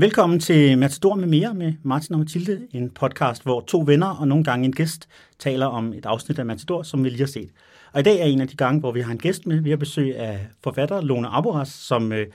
Velkommen 0.00 0.40
til 0.40 0.78
Matador 0.78 1.14
med 1.14 1.26
mere 1.26 1.54
med 1.54 1.72
Martin 1.82 2.14
og 2.14 2.18
Mathilde, 2.18 2.66
en 2.70 2.90
podcast, 2.90 3.42
hvor 3.42 3.60
to 3.60 3.82
venner 3.86 4.06
og 4.06 4.28
nogle 4.28 4.44
gange 4.44 4.64
en 4.64 4.72
gæst 4.72 5.08
taler 5.38 5.66
om 5.66 5.92
et 5.92 6.06
afsnit 6.06 6.38
af 6.38 6.46
Matador, 6.46 6.82
som 6.82 7.04
vi 7.04 7.08
lige 7.08 7.20
har 7.20 7.26
set. 7.26 7.50
Og 7.92 8.00
i 8.00 8.02
dag 8.02 8.20
er 8.20 8.24
en 8.24 8.40
af 8.40 8.48
de 8.48 8.56
gange, 8.56 8.80
hvor 8.80 8.92
vi 8.92 9.00
har 9.00 9.12
en 9.12 9.18
gæst 9.18 9.46
med. 9.46 9.60
Vi 9.60 9.70
har 9.70 9.76
besøg 9.76 10.16
af 10.16 10.46
forfatter 10.64 11.00
Lone 11.00 11.28
Aboras, 11.28 11.68
som 11.68 12.12
øh, 12.12 12.26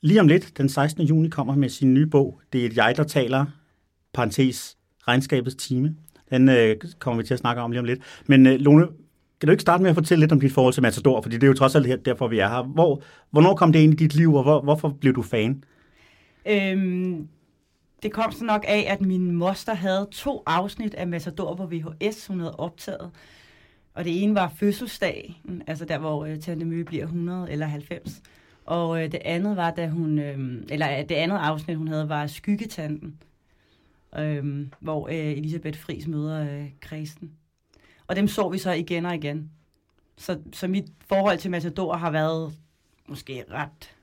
lige 0.00 0.20
om 0.20 0.28
lidt, 0.28 0.58
den 0.58 0.68
16. 0.68 1.02
juni, 1.02 1.28
kommer 1.28 1.54
med 1.54 1.68
sin 1.68 1.94
nye 1.94 2.06
bog. 2.06 2.40
Det 2.52 2.62
er 2.62 2.66
et 2.66 2.76
jeg, 2.76 2.94
der 2.96 3.04
taler, 3.04 3.46
parentes, 4.14 4.76
regnskabets 5.08 5.56
time. 5.56 5.96
Den 6.30 6.48
øh, 6.48 6.76
kommer 6.98 7.22
vi 7.22 7.26
til 7.26 7.34
at 7.34 7.40
snakke 7.40 7.62
om 7.62 7.70
lige 7.70 7.80
om 7.80 7.86
lidt. 7.86 8.00
Men 8.26 8.46
øh, 8.46 8.54
Lone, 8.60 8.86
kan 9.40 9.46
du 9.46 9.50
ikke 9.50 9.62
starte 9.62 9.82
med 9.82 9.90
at 9.90 9.96
fortælle 9.96 10.20
lidt 10.20 10.32
om 10.32 10.40
dit 10.40 10.52
forhold 10.52 10.74
til 10.74 10.82
Matador? 10.82 11.22
Fordi 11.22 11.34
det 11.36 11.42
er 11.42 11.48
jo 11.48 11.54
trods 11.54 11.74
alt 11.74 12.04
derfor, 12.04 12.28
vi 12.28 12.38
er 12.38 12.48
her. 12.48 12.62
Hvor, 12.62 13.02
hvornår 13.30 13.54
kom 13.54 13.72
det 13.72 13.80
ind 13.80 13.92
i 13.92 13.96
dit 13.96 14.14
liv, 14.14 14.34
og 14.34 14.42
hvor, 14.42 14.60
hvorfor 14.60 14.88
blev 15.00 15.14
du 15.14 15.22
fan? 15.22 15.64
Øhm, 16.46 17.28
det 18.02 18.12
kom 18.12 18.32
så 18.32 18.44
nok 18.44 18.64
af, 18.68 18.86
at 18.88 19.00
min 19.00 19.32
moster 19.32 19.74
havde 19.74 20.08
to 20.12 20.42
afsnit 20.46 20.94
af 20.94 21.06
Massador 21.08 21.54
på 21.54 21.66
VHS, 21.66 22.26
hun 22.26 22.40
havde 22.40 22.56
optaget. 22.56 23.10
Og 23.94 24.04
det 24.04 24.22
ene 24.22 24.34
var 24.34 24.52
fødselsdag, 24.56 25.42
altså 25.66 25.84
der, 25.84 25.98
hvor 25.98 26.24
øh, 26.24 26.40
Tante 26.40 26.64
Mø 26.64 26.82
bliver 26.82 27.04
100 27.04 27.50
eller 27.50 27.66
90. 27.66 28.22
Og 28.64 29.04
øh, 29.04 29.12
det 29.12 29.20
andet 29.24 29.56
var, 29.56 29.70
da 29.70 29.88
hun, 29.88 30.18
øhm, 30.18 30.56
øh, 30.56 30.62
eller 30.68 31.02
det 31.02 31.14
andet 31.14 31.36
afsnit, 31.36 31.76
hun 31.76 31.88
havde, 31.88 32.08
var 32.08 32.26
Skyggetanten, 32.26 33.18
øh, 34.18 34.66
hvor 34.80 35.08
øh, 35.08 35.14
Elisabeth 35.14 35.78
Fris 35.78 36.06
møder 36.06 36.42
øh, 36.42 36.70
Kristen. 36.80 37.32
Og 38.06 38.16
dem 38.16 38.28
så 38.28 38.48
vi 38.48 38.58
så 38.58 38.72
igen 38.72 39.06
og 39.06 39.14
igen. 39.14 39.50
Så, 40.16 40.38
så 40.52 40.68
mit 40.68 40.84
forhold 41.08 41.38
til 41.38 41.50
Matador 41.50 41.94
har 41.94 42.10
været 42.10 42.54
måske 43.08 43.44
ret 43.50 43.96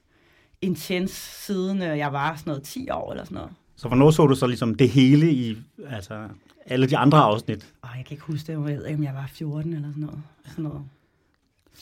intens 0.62 1.12
siden 1.46 1.82
øh, 1.82 1.98
jeg 1.98 2.14
var 2.14 2.36
sådan 2.36 2.52
noget 2.52 2.64
10 2.64 2.90
år 2.90 3.12
eller 3.12 3.24
sådan 3.24 3.36
noget. 3.36 3.52
Så 3.76 3.88
hvornår 3.88 4.12
så 4.12 4.28
du 4.28 4.36
så 4.36 4.48
ligesom 4.48 4.76
det 4.76 4.90
hele 4.90 5.32
i 5.32 5.58
altså, 5.90 6.28
alle 6.66 6.88
de 6.88 6.98
andre 6.98 7.18
afsnit? 7.18 7.74
Ej, 7.84 7.90
jeg 7.98 8.06
kan 8.06 8.16
ikke 8.16 8.24
huske 8.24 8.48
det. 8.48 8.54
Jeg 8.54 8.64
ved 8.78 8.86
ikke, 8.86 8.98
om 8.98 9.04
jeg 9.04 9.14
var 9.14 9.30
14 9.34 9.74
eller 9.74 9.90
sådan 9.90 10.04
noget. 10.04 10.20
Sådan 10.46 10.64
noget. 10.64 10.82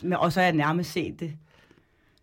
Men, 0.02 0.14
og 0.14 0.34
så 0.34 0.40
har 0.40 0.46
jeg 0.46 0.56
nærmest 0.56 0.92
set 0.92 1.20
det 1.20 1.34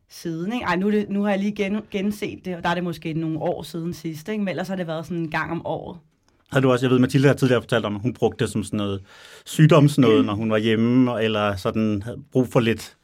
siden. 0.09 0.53
Ikke? 0.53 0.65
Ej, 0.65 0.77
nu, 0.77 0.91
det, 0.91 1.11
nu 1.11 1.23
har 1.23 1.31
jeg 1.31 1.39
lige 1.39 1.53
gen, 1.53 1.81
genset 1.91 2.45
det, 2.45 2.57
og 2.57 2.63
der 2.63 2.69
er 2.69 2.75
det 2.75 2.85
måske 2.85 3.13
nogle 3.13 3.39
år 3.39 3.63
siden 3.63 3.95
sidst. 3.95 4.29
Ikke? 4.29 4.45
Men 4.45 4.49
ellers 4.49 4.69
har 4.69 4.77
det 4.77 4.87
været 4.87 5.07
sådan 5.07 5.19
en 5.19 5.31
gang 5.31 5.51
om 5.51 5.67
året. 5.67 5.99
Har 6.53 6.61
du 6.61 6.73
også, 6.73 6.87
jeg 6.87 6.91
ved, 6.91 6.99
Mathilde 6.99 7.29
har 7.29 7.35
tidligere 7.35 7.63
fortalt 7.63 7.85
om, 7.85 7.95
at 7.95 8.03
hun 8.03 8.15
brugte 8.15 8.45
det 8.45 8.53
som 8.53 8.65
sådan 8.65 8.77
noget 8.77 9.03
sygdomsnøde, 9.47 10.19
mm. 10.19 10.27
når 10.27 10.35
hun 10.35 10.51
var 10.51 10.59
hjemme, 10.59 11.23
eller 11.23 11.57
sådan 11.57 12.03
havde 12.03 12.19
brug 12.33 12.49
for 12.49 12.61
lidt 12.61 12.97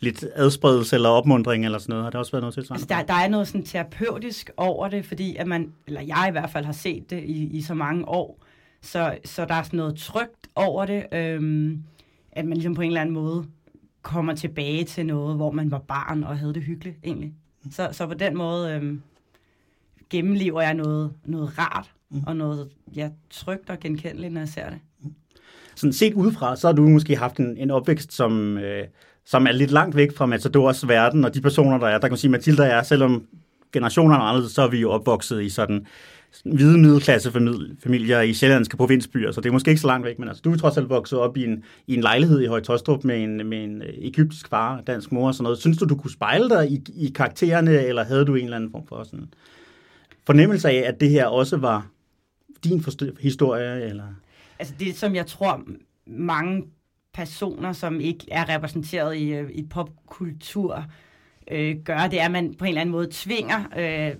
lidt 0.00 0.24
adspredelse 0.34 0.96
eller 0.96 1.08
opmundring 1.08 1.64
eller 1.64 1.78
sådan 1.78 1.92
noget? 1.92 2.04
Har 2.04 2.10
det 2.10 2.18
også 2.18 2.32
været 2.32 2.42
noget 2.42 2.54
tilsvarende? 2.54 2.82
Altså, 2.82 2.94
der, 2.94 3.14
der 3.14 3.20
er 3.20 3.28
noget 3.28 3.48
sådan 3.48 3.64
terapeutisk 3.64 4.50
over 4.56 4.88
det, 4.88 5.04
fordi 5.06 5.36
at 5.36 5.46
man, 5.46 5.72
eller 5.86 6.00
jeg 6.00 6.26
i 6.28 6.32
hvert 6.32 6.50
fald 6.50 6.64
har 6.64 6.72
set 6.72 7.10
det 7.10 7.24
i, 7.24 7.56
i 7.56 7.62
så 7.62 7.74
mange 7.74 8.08
år, 8.08 8.44
så, 8.82 9.18
så 9.24 9.44
der 9.44 9.54
er 9.54 9.62
sådan 9.62 9.76
noget 9.76 9.96
trygt 9.96 10.48
over 10.54 10.86
det, 10.86 11.06
øhm, 11.12 11.82
at 12.32 12.44
man 12.44 12.54
ligesom 12.54 12.74
på 12.74 12.82
en 12.82 12.88
eller 12.88 13.00
anden 13.00 13.14
måde 13.14 13.46
kommer 14.02 14.34
tilbage 14.34 14.84
til 14.84 15.06
noget, 15.06 15.36
hvor 15.36 15.50
man 15.50 15.70
var 15.70 15.78
barn 15.78 16.24
og 16.24 16.38
havde 16.38 16.54
det 16.54 16.62
hyggeligt 16.62 16.96
egentlig. 17.04 17.34
Så, 17.70 17.88
så 17.92 18.06
på 18.06 18.14
den 18.14 18.36
måde 18.36 18.72
øhm, 18.72 19.02
gennemlever 20.10 20.62
jeg 20.62 20.74
noget, 20.74 21.12
noget 21.24 21.58
rart 21.58 21.92
mm. 22.10 22.22
og 22.26 22.36
noget 22.36 22.68
ja, 22.96 23.10
trygt 23.30 23.70
og 23.70 23.80
genkendeligt, 23.80 24.32
når 24.32 24.40
jeg 24.40 24.48
ser 24.48 24.70
det. 24.70 24.78
Sådan 25.74 25.92
set 25.92 26.14
udefra, 26.14 26.56
så 26.56 26.66
har 26.66 26.74
du 26.74 26.82
måske 26.82 27.16
haft 27.16 27.36
en, 27.36 27.56
en 27.56 27.70
opvækst, 27.70 28.12
som, 28.12 28.58
øh, 28.58 28.86
som 29.28 29.46
er 29.46 29.52
lidt 29.52 29.70
langt 29.70 29.96
væk 29.96 30.16
fra 30.16 30.26
Matadors 30.26 30.88
verden, 30.88 31.24
og 31.24 31.34
de 31.34 31.40
personer, 31.40 31.78
der 31.78 31.86
er, 31.86 31.92
der 31.92 32.00
kan 32.00 32.10
man 32.10 32.18
sige, 32.18 32.30
Mathilde 32.30 32.64
er, 32.64 32.82
selvom 32.82 33.24
generationerne 33.72 34.22
er 34.22 34.26
anderledes, 34.26 34.52
så 34.52 34.62
er 34.62 34.68
vi 34.68 34.80
jo 34.80 34.90
opvokset 34.90 35.42
i 35.42 35.48
sådan 35.48 35.86
hvide 36.44 36.78
middelklassefamilier 36.78 38.20
i 38.20 38.32
sjællandske 38.32 38.76
provinsbyer, 38.76 39.32
så 39.32 39.40
det 39.40 39.48
er 39.48 39.52
måske 39.52 39.70
ikke 39.70 39.80
så 39.80 39.86
langt 39.86 40.06
væk, 40.06 40.18
men 40.18 40.28
altså, 40.28 40.42
du 40.42 40.52
er 40.52 40.56
trods 40.56 40.76
alt 40.76 40.88
vokset 40.88 41.18
op 41.18 41.36
i 41.36 41.44
en, 41.44 41.64
i 41.86 41.94
en 41.94 42.00
lejlighed 42.00 42.40
i 42.40 42.46
Højtostrup 42.46 43.04
med 43.04 43.22
en, 43.22 43.48
med 43.48 43.64
en 43.64 43.82
øh, 43.82 43.88
egyptisk 43.88 44.48
far, 44.48 44.80
dansk 44.80 45.12
mor 45.12 45.26
og 45.26 45.34
sådan 45.34 45.42
noget. 45.42 45.58
Synes 45.58 45.78
du, 45.78 45.84
du 45.84 45.96
kunne 45.96 46.10
spejle 46.10 46.48
dig 46.48 46.70
i, 46.70 46.82
i 46.94 47.12
karaktererne, 47.14 47.86
eller 47.86 48.04
havde 48.04 48.24
du 48.24 48.34
en 48.34 48.44
eller 48.44 48.56
anden 48.56 48.70
form 48.70 48.86
for 48.86 49.04
sådan 49.04 49.28
fornemmelse 50.26 50.68
af, 50.68 50.88
at 50.88 51.00
det 51.00 51.10
her 51.10 51.26
også 51.26 51.56
var 51.56 51.86
din 52.64 52.84
historie? 53.20 53.84
Eller? 53.84 54.04
Altså 54.58 54.74
det, 54.78 54.96
som 54.96 55.14
jeg 55.14 55.26
tror 55.26 55.62
mange 56.06 56.62
personer, 57.18 57.72
som 57.72 58.00
ikke 58.00 58.26
er 58.30 58.48
repræsenteret 58.48 59.16
i, 59.16 59.32
øh, 59.32 59.50
i 59.50 59.62
popkultur, 59.62 60.84
øh, 61.50 61.76
gør, 61.84 62.06
det 62.06 62.20
er, 62.20 62.24
at 62.24 62.30
man 62.30 62.54
på 62.54 62.64
en 62.64 62.68
eller 62.68 62.80
anden 62.80 62.92
måde 62.92 63.08
tvinger, 63.10 63.64
øh, 63.76 64.14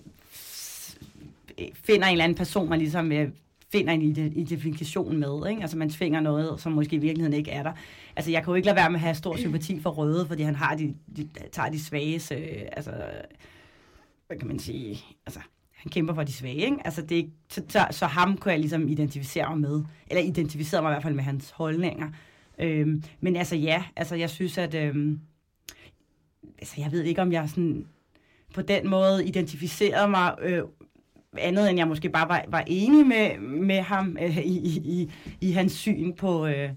finder 1.75 2.07
en 2.07 2.13
eller 2.13 2.25
anden 2.25 2.39
person, 2.39 2.69
man 2.69 2.79
ligesom 2.79 3.13
øh, 3.13 3.29
finder 3.73 3.93
en 3.93 4.03
identifikation 4.37 5.17
med. 5.17 5.51
Ikke? 5.51 5.63
Altså 5.63 5.77
man 5.77 5.91
tvinger 5.91 6.21
noget, 6.21 6.61
som 6.61 6.73
måske 6.73 6.97
i 6.97 6.99
virkeligheden 6.99 7.39
ikke 7.39 7.51
er 7.51 7.63
der. 7.63 7.73
Altså 8.17 8.31
jeg 8.31 8.45
kan 8.45 8.51
jo 8.51 8.55
ikke 8.55 8.67
lade 8.67 8.77
være 8.77 8.91
med 8.91 8.97
at 8.97 9.01
have 9.01 9.15
stor 9.15 9.37
sympati 9.45 9.81
for 9.81 9.91
Røde, 9.91 10.27
fordi 10.27 10.43
han 10.43 10.55
har 10.55 10.77
de, 10.77 10.95
de 11.17 11.29
tager 11.53 11.71
de 11.71 11.85
svage, 11.85 12.35
øh, 12.35 12.69
altså 12.73 12.93
hvad 14.27 14.39
kan 14.39 14.49
man 14.49 14.59
sige, 14.59 15.01
altså 15.27 15.41
han 15.77 15.91
kæmper 15.91 16.15
for 16.15 16.23
de 16.23 16.33
svage, 16.33 16.65
ikke? 16.65 16.77
Altså 16.85 17.03
det, 17.03 17.31
så, 17.49 17.63
så, 17.69 17.87
så 17.91 18.07
ham 18.07 18.37
kunne 18.37 18.53
jeg 18.53 18.61
ligesom 18.61 18.89
identificere 18.89 19.49
mig 19.57 19.59
med, 19.71 19.85
eller 20.11 20.23
identificere 20.23 20.83
mig 20.83 20.91
i 20.91 20.93
hvert 20.93 21.03
fald 21.03 21.15
med 21.15 21.25
hans 21.25 21.51
holdninger. 21.51 22.09
Øhm, 22.61 23.03
men 23.21 23.37
altså 23.37 23.57
ja, 23.57 23.85
altså 23.97 24.15
jeg 24.15 24.31
synes, 24.31 24.59
at... 24.59 24.75
Øhm, 24.75 25.21
altså 26.59 26.75
jeg 26.79 26.93
ved 26.93 27.03
ikke, 27.03 27.23
om 27.23 27.33
jeg 27.33 27.49
sådan 27.49 27.87
på 28.55 28.63
den 28.63 28.89
måde 28.89 29.27
identificerede 29.27 30.09
mig 30.09 30.35
øh, 30.43 30.63
andet, 31.39 31.71
end 31.71 31.79
jeg 31.79 31.89
måske 31.89 32.09
bare 32.09 32.29
var, 32.29 32.45
var 32.49 32.65
enig 32.67 33.07
med, 33.07 33.39
med 33.41 33.81
ham 33.81 34.17
øh, 34.23 34.39
i, 34.39 34.79
i, 34.79 35.11
i 35.41 35.53
hans 35.53 35.73
syn 35.73 36.13
på, 36.13 36.47
øh, 36.47 36.71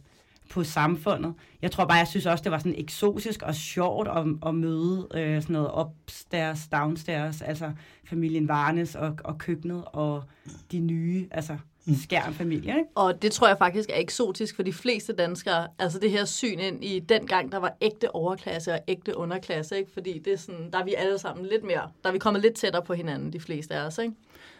på 0.50 0.64
samfundet. 0.64 1.34
Jeg 1.62 1.72
tror 1.72 1.86
bare, 1.86 1.98
jeg 1.98 2.08
synes 2.08 2.26
også, 2.26 2.44
det 2.44 2.52
var 2.52 2.58
sådan 2.58 2.76
eksotisk 2.78 3.42
og 3.42 3.56
sjovt 3.56 4.08
at, 4.08 4.26
at 4.46 4.56
møde 4.56 5.08
øh, 5.14 5.42
sådan 5.42 5.54
noget 5.54 5.72
upstairs, 5.86 6.68
downstairs, 6.68 7.42
altså 7.42 7.72
familien 8.06 8.48
Varnes 8.48 8.96
og, 8.96 9.18
og 9.24 9.38
køkkenet 9.38 9.84
og 9.88 10.24
de 10.72 10.80
nye, 10.80 11.28
altså 11.32 11.58
skærmfamilie. 12.04 12.74
Ikke? 12.78 12.90
Og 12.96 13.22
det 13.22 13.32
tror 13.32 13.48
jeg 13.48 13.58
faktisk 13.58 13.90
er 13.90 14.00
eksotisk 14.00 14.56
for 14.56 14.64
de 14.64 14.74
fleste 14.74 15.14
danskere. 15.14 15.68
Altså 15.80 16.00
det 16.00 16.12
her 16.12 16.26
syn 16.26 16.60
ind 16.60 16.84
i 16.84 17.00
den 17.00 17.28
gang, 17.28 17.52
der 17.52 17.58
var 17.58 17.74
ægte 17.82 18.16
overklasse 18.16 18.74
og 18.74 18.80
ægte 18.88 19.18
underklasse. 19.18 19.78
Ikke? 19.78 19.92
Fordi 19.94 20.20
det 20.26 20.34
er 20.34 20.38
sådan, 20.38 20.72
der 20.72 20.80
er 20.80 20.84
vi 20.84 20.94
alle 20.98 21.20
sammen 21.20 21.46
lidt 21.46 21.64
mere, 21.64 21.90
der 22.04 22.10
er 22.10 22.14
vi 22.14 22.20
kommet 22.20 22.42
lidt 22.42 22.54
tættere 22.54 22.82
på 22.82 22.94
hinanden, 22.94 23.34
de 23.34 23.40
fleste 23.40 23.76
af 23.76 23.86
os. 23.86 23.98
Ikke? 23.98 24.14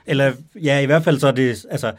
Eller 0.06 0.34
ja, 0.56 0.80
i 0.80 0.86
hvert 0.86 1.04
fald 1.04 1.20
så 1.20 1.28
er 1.28 1.32
det, 1.32 1.66
altså, 1.70 1.94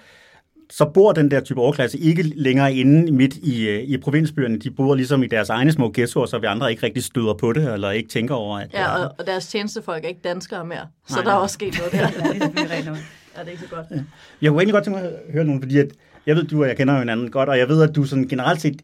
så 0.70 0.84
bor 0.84 1.12
den 1.12 1.30
der 1.30 1.40
type 1.40 1.60
overklasse 1.60 1.98
ikke 1.98 2.22
længere 2.22 2.74
inde 2.74 3.12
midt 3.12 3.36
i, 3.36 3.68
øh, 3.68 3.82
i 3.82 3.98
provinsbyerne. 3.98 4.58
De 4.58 4.70
bor 4.70 4.94
ligesom 4.94 5.22
i 5.22 5.26
deres 5.26 5.48
egne 5.48 5.72
små 5.72 5.90
ghettoer, 5.94 6.26
så 6.26 6.38
vi 6.38 6.46
andre 6.46 6.70
ikke 6.70 6.82
rigtig 6.82 7.04
støder 7.04 7.34
på 7.34 7.52
det, 7.52 7.72
eller 7.72 7.90
ikke 7.90 8.08
tænker 8.08 8.34
over, 8.34 8.58
at... 8.58 8.74
Ja, 8.74 8.96
og, 8.96 9.14
og 9.18 9.26
deres 9.26 9.46
tjenestefolk 9.46 10.04
er 10.04 10.08
ikke 10.08 10.20
danskere 10.24 10.64
mere, 10.64 10.86
så 11.08 11.14
nej, 11.14 11.24
der 11.24 11.30
er 11.30 11.36
også 11.36 11.54
sket 11.54 11.78
noget 11.78 11.92
der. 11.92 11.98
ja, 12.34 12.78
det 12.78 12.88
er. 12.88 12.96
Ja, 13.36 13.40
det 13.40 13.48
er 13.48 13.50
ikke 13.50 13.62
så 13.62 13.74
godt. 13.74 13.86
Ja. 13.90 13.96
Jeg 14.42 14.50
kunne 14.50 14.60
egentlig 14.60 14.72
godt 14.72 14.84
tænke 14.84 15.00
mig 15.00 15.08
at 15.08 15.32
høre 15.32 15.44
nogen, 15.44 15.62
fordi 15.62 15.78
at 15.78 15.90
jeg 16.26 16.36
ved, 16.36 16.44
du 16.44 16.62
og 16.62 16.68
jeg 16.68 16.76
kender 16.76 16.94
jo 16.94 16.98
hinanden 16.98 17.30
godt, 17.30 17.48
og 17.48 17.58
jeg 17.58 17.68
ved, 17.68 17.82
at 17.82 17.96
du 17.96 18.04
sådan 18.04 18.28
generelt 18.28 18.60
set 18.60 18.82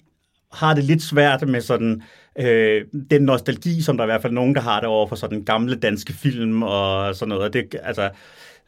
har 0.53 0.75
det 0.75 0.85
lidt 0.85 1.03
svært 1.03 1.49
med 1.49 1.61
sådan 1.61 2.03
øh, 2.39 2.85
den 3.11 3.23
nostalgi, 3.23 3.83
som 3.83 3.97
der 3.97 4.05
er 4.05 4.07
i 4.07 4.13
hvert 4.13 4.23
fald 4.23 4.33
nogen, 4.33 4.55
der 4.55 4.61
har 4.61 4.81
det 4.81 4.89
over 4.89 5.07
for 5.07 5.17
sådan 5.17 5.45
gamle 5.45 5.77
danske 5.77 6.13
film 6.13 6.63
og 6.63 7.15
sådan 7.15 7.29
noget. 7.29 7.53
Det, 7.53 7.77
altså, 7.83 8.11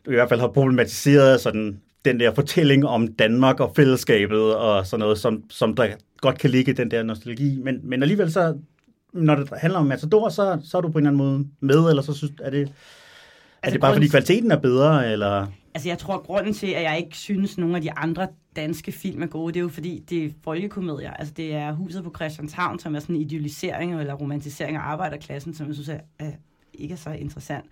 du 0.06 0.10
i 0.10 0.14
hvert 0.14 0.28
fald 0.28 0.40
har 0.40 0.48
problematiseret 0.48 1.40
sådan 1.40 1.80
den 2.04 2.20
der 2.20 2.34
fortælling 2.34 2.86
om 2.86 3.08
Danmark 3.08 3.60
og 3.60 3.72
fællesskabet 3.76 4.56
og 4.56 4.86
sådan 4.86 5.00
noget, 5.00 5.18
som, 5.18 5.44
som 5.50 5.74
der 5.74 5.86
godt 6.20 6.38
kan 6.38 6.50
ligge 6.50 6.72
den 6.72 6.90
der 6.90 7.02
nostalgi. 7.02 7.58
Men, 7.64 7.80
men 7.82 8.02
alligevel 8.02 8.32
så, 8.32 8.58
når 9.12 9.34
det 9.34 9.48
handler 9.56 9.78
om 9.78 9.86
Matador, 9.86 10.28
så, 10.28 10.58
så 10.64 10.76
er 10.76 10.80
du 10.80 10.88
på 10.88 10.98
en 10.98 11.06
eller 11.06 11.10
anden 11.10 11.26
måde 11.26 11.46
med, 11.60 11.88
eller 11.90 12.02
så 12.02 12.14
synes, 12.14 12.32
er 12.40 12.50
det, 12.50 12.72
altså, 13.62 13.68
er 13.68 13.70
det 13.70 13.80
bare 13.80 13.94
fordi 13.94 14.08
kvaliteten 14.08 14.50
er 14.50 14.56
bedre, 14.56 15.12
eller... 15.12 15.46
Altså 15.74 15.88
jeg 15.88 15.98
tror, 15.98 16.14
at 16.14 16.22
grunden 16.22 16.54
til, 16.54 16.66
at 16.66 16.82
jeg 16.82 16.98
ikke 16.98 17.16
synes, 17.16 17.52
at 17.52 17.58
nogle 17.58 17.76
af 17.76 17.82
de 17.82 17.92
andre 17.92 18.28
danske 18.56 18.92
film 18.92 19.22
er 19.22 19.26
gode, 19.26 19.52
det 19.52 19.60
er 19.60 19.62
jo 19.62 19.68
fordi, 19.68 20.02
det 20.10 20.24
er 20.24 20.30
folkekomedier. 20.44 21.10
Altså 21.10 21.34
det 21.34 21.54
er 21.54 21.72
Huset 21.72 22.04
på 22.04 22.12
Christianshavn, 22.16 22.78
som 22.78 22.94
er 22.94 23.00
sådan 23.00 23.16
en 23.16 23.22
idealisering 23.22 24.00
eller 24.00 24.14
romantisering 24.14 24.76
af 24.76 24.80
arbejderklassen, 24.80 25.54
som 25.54 25.66
jeg 25.66 25.74
synes 25.74 25.88
er, 25.88 26.00
er 26.18 26.30
ikke 26.74 26.92
er 26.92 26.96
så 26.96 27.10
interessant. 27.10 27.64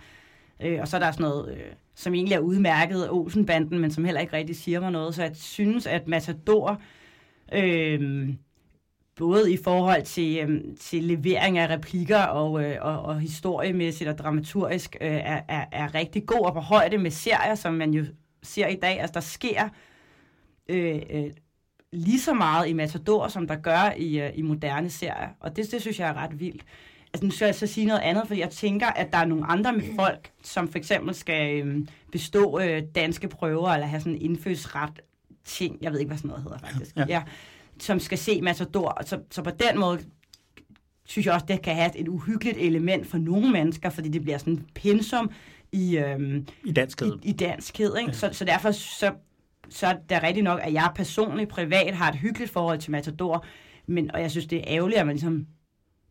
Øh, 0.62 0.80
og 0.80 0.88
så 0.88 0.96
er 0.96 1.00
der 1.00 1.10
sådan 1.10 1.24
noget, 1.24 1.52
øh, 1.52 1.72
som 1.94 2.14
egentlig 2.14 2.34
er 2.34 2.38
udmærket 2.38 3.10
Olsenbanden, 3.10 3.78
men 3.78 3.90
som 3.90 4.04
heller 4.04 4.20
ikke 4.20 4.32
rigtig 4.32 4.56
siger 4.56 4.80
mig 4.80 4.90
noget. 4.90 5.14
Så 5.14 5.22
jeg 5.22 5.32
synes, 5.34 5.86
at 5.86 6.08
Matador, 6.08 6.80
øh, 7.52 8.28
både 9.18 9.52
i 9.52 9.58
forhold 9.64 10.02
til, 10.02 10.38
øh, 10.38 10.60
til 10.80 11.04
levering 11.04 11.58
af 11.58 11.70
replikker 11.70 12.22
og, 12.22 12.64
øh, 12.64 12.76
og, 12.80 13.02
og 13.02 13.20
historiemæssigt 13.20 14.10
og 14.10 14.18
dramaturgisk, 14.18 14.96
øh, 15.00 15.10
er, 15.10 15.40
er, 15.48 15.64
er 15.72 15.94
rigtig 15.94 16.26
god 16.26 16.46
og 16.46 16.52
på 16.54 16.60
højde 16.60 16.98
med 16.98 17.10
serier, 17.10 17.54
som 17.54 17.74
man 17.74 17.90
jo 17.90 18.04
ser 18.42 18.66
i 18.66 18.76
dag. 18.76 19.00
Altså 19.00 19.14
der 19.14 19.20
sker 19.20 19.68
øh, 20.68 21.02
øh, 21.10 21.30
lige 21.92 22.20
så 22.20 22.34
meget 22.34 22.68
i 22.68 22.72
Matador, 22.72 23.28
som 23.28 23.46
der 23.46 23.56
gør 23.56 23.92
i, 23.96 24.20
øh, 24.20 24.30
i 24.34 24.42
moderne 24.42 24.90
serier. 24.90 25.28
Og 25.40 25.56
det, 25.56 25.72
det 25.72 25.80
synes 25.80 26.00
jeg 26.00 26.08
er 26.08 26.14
ret 26.14 26.40
vildt. 26.40 26.62
Altså, 27.14 27.24
nu 27.24 27.30
skal 27.30 27.46
jeg 27.46 27.54
så 27.54 27.66
sige 27.66 27.86
noget 27.86 28.00
andet, 28.00 28.24
for 28.26 28.34
jeg 28.34 28.50
tænker, 28.50 28.86
at 28.86 29.12
der 29.12 29.18
er 29.18 29.24
nogle 29.24 29.46
andre 29.46 29.72
med 29.72 29.84
folk, 29.96 30.30
som 30.42 30.68
for 30.68 30.78
eksempel 30.78 31.14
skal 31.14 31.66
øh, 31.66 31.86
bestå 32.12 32.60
øh, 32.60 32.82
danske 32.94 33.28
prøver, 33.28 33.68
eller 33.68 33.86
have 33.86 34.00
sådan 34.00 34.14
en 34.14 34.22
indfødsret 34.22 35.00
ting, 35.44 35.78
jeg 35.82 35.92
ved 35.92 35.98
ikke, 35.98 36.08
hvad 36.08 36.18
sådan 36.18 36.28
noget 36.28 36.42
hedder 36.42 36.58
faktisk, 36.58 36.96
ja. 36.96 37.04
Ja, 37.08 37.22
som 37.80 38.00
skal 38.00 38.18
se 38.18 38.40
Matador. 38.40 38.98
Så, 39.06 39.20
så 39.30 39.42
på 39.42 39.50
den 39.50 39.80
måde 39.80 40.00
synes 41.06 41.26
jeg 41.26 41.34
også, 41.34 41.46
det 41.48 41.62
kan 41.62 41.74
have 41.74 41.98
et 41.98 42.08
uhyggeligt 42.08 42.58
element 42.58 43.06
for 43.06 43.18
nogle 43.18 43.50
mennesker, 43.50 43.90
fordi 43.90 44.08
det 44.08 44.22
bliver 44.22 44.38
sådan 44.38 44.52
en 44.52 44.66
pensum 44.74 45.30
i, 45.72 45.98
øhm, 45.98 46.46
I 46.64 46.72
danskhed. 46.72 47.18
I, 47.22 47.28
i 47.28 47.32
danskhed 47.32 47.96
ikke? 47.96 48.10
Ja. 48.10 48.16
Så, 48.16 48.28
så 48.32 48.44
derfor 48.44 48.70
så, 48.70 49.12
så 49.68 49.86
er 49.86 49.94
det 50.08 50.22
rigtigt 50.22 50.44
nok, 50.44 50.60
at 50.62 50.72
jeg 50.72 50.92
personligt 50.94 51.50
privat 51.50 51.94
har 51.94 52.10
et 52.10 52.18
hyggeligt 52.18 52.50
forhold 52.50 52.78
til 52.78 52.90
Matador, 52.90 53.44
men, 53.86 54.10
og 54.14 54.20
jeg 54.20 54.30
synes, 54.30 54.46
det 54.46 54.58
er 54.58 54.64
ærgerligt, 54.66 55.00
at 55.00 55.06
man 55.06 55.14
ligesom 55.14 55.46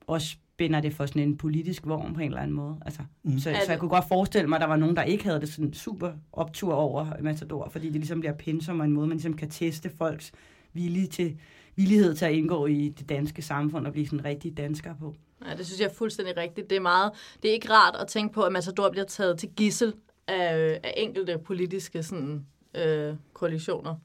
også 0.08 0.28
spænder 0.58 0.82
det 0.82 0.94
for 0.94 1.06
sådan 1.06 1.22
en 1.22 1.38
politisk 1.38 1.86
vogn 1.86 2.14
på 2.14 2.20
en 2.20 2.28
eller 2.28 2.42
anden 2.42 2.56
måde. 2.56 2.78
Altså, 2.86 3.02
mm. 3.24 3.40
så, 3.40 3.56
så 3.66 3.72
jeg 3.72 3.80
kunne 3.80 3.90
godt 3.90 4.08
forestille 4.08 4.48
mig, 4.48 4.56
at 4.56 4.62
der 4.62 4.68
var 4.68 4.76
nogen, 4.76 4.96
der 4.96 5.04
ikke 5.04 5.24
havde 5.24 5.40
det 5.40 5.50
sådan 5.50 5.74
super 5.74 6.12
optur 6.32 6.74
over 6.74 7.08
Matador, 7.22 7.70
fordi 7.70 7.86
det 7.86 7.96
ligesom 7.96 8.20
bliver 8.20 8.34
pensum 8.34 8.80
og 8.80 8.86
en 8.86 8.92
måde, 8.92 9.08
man 9.08 9.18
ligesom 9.18 9.34
kan 9.34 9.50
teste 9.50 9.92
folks 9.98 10.32
vilje 10.74 11.06
til, 11.06 11.38
villighed 11.78 12.16
til 12.16 12.26
at 12.26 12.32
indgå 12.32 12.66
i 12.66 12.94
det 13.00 13.10
danske 13.10 13.42
samfund 13.42 13.88
og 13.88 13.94
blive 13.94 14.08
sådan 14.08 14.26
rigtig 14.26 14.58
dansker 14.58 14.96
på. 15.00 15.16
Ja, 15.46 15.56
det 15.56 15.66
synes 15.66 15.80
jeg 15.80 15.88
er 15.88 15.94
fuldstændig 15.94 16.38
rigtigt. 16.38 16.70
Det 16.70 16.76
er 16.76 16.82
meget, 16.82 17.12
det 17.44 17.50
er 17.50 17.54
ikke 17.54 17.72
rart 17.72 17.96
at 18.02 18.08
tænke 18.08 18.34
på, 18.34 18.42
at 18.42 18.52
Matador 18.52 18.90
bliver 18.90 19.06
taget 19.06 19.40
til 19.40 19.50
gissel 19.56 19.94
af, 20.28 20.80
af 20.84 20.94
enkelte 20.98 21.38
politiske 21.46 22.04
sådan, 22.04 22.46
øh, 22.78 23.14
koalitioner. 23.34 23.96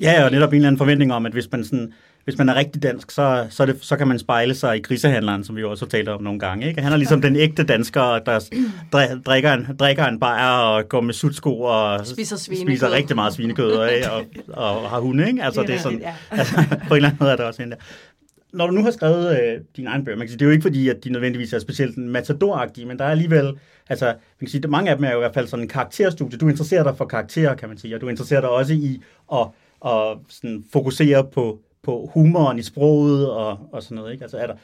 Ja, 0.00 0.24
og 0.24 0.30
netop 0.30 0.48
en 0.48 0.54
eller 0.54 0.68
anden 0.68 0.78
forventning 0.78 1.12
om, 1.12 1.26
at 1.26 1.32
hvis 1.32 1.50
man 1.52 1.64
sådan 1.64 1.92
hvis 2.28 2.38
man 2.38 2.48
er 2.48 2.54
rigtig 2.54 2.82
dansk, 2.82 3.10
så, 3.10 3.46
så, 3.50 3.66
det, 3.66 3.78
så 3.80 3.96
kan 3.96 4.08
man 4.08 4.18
spejle 4.18 4.54
sig 4.54 4.76
i 4.76 4.80
grisehandleren, 4.80 5.44
som 5.44 5.56
vi 5.56 5.64
også 5.64 5.84
har 5.84 5.88
talt 5.88 6.08
om 6.08 6.22
nogle 6.22 6.38
gange. 6.38 6.68
Ikke? 6.68 6.82
Han 6.82 6.92
er 6.92 6.96
ligesom 6.96 7.20
den 7.20 7.36
ægte 7.36 7.62
dansker, 7.64 8.18
der 8.18 8.40
drikker 9.26 9.52
en, 9.52 9.66
drikker 9.78 10.06
en 10.06 10.20
bajer 10.20 10.50
og 10.50 10.88
går 10.88 11.00
med 11.00 11.14
sutsko 11.14 11.60
og 11.60 12.06
spiser, 12.06 12.36
spiser 12.36 12.92
rigtig 12.92 13.16
meget 13.16 13.32
svinekød 13.32 13.72
og, 13.72 13.90
og, 14.10 14.26
og 14.48 14.90
har 14.90 15.00
hunde. 15.00 15.26
Ikke? 15.26 15.42
Altså, 15.42 15.62
det 15.62 15.74
er 15.74 15.78
sådan, 15.78 16.02
altså, 16.30 16.54
på 16.88 16.94
en 16.94 16.96
eller 16.96 17.08
anden 17.08 17.16
måde 17.20 17.32
er 17.32 17.36
det 17.36 17.44
også 17.44 17.62
en 17.62 17.70
der 17.70 17.76
når 18.52 18.66
du 18.66 18.72
nu 18.72 18.82
har 18.82 18.90
skrevet 18.90 19.40
øh, 19.40 19.60
din 19.76 19.86
egen 19.86 20.04
bøger, 20.04 20.18
man 20.18 20.26
kan 20.26 20.30
sige, 20.30 20.38
det 20.38 20.44
er 20.44 20.48
jo 20.48 20.52
ikke 20.52 20.62
fordi, 20.62 20.88
at 20.88 21.04
de 21.04 21.10
nødvendigvis 21.10 21.52
er 21.52 21.58
specielt 21.58 21.98
matadoragtige, 21.98 22.86
men 22.86 22.98
der 22.98 23.04
er 23.04 23.10
alligevel, 23.10 23.52
altså, 23.88 24.06
man 24.06 24.16
kan 24.40 24.48
sige, 24.48 24.60
at 24.64 24.70
mange 24.70 24.90
af 24.90 24.96
dem 24.96 25.04
er 25.04 25.10
jo 25.10 25.16
i 25.16 25.20
hvert 25.20 25.34
fald 25.34 25.46
sådan 25.46 25.64
en 25.64 25.68
karakterstudie. 25.68 26.38
Du 26.38 26.48
interesserer 26.48 26.82
dig 26.82 26.96
for 26.96 27.04
karakterer, 27.04 27.54
kan 27.54 27.68
man 27.68 27.78
sige, 27.78 27.94
og 27.94 28.00
du 28.00 28.08
interesserer 28.08 28.40
dig 28.40 28.50
også 28.50 28.72
i 28.72 29.02
at, 29.32 29.46
at 29.86 30.18
sådan 30.28 30.64
fokusere 30.72 31.24
på 31.24 31.60
på 31.88 32.10
humoren 32.14 32.58
i 32.58 32.62
sproget 32.62 33.30
og, 33.30 33.58
og 33.72 33.82
sådan 33.82 33.94
noget, 33.94 34.12
ikke? 34.12 34.24
Altså 34.24 34.38
er 34.38 34.46
der, 34.46 34.54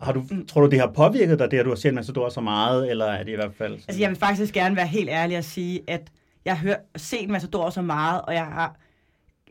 har 0.00 0.12
du, 0.12 0.24
tror 0.48 0.60
du, 0.60 0.70
det 0.70 0.80
har 0.80 0.92
påvirket 0.96 1.38
dig, 1.38 1.50
det 1.50 1.58
at 1.58 1.64
du 1.64 1.70
har 1.70 1.76
set 1.76 1.94
Matador 1.94 2.28
så 2.28 2.40
meget, 2.40 2.90
eller 2.90 3.04
er 3.04 3.22
det 3.24 3.32
i 3.32 3.34
hvert 3.34 3.54
fald... 3.54 3.72
Sådan... 3.72 3.84
Altså 3.88 4.00
jeg 4.00 4.10
vil 4.10 4.18
faktisk 4.18 4.54
gerne 4.54 4.76
være 4.76 4.86
helt 4.86 5.08
ærlig 5.08 5.38
og 5.38 5.44
sige, 5.44 5.80
at 5.86 6.10
jeg 6.44 6.58
har 6.58 6.76
set 6.96 7.28
Matador 7.28 7.70
så 7.70 7.82
meget, 7.82 8.22
og 8.22 8.34
jeg 8.34 8.44
har 8.44 8.76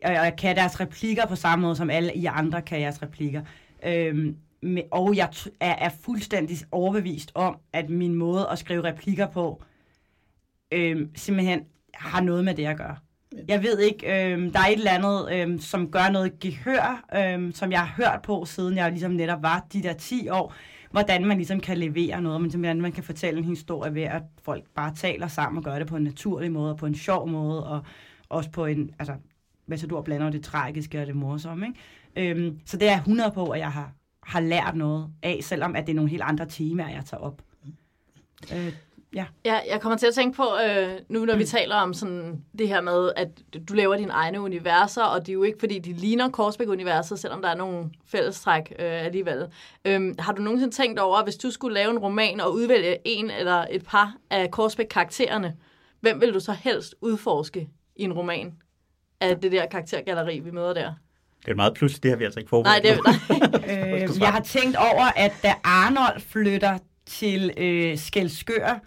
og 0.04 0.12
jeg 0.12 0.34
kan 0.38 0.56
deres 0.56 0.80
replikker 0.80 1.26
på 1.26 1.36
samme 1.36 1.62
måde, 1.62 1.76
som 1.76 1.90
alle 1.90 2.14
I 2.14 2.26
andre 2.26 2.62
kan 2.62 2.80
jeres 2.80 3.02
replikker. 3.02 3.42
Øhm, 3.86 4.36
og 4.90 5.16
jeg 5.16 5.28
er, 5.60 5.74
er 5.74 5.90
fuldstændig 6.00 6.56
overbevist 6.70 7.32
om, 7.34 7.56
at 7.72 7.90
min 7.90 8.14
måde 8.14 8.48
at 8.52 8.58
skrive 8.58 8.84
replikker 8.84 9.26
på, 9.26 9.62
øhm, 10.72 11.10
simpelthen 11.16 11.60
har 11.94 12.20
noget 12.20 12.44
med 12.44 12.54
det 12.54 12.66
at 12.66 12.76
gøre. 12.76 12.96
Jeg 13.48 13.62
ved 13.62 13.78
ikke, 13.78 14.06
øh, 14.06 14.52
der 14.52 14.60
er 14.60 14.66
et 14.66 14.78
eller 14.78 14.90
andet, 14.90 15.28
øh, 15.32 15.60
som 15.60 15.90
gør 15.90 16.10
noget 16.10 16.40
gehør, 16.40 17.04
øh, 17.16 17.54
som 17.54 17.72
jeg 17.72 17.80
har 17.80 17.94
hørt 17.96 18.22
på, 18.22 18.44
siden 18.44 18.76
jeg 18.76 18.90
ligesom 18.90 19.10
netop 19.10 19.42
var 19.42 19.66
de 19.72 19.82
der 19.82 19.92
10 19.92 20.28
år, 20.28 20.54
hvordan 20.90 21.24
man 21.26 21.36
ligesom 21.36 21.60
kan 21.60 21.78
levere 21.78 22.22
noget, 22.22 22.40
men 22.40 22.50
hvordan 22.50 22.80
man 22.80 22.92
kan 22.92 23.04
fortælle 23.04 23.38
en 23.38 23.44
historie 23.44 23.94
ved, 23.94 24.02
at 24.02 24.22
folk 24.42 24.64
bare 24.74 24.94
taler 24.94 25.28
sammen 25.28 25.58
og 25.58 25.64
gør 25.64 25.78
det 25.78 25.86
på 25.86 25.96
en 25.96 26.02
naturlig 26.02 26.52
måde, 26.52 26.70
og 26.70 26.76
på 26.76 26.86
en 26.86 26.94
sjov 26.94 27.28
måde, 27.28 27.66
og 27.66 27.82
også 28.28 28.50
på 28.50 28.66
en, 28.66 28.90
altså, 28.98 29.14
hvad 29.66 29.78
så 29.78 29.86
du 29.86 30.02
blander 30.02 30.30
det 30.30 30.44
tragiske 30.44 31.00
og 31.00 31.06
det 31.06 31.16
morsomme, 31.16 31.66
ikke? 31.66 32.30
Øhm, 32.30 32.60
så 32.64 32.76
det 32.76 32.88
er 32.88 32.96
100 32.96 33.30
på, 33.30 33.50
at 33.50 33.60
jeg 33.60 33.72
har, 33.72 33.92
har 34.22 34.40
lært 34.40 34.76
noget 34.76 35.08
af, 35.22 35.38
selvom 35.42 35.76
at 35.76 35.86
det 35.86 35.92
er 35.92 35.96
nogle 35.96 36.10
helt 36.10 36.22
andre 36.22 36.46
temaer, 36.46 36.88
jeg 36.88 37.04
tager 37.04 37.20
op. 37.20 37.42
Øh, 38.52 38.72
Ja. 39.14 39.24
ja, 39.44 39.60
jeg 39.70 39.80
kommer 39.80 39.98
til 39.98 40.06
at 40.06 40.14
tænke 40.14 40.36
på, 40.36 40.44
øh, 40.66 40.88
nu 41.08 41.24
når 41.24 41.36
vi 41.36 41.42
mm. 41.42 41.46
taler 41.46 41.76
om 41.76 41.94
sådan 41.94 42.42
det 42.58 42.68
her 42.68 42.80
med, 42.80 43.12
at 43.16 43.28
du 43.68 43.74
laver 43.74 43.96
dine 43.96 44.12
egne 44.12 44.40
universer, 44.40 45.02
og 45.02 45.20
det 45.20 45.28
er 45.28 45.32
jo 45.34 45.42
ikke, 45.42 45.58
fordi 45.58 45.78
de 45.78 45.92
ligner 45.92 46.30
Korsbæk-universet, 46.30 47.18
selvom 47.18 47.42
der 47.42 47.48
er 47.48 47.54
nogle 47.54 47.90
fællestræk 48.06 48.72
øh, 48.78 49.04
alligevel. 49.04 49.46
Øh, 49.84 50.14
har 50.18 50.32
du 50.32 50.42
nogensinde 50.42 50.74
tænkt 50.74 50.98
over, 50.98 51.24
hvis 51.24 51.36
du 51.36 51.50
skulle 51.50 51.74
lave 51.74 51.90
en 51.90 51.98
roman 51.98 52.40
og 52.40 52.52
udvælge 52.52 52.96
en 53.04 53.30
eller 53.30 53.64
et 53.70 53.84
par 53.84 54.16
af 54.30 54.50
Korsbæk-karaktererne, 54.50 55.56
hvem 56.00 56.20
vil 56.20 56.34
du 56.34 56.40
så 56.40 56.52
helst 56.52 56.94
udforske 57.00 57.68
i 57.96 58.02
en 58.02 58.12
roman 58.12 58.54
af 59.20 59.40
det 59.40 59.52
der 59.52 59.66
karaktergalleri, 59.66 60.38
vi 60.38 60.50
møder 60.50 60.74
der? 60.74 60.92
Det 61.44 61.50
er 61.50 61.56
meget 61.56 61.74
pludselig, 61.74 62.02
det 62.02 62.10
har 62.10 62.16
vi 62.16 62.24
altså 62.24 62.40
ikke 62.40 62.48
forberedt. 62.48 62.84
Nej, 62.84 62.94
det, 62.94 63.00
nej. 63.68 64.02
øh, 64.04 64.20
jeg 64.20 64.28
har 64.28 64.40
tænkt 64.40 64.76
over, 64.76 65.04
at 65.16 65.32
da 65.42 65.54
Arnold 65.64 66.20
flytter 66.20 66.78
til 67.06 67.50
øh, 67.56 67.98
Skelskør, 67.98 68.80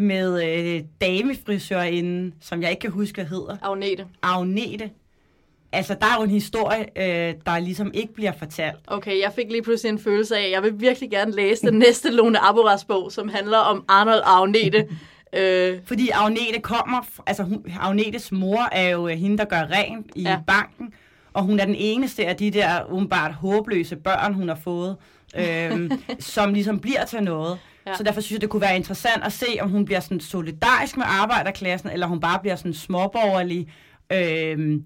med 0.00 0.44
øh, 0.44 0.82
damefrisørinden, 1.00 2.34
som 2.40 2.62
jeg 2.62 2.70
ikke 2.70 2.80
kan 2.80 2.90
huske, 2.90 3.14
hvad 3.14 3.24
hedder. 3.24 3.56
Agnete. 3.62 4.06
Agnete. 4.22 4.90
Altså, 5.72 5.96
der 6.00 6.06
er 6.06 6.14
jo 6.18 6.22
en 6.22 6.30
historie, 6.30 6.86
øh, 6.96 7.34
der 7.46 7.58
ligesom 7.58 7.90
ikke 7.94 8.14
bliver 8.14 8.32
fortalt. 8.38 8.76
Okay, 8.86 9.20
jeg 9.20 9.32
fik 9.34 9.50
lige 9.50 9.62
pludselig 9.62 9.90
en 9.92 9.98
følelse 9.98 10.36
af, 10.36 10.44
at 10.44 10.50
jeg 10.50 10.62
vil 10.62 10.80
virkelig 10.80 11.10
gerne 11.10 11.32
læse 11.32 11.66
den 11.66 11.78
næste 11.78 12.10
Lone 12.10 12.38
Aboras 12.38 12.84
bog, 12.84 13.12
som 13.12 13.28
handler 13.28 13.58
om 13.58 13.84
Arnold 13.88 14.22
Agnete. 14.24 14.88
øh. 15.38 15.78
Fordi 15.84 16.08
Agnete 16.08 16.60
kommer, 16.62 17.06
altså 17.26 17.42
hun, 17.42 17.64
Agnetes 17.80 18.32
mor 18.32 18.68
er 18.72 18.88
jo 18.88 19.08
øh, 19.08 19.14
hende, 19.14 19.38
der 19.38 19.44
gør 19.44 19.66
rent 19.70 20.06
i 20.14 20.22
ja. 20.22 20.38
banken, 20.46 20.94
og 21.32 21.42
hun 21.42 21.60
er 21.60 21.64
den 21.64 21.74
eneste 21.78 22.26
af 22.26 22.36
de 22.36 22.50
der 22.50 22.84
umiddelbart 22.90 23.32
håbløse 23.32 23.96
børn, 23.96 24.34
hun 24.34 24.48
har 24.48 24.58
fået, 24.64 24.96
øh, 25.36 25.90
som 26.18 26.54
ligesom 26.54 26.78
bliver 26.80 27.04
til 27.04 27.22
noget. 27.22 27.58
Ja. 27.86 27.94
Så 27.96 28.02
derfor 28.02 28.20
synes 28.20 28.32
jeg, 28.32 28.40
det 28.40 28.50
kunne 28.50 28.62
være 28.62 28.76
interessant 28.76 29.24
at 29.24 29.32
se, 29.32 29.46
om 29.60 29.70
hun 29.70 29.84
bliver 29.84 30.00
sådan 30.00 30.20
solidarisk 30.20 30.96
med 30.96 31.04
arbejderklassen, 31.08 31.90
eller 31.90 32.06
hun 32.06 32.20
bare 32.20 32.38
bliver 32.40 32.56
sådan 32.56 32.74
småborgerlig 32.74 33.68
øh, 34.12 34.80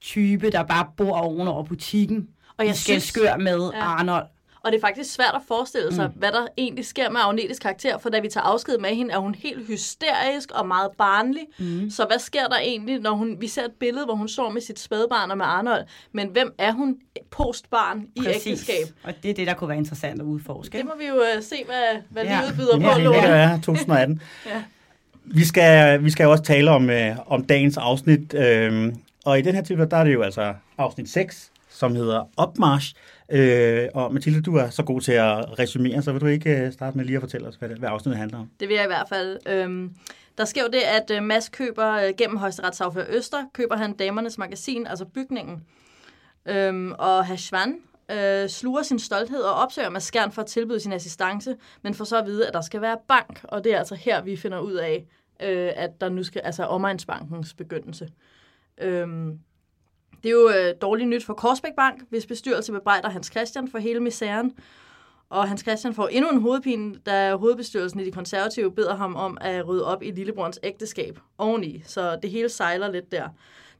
type, 0.00 0.50
der 0.50 0.62
bare 0.62 0.86
bor 0.96 1.16
ovenover 1.16 1.64
butikken. 1.64 2.28
Og 2.58 2.66
jeg 2.66 2.76
skal 2.76 3.00
skør 3.00 3.36
med 3.36 3.70
ja. 3.74 3.80
Arnold. 3.80 4.26
Og 4.62 4.72
det 4.72 4.76
er 4.76 4.80
faktisk 4.80 5.14
svært 5.14 5.32
at 5.34 5.40
forestille 5.48 5.94
sig, 5.94 6.06
mm. 6.06 6.18
hvad 6.18 6.32
der 6.32 6.46
egentlig 6.58 6.86
sker 6.86 7.10
med 7.10 7.20
Agnetes 7.20 7.58
karakter, 7.58 7.98
for 7.98 8.10
da 8.10 8.20
vi 8.20 8.28
tager 8.28 8.44
afsked 8.44 8.78
med 8.78 8.90
hende, 8.90 9.14
er 9.14 9.18
hun 9.18 9.34
helt 9.34 9.66
hysterisk 9.66 10.50
og 10.50 10.68
meget 10.68 10.90
barnlig. 10.98 11.42
Mm. 11.58 11.90
Så 11.90 12.04
hvad 12.04 12.18
sker 12.18 12.46
der 12.46 12.58
egentlig, 12.58 12.98
når 12.98 13.10
hun, 13.10 13.36
vi 13.40 13.48
ser 13.48 13.64
et 13.64 13.72
billede, 13.80 14.04
hvor 14.04 14.14
hun 14.14 14.28
står 14.28 14.50
med 14.50 14.60
sit 14.60 14.78
spædbarn 14.78 15.30
og 15.30 15.36
med 15.36 15.44
Arnold, 15.46 15.84
men 16.12 16.28
hvem 16.28 16.54
er 16.58 16.72
hun 16.72 16.96
postbarn 17.30 18.06
i 18.16 18.20
Præcis. 18.20 18.46
ægteskab? 18.46 18.86
Og 19.02 19.12
det 19.22 19.30
er 19.30 19.34
det, 19.34 19.46
der 19.46 19.54
kunne 19.54 19.68
være 19.68 19.78
interessant 19.78 20.20
at 20.20 20.24
udforske. 20.24 20.78
Det 20.78 20.86
må 20.86 20.92
vi 20.98 21.06
jo 21.06 21.14
uh, 21.14 21.42
se, 21.42 21.56
hvad, 21.66 22.02
hvad 22.10 22.24
ja. 22.24 22.40
livet 22.40 22.56
byder 22.56 22.80
ja, 22.80 22.94
på. 22.94 23.00
Ja, 23.00 23.08
det 23.08 23.30
er 23.30 23.60
2018. 23.60 24.22
ja. 24.46 24.62
Vi 25.24 25.44
skal, 25.44 26.04
vi 26.04 26.10
skal 26.10 26.26
også 26.26 26.44
tale 26.44 26.70
om, 26.70 26.90
øh, 26.90 27.16
om 27.26 27.44
dagens 27.44 27.76
afsnit, 27.76 28.34
øh, 28.34 28.92
og 29.24 29.38
i 29.38 29.42
den 29.42 29.54
her 29.54 29.62
tilfælde, 29.62 29.90
der 29.90 29.96
er 29.96 30.04
det 30.04 30.12
jo 30.12 30.22
altså 30.22 30.54
afsnit 30.78 31.08
6, 31.08 31.50
som 31.70 31.94
hedder 31.94 32.28
Opmarsch. 32.36 32.94
Øh, 33.30 33.88
og 33.94 34.14
Mathilde, 34.14 34.42
du 34.42 34.56
er 34.56 34.70
så 34.70 34.82
god 34.82 35.00
til 35.00 35.12
at 35.12 35.58
resumere, 35.58 36.02
så 36.02 36.12
vil 36.12 36.20
du 36.20 36.26
ikke 36.26 36.56
øh, 36.56 36.72
starte 36.72 36.96
med 36.96 37.04
lige 37.04 37.16
at 37.16 37.22
fortælle 37.22 37.48
os, 37.48 37.54
hvad, 37.56 37.68
det, 37.68 37.78
hvad 37.78 37.88
afsnittet 37.88 38.18
handler 38.18 38.38
om? 38.38 38.50
Det 38.60 38.68
vil 38.68 38.74
jeg 38.74 38.84
i 38.84 38.86
hvert 38.86 39.08
fald. 39.08 39.38
Øhm, 39.46 39.94
der 40.38 40.44
sker 40.44 40.62
jo 40.62 40.68
det, 40.68 40.80
at 40.80 41.16
øh, 41.16 41.22
Mads 41.22 41.48
køber 41.48 41.92
øh, 41.92 42.12
gennem 42.18 42.36
højesteretsaffører 42.36 43.06
Øster, 43.08 43.44
køber 43.52 43.76
han 43.76 43.92
Damernes 43.92 44.38
Magasin, 44.38 44.86
altså 44.86 45.04
bygningen. 45.04 45.64
Øhm, 46.46 46.92
og 46.98 47.26
Hashvan 47.26 47.76
øh, 48.10 48.48
sluger 48.48 48.82
sin 48.82 48.98
stolthed 48.98 49.40
og 49.40 49.54
opsøger 49.54 49.90
Mads 49.90 50.04
Skjern 50.04 50.32
for 50.32 50.42
at 50.42 50.48
tilbyde 50.48 50.80
sin 50.80 50.92
assistance, 50.92 51.56
men 51.82 51.94
får 51.94 52.04
så 52.04 52.18
at 52.18 52.26
vide, 52.26 52.48
at 52.48 52.54
der 52.54 52.60
skal 52.60 52.80
være 52.80 52.96
bank, 53.08 53.40
og 53.42 53.64
det 53.64 53.74
er 53.74 53.78
altså 53.78 53.94
her, 53.94 54.22
vi 54.22 54.36
finder 54.36 54.58
ud 54.58 54.74
af, 54.74 55.06
øh, 55.42 55.72
at 55.76 56.00
der 56.00 56.08
nu 56.08 56.22
skal, 56.22 56.40
altså 56.44 56.64
omegnsbankens 56.64 57.54
begyndelse. 57.54 58.08
Øhm, 58.78 59.38
det 60.22 60.28
er 60.28 60.32
jo 60.32 60.50
øh, 60.50 60.74
dårligt 60.82 61.08
nyt 61.08 61.24
for 61.24 61.34
Korsbæk 61.34 61.72
Bank, 61.76 62.02
hvis 62.08 62.26
bestyrelse 62.26 62.72
bebrejder 62.72 63.08
Hans 63.08 63.26
Christian 63.26 63.68
for 63.68 63.78
hele 63.78 64.00
misæren. 64.00 64.52
Og 65.30 65.48
Hans 65.48 65.60
Christian 65.60 65.94
får 65.94 66.08
endnu 66.08 66.30
en 66.30 66.40
hovedpine, 66.40 66.94
da 67.06 67.36
hovedbestyrelsen 67.36 68.00
i 68.00 68.04
de 68.04 68.12
konservative 68.12 68.72
beder 68.72 68.96
ham 68.96 69.16
om 69.16 69.38
at 69.40 69.68
rydde 69.68 69.86
op 69.86 70.02
i 70.02 70.10
lillebrorens 70.10 70.60
ægteskab 70.62 71.18
oveni. 71.38 71.82
Så 71.86 72.18
det 72.22 72.30
hele 72.30 72.48
sejler 72.48 72.90
lidt 72.90 73.12
der. 73.12 73.28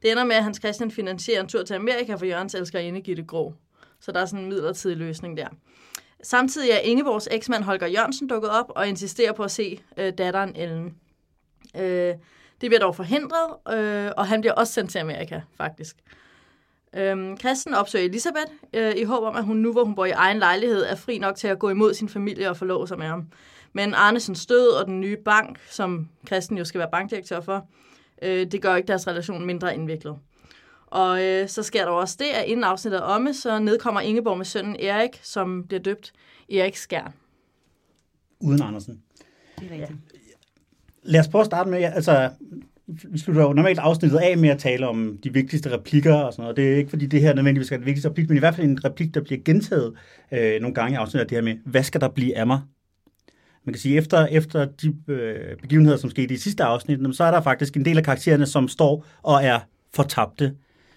Det 0.01 0.11
ender 0.11 0.23
med, 0.23 0.35
at 0.35 0.43
Hans 0.43 0.57
Christian 0.57 0.91
finansierer 0.91 1.41
en 1.41 1.47
tur 1.47 1.63
til 1.63 1.73
Amerika 1.73 2.15
for 2.15 2.25
Jørgens 2.25 2.55
elskerinde 2.55 3.01
Gitte 3.01 3.23
Grå. 3.23 3.53
Så 3.99 4.11
der 4.11 4.19
er 4.19 4.25
sådan 4.25 4.43
en 4.43 4.49
midlertidig 4.49 4.97
løsning 4.97 5.37
der. 5.37 5.47
Samtidig 6.23 6.71
er 6.71 6.79
Ingeborgs 6.79 7.27
eksmand 7.31 7.63
Holger 7.63 7.87
Jørgensen 7.87 8.27
dukket 8.27 8.49
op 8.49 8.71
og 8.75 8.87
insisterer 8.87 9.31
på 9.31 9.43
at 9.43 9.51
se 9.51 9.79
øh, 9.97 10.13
datteren 10.17 10.55
Ellen. 10.55 10.95
Øh, 11.75 12.15
det 12.61 12.69
bliver 12.69 12.79
dog 12.79 12.95
forhindret, 12.95 13.77
øh, 13.77 14.11
og 14.17 14.27
han 14.27 14.41
bliver 14.41 14.53
også 14.53 14.73
sendt 14.73 14.91
til 14.91 14.99
Amerika, 14.99 15.41
faktisk. 15.57 15.95
Øhm, 16.95 17.37
Christen 17.37 17.73
opsøger 17.73 18.05
Elisabeth 18.05 18.51
øh, 18.73 18.93
i 18.97 19.03
håb 19.03 19.23
om, 19.23 19.35
at 19.35 19.45
hun 19.45 19.57
nu, 19.57 19.71
hvor 19.71 19.83
hun 19.83 19.95
bor 19.95 20.05
i 20.05 20.11
egen 20.11 20.39
lejlighed, 20.39 20.83
er 20.83 20.95
fri 20.95 21.17
nok 21.17 21.35
til 21.35 21.47
at 21.47 21.59
gå 21.59 21.69
imod 21.69 21.93
sin 21.93 22.09
familie 22.09 22.49
og 22.49 22.57
forlove 22.57 22.87
sig 22.87 22.97
med 22.97 23.07
ham. 23.07 23.27
Men 23.73 23.93
Arnesens 23.93 24.45
død 24.45 24.67
og 24.67 24.85
den 24.85 24.99
nye 24.99 25.17
bank, 25.25 25.59
som 25.69 26.09
Christen 26.27 26.57
jo 26.57 26.65
skal 26.65 26.79
være 26.79 26.89
bankdirektør 26.91 27.41
for, 27.41 27.67
øh, 28.21 28.51
det 28.51 28.61
gør 28.61 28.75
ikke 28.75 28.87
deres 28.87 29.07
relation 29.07 29.45
mindre 29.45 29.75
indviklet. 29.75 30.15
Og 30.87 31.23
øh, 31.23 31.47
så 31.49 31.63
sker 31.63 31.85
der 31.85 31.91
også 31.91 32.15
det, 32.19 32.25
at 32.25 32.45
inden 32.45 32.63
afsnittet 32.63 32.97
er 32.97 33.03
omme, 33.03 33.33
så 33.33 33.59
nedkommer 33.59 34.01
Ingeborg 34.01 34.37
med 34.37 34.45
sønnen 34.45 34.75
Erik, 34.79 35.19
som 35.23 35.63
bliver 35.67 35.81
døbt 35.81 36.13
Erik 36.49 36.75
Skjern. 36.75 37.13
Uden 38.39 38.61
Andersen. 38.61 39.01
Det 39.59 39.67
er 39.67 39.73
rigtigt. 39.73 39.99
Lad 41.03 41.19
os 41.19 41.27
prøve 41.27 41.39
at 41.39 41.45
starte 41.45 41.69
med, 41.69 41.83
altså, 41.83 42.29
vi 43.09 43.17
slutter 43.17 43.41
jo 43.41 43.53
normalt 43.53 43.79
afsnittet 43.79 44.17
af 44.17 44.37
med 44.37 44.49
at 44.49 44.59
tale 44.59 44.87
om 44.87 45.17
de 45.23 45.33
vigtigste 45.33 45.73
replikker 45.73 46.13
og 46.13 46.33
sådan 46.33 46.43
noget. 46.43 46.57
Det 46.57 46.71
er 46.71 46.75
ikke 46.75 46.89
fordi 46.89 47.05
det 47.05 47.21
her 47.21 47.33
nødvendigvis 47.33 47.71
er 47.71 47.77
det 47.77 47.85
vigtigste 47.85 48.09
replik, 48.09 48.29
men 48.29 48.37
i 48.37 48.39
hvert 48.39 48.55
fald 48.55 48.67
en 48.67 48.85
replik, 48.85 49.13
der 49.13 49.21
bliver 49.21 49.41
gentaget 49.45 49.93
øh, 50.31 50.61
nogle 50.61 50.73
gange 50.73 50.93
i 50.93 50.95
afsnittet, 50.95 51.29
det 51.29 51.37
her 51.37 51.43
med, 51.43 51.55
hvad 51.65 51.83
skal 51.83 52.01
der 52.01 52.09
blive 52.09 52.37
af 52.37 52.47
mig? 52.47 52.59
Man 53.65 53.73
kan 53.73 53.79
sige, 53.79 53.97
efter, 53.97 54.25
efter 54.25 54.65
de 54.65 54.95
øh, 55.07 55.57
begivenheder, 55.61 55.97
som 55.97 56.09
skete 56.09 56.33
i 56.33 56.37
sidste 56.37 56.63
afsnit, 56.63 57.15
så 57.15 57.23
er 57.23 57.31
der 57.31 57.41
faktisk 57.41 57.77
en 57.77 57.85
del 57.85 57.97
af 57.97 58.03
karaktererne, 58.03 58.45
som 58.45 58.67
står 58.67 59.05
og 59.23 59.43
er 59.43 59.59
fortabte. 59.93 60.53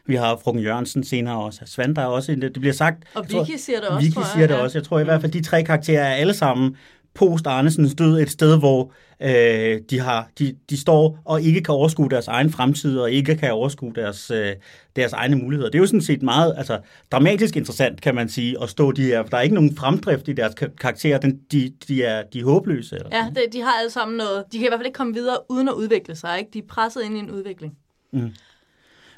Vi 0.07 0.15
har 0.15 0.41
Fruggen 0.45 0.63
Jørgensen 0.63 1.05
senere 1.05 1.43
også. 1.43 1.61
Svend, 1.67 1.95
der 1.95 2.03
er 2.03 2.07
også 2.07 2.33
en, 2.33 2.43
det 2.43 2.53
bliver 2.53 2.73
sagt. 2.73 3.05
Og 3.15 3.25
Vicky 3.25 3.33
tror, 3.33 3.57
siger 3.57 3.81
det 3.81 3.89
også, 3.89 4.07
Vicky 4.07 4.15
tror 4.15 4.23
jeg. 4.23 4.31
siger 4.35 4.47
det 4.47 4.57
også. 4.57 4.79
Jeg 4.79 4.85
tror 4.85 5.01
i 5.01 5.05
hvert 5.05 5.21
fald, 5.21 5.33
de 5.33 5.43
tre 5.43 5.63
karakterer 5.63 6.03
er 6.03 6.15
alle 6.15 6.35
sammen 6.35 6.77
post 7.15 7.47
Arnesens 7.47 7.95
død 7.95 8.21
et 8.21 8.31
sted, 8.31 8.59
hvor 8.59 8.93
øh, 9.25 9.81
de, 9.90 10.00
har, 10.00 10.28
de, 10.38 10.57
de 10.71 10.81
står 10.81 11.19
og 11.25 11.43
ikke 11.43 11.61
kan 11.61 11.75
overskue 11.75 12.11
deres 12.11 12.28
egen 12.28 12.50
fremtid, 12.50 12.99
og 12.99 13.11
ikke 13.11 13.37
kan 13.37 13.52
overskue 13.52 13.93
deres, 13.95 14.31
øh, 14.31 14.52
deres 14.97 15.12
egne 15.12 15.37
muligheder. 15.37 15.71
Det 15.71 15.78
er 15.78 15.83
jo 15.83 15.87
sådan 15.87 16.00
set 16.00 16.23
meget 16.23 16.54
altså, 16.57 16.81
dramatisk 17.12 17.57
interessant, 17.57 18.00
kan 18.00 18.14
man 18.14 18.28
sige, 18.28 18.62
at 18.62 18.69
stå 18.69 18.93
de 18.93 19.02
her. 19.02 19.23
Der 19.23 19.37
er 19.37 19.43
ikke 19.43 19.54
nogen 19.54 19.76
fremdrift 19.76 20.28
i 20.28 20.33
deres 20.33 20.54
karakterer. 20.81 21.19
Den, 21.19 21.40
de, 21.52 21.73
de, 21.88 22.02
er, 22.02 22.23
de 22.23 22.40
er 22.40 22.45
håbløse. 22.45 22.97
Eller 22.97 23.09
ja, 23.12 23.31
det, 23.35 23.52
de 23.52 23.61
har 23.61 23.73
alle 23.78 23.90
sammen 23.90 24.16
noget. 24.16 24.45
De 24.52 24.59
kan 24.59 24.66
i 24.66 24.69
hvert 24.69 24.78
fald 24.78 24.87
ikke 24.87 24.97
komme 24.97 25.14
videre 25.14 25.38
uden 25.50 25.69
at 25.69 25.75
udvikle 25.75 26.16
sig. 26.16 26.38
Ikke? 26.38 26.50
De 26.52 26.59
er 26.59 26.66
presset 26.69 27.02
ind 27.02 27.16
i 27.16 27.19
en 27.19 27.31
udvikling. 27.31 27.76
Mm. 28.12 28.31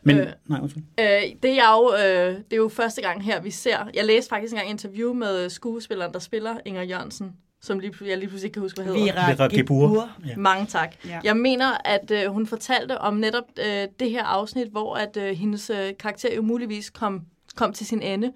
Men, 0.02 0.18
øh, 0.18 0.26
nej, 0.46 0.60
undskyld. 0.60 0.82
Øh, 1.00 1.22
det, 1.42 1.58
er 1.58 1.72
jo, 1.72 1.94
øh, 1.94 2.34
det 2.34 2.52
er 2.52 2.56
jo 2.56 2.68
første 2.68 3.02
gang 3.02 3.25
her, 3.25 3.40
vi 3.40 3.50
ser... 3.50 3.90
Jeg 3.94 4.04
læste 4.04 4.28
faktisk 4.28 4.52
engang 4.52 4.70
interview 4.70 5.12
med 5.12 5.48
skuespilleren, 5.50 6.12
der 6.12 6.18
spiller 6.18 6.56
Inger 6.64 6.82
Jørgensen, 6.82 7.32
som 7.66 7.78
lige, 7.78 7.92
jeg 8.00 8.18
lige 8.18 8.28
pludselig 8.28 8.49
ikke 8.49 8.54
kan 8.54 8.62
huske, 8.62 8.82
hvad 8.82 8.94
hedder. 8.94 9.12
Vera, 9.12 9.35
Vera 9.35 9.49
Gebur. 9.56 10.11
Ja. 10.26 10.37
Mange 10.37 10.66
tak. 10.66 10.94
Ja. 11.06 11.20
Jeg 11.25 11.37
mener, 11.37 11.73
at 11.85 12.11
øh, 12.11 12.26
hun 12.26 12.46
fortalte 12.46 12.99
om 12.99 13.14
netop 13.14 13.44
øh, 13.58 13.88
det 14.00 14.11
her 14.11 14.25
afsnit, 14.25 14.68
hvor 14.68 14.94
at 14.94 15.16
øh, 15.16 15.37
hendes 15.37 15.70
øh, 15.70 15.92
karakter 15.99 16.35
jo 16.35 16.42
muligvis 16.42 16.90
kom, 16.90 17.23
kom 17.56 17.73
til 17.73 17.87
sin 17.87 18.02
ende, 18.02 18.32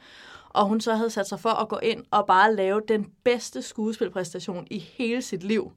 og 0.48 0.66
hun 0.66 0.80
så 0.80 0.94
havde 0.94 1.10
sat 1.10 1.28
sig 1.28 1.40
for 1.40 1.50
at 1.50 1.68
gå 1.68 1.78
ind 1.82 2.04
og 2.10 2.26
bare 2.26 2.54
lave 2.54 2.82
den 2.88 3.06
bedste 3.24 3.62
skuespilpræstation 3.62 4.66
i 4.70 4.78
hele 4.78 5.22
sit 5.22 5.42
liv. 5.42 5.72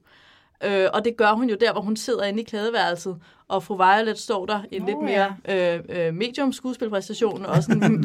Øh, 0.64 0.88
og 0.92 1.04
det 1.04 1.16
gør 1.16 1.32
hun 1.32 1.50
jo 1.50 1.56
der, 1.60 1.72
hvor 1.72 1.80
hun 1.80 1.96
sidder 1.96 2.24
inde 2.24 2.40
i 2.40 2.44
klædeværelset, 2.44 3.16
og 3.48 3.62
fru 3.62 3.76
Violet 3.76 4.18
står 4.18 4.46
der 4.46 4.62
i 4.70 4.76
en 4.76 4.82
oh, 4.82 4.88
lidt 4.88 4.98
mere 5.02 5.36
ja. 5.48 5.76
øh, 5.76 5.84
øh, 5.88 6.14
medium 6.14 6.52
skuespilpræstation. 6.52 7.46
Og 7.46 7.62
sådan, 7.62 8.04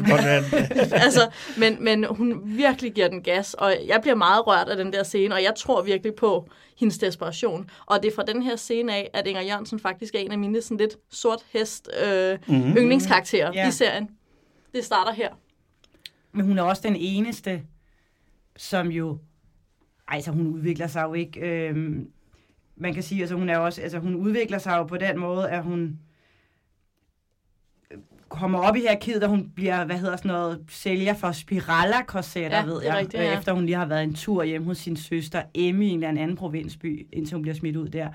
altså, 1.04 1.30
men, 1.58 1.84
men 1.84 2.04
hun 2.04 2.42
virkelig 2.44 2.92
giver 2.92 3.08
den 3.08 3.22
gas, 3.22 3.54
og 3.54 3.74
jeg 3.86 3.98
bliver 4.00 4.14
meget 4.14 4.46
rørt 4.46 4.68
af 4.68 4.76
den 4.76 4.92
der 4.92 5.02
scene, 5.02 5.34
og 5.34 5.42
jeg 5.42 5.54
tror 5.56 5.82
virkelig 5.82 6.14
på 6.14 6.48
hendes 6.78 6.98
desperation. 6.98 7.70
Og 7.86 8.02
det 8.02 8.10
er 8.10 8.14
fra 8.14 8.22
den 8.22 8.42
her 8.42 8.56
scene 8.56 8.94
af, 8.94 9.10
at 9.12 9.26
Inger 9.26 9.42
Jørgensen 9.42 9.80
faktisk 9.80 10.14
er 10.14 10.18
en 10.18 10.32
af 10.32 10.38
mine 10.38 10.62
sådan 10.62 10.76
lidt 10.76 10.96
sort 11.10 11.40
hest 11.52 11.90
øh, 12.06 12.38
mm-hmm. 12.46 12.76
yndlingskarakterer 12.76 13.54
yeah. 13.54 13.68
i 13.68 13.72
serien. 13.72 14.08
Det 14.74 14.84
starter 14.84 15.12
her. 15.12 15.28
Men 16.32 16.46
hun 16.46 16.58
er 16.58 16.62
også 16.62 16.82
den 16.84 16.96
eneste, 16.96 17.62
som 18.56 18.88
jo... 18.88 19.18
Altså, 20.08 20.30
hun 20.30 20.46
udvikler 20.46 20.86
sig 20.86 21.02
jo 21.02 21.14
ikke... 21.14 21.40
Øh, 21.40 21.96
man 22.80 22.94
kan 22.94 23.02
sige, 23.02 23.20
altså 23.20 23.34
hun 23.34 23.48
er 23.48 23.58
også, 23.58 23.82
altså 23.82 23.98
hun 23.98 24.14
udvikler 24.14 24.58
sig 24.58 24.76
jo 24.76 24.84
på 24.84 24.96
den 24.96 25.18
måde, 25.18 25.50
at 25.50 25.62
hun 25.62 25.98
kommer 28.28 28.58
op 28.58 28.76
i 28.76 28.80
her 28.80 28.98
kid, 28.98 29.22
og 29.22 29.28
hun 29.28 29.50
bliver, 29.54 29.84
hvad 29.84 29.98
hedder 29.98 30.16
sådan 30.16 30.30
noget, 30.30 30.64
sælger 30.70 31.14
for 31.14 31.32
spirala-korsetter, 31.32 32.58
ja, 32.58 32.64
ved 32.64 32.82
jeg. 32.82 32.96
Rigtigt, 32.96 33.22
ja. 33.22 33.38
Efter 33.38 33.52
hun 33.52 33.66
lige 33.66 33.76
har 33.76 33.86
været 33.86 34.04
en 34.04 34.14
tur 34.14 34.44
hjem 34.44 34.64
hos 34.64 34.78
sin 34.78 34.96
søster 34.96 35.42
Emmy 35.54 35.84
i 35.84 35.88
en 35.88 36.02
eller 36.04 36.22
anden 36.22 36.36
provinsby, 36.36 37.06
indtil 37.12 37.34
hun 37.34 37.42
bliver 37.42 37.54
smidt 37.54 37.76
ud 37.76 37.88
der. 37.88 38.08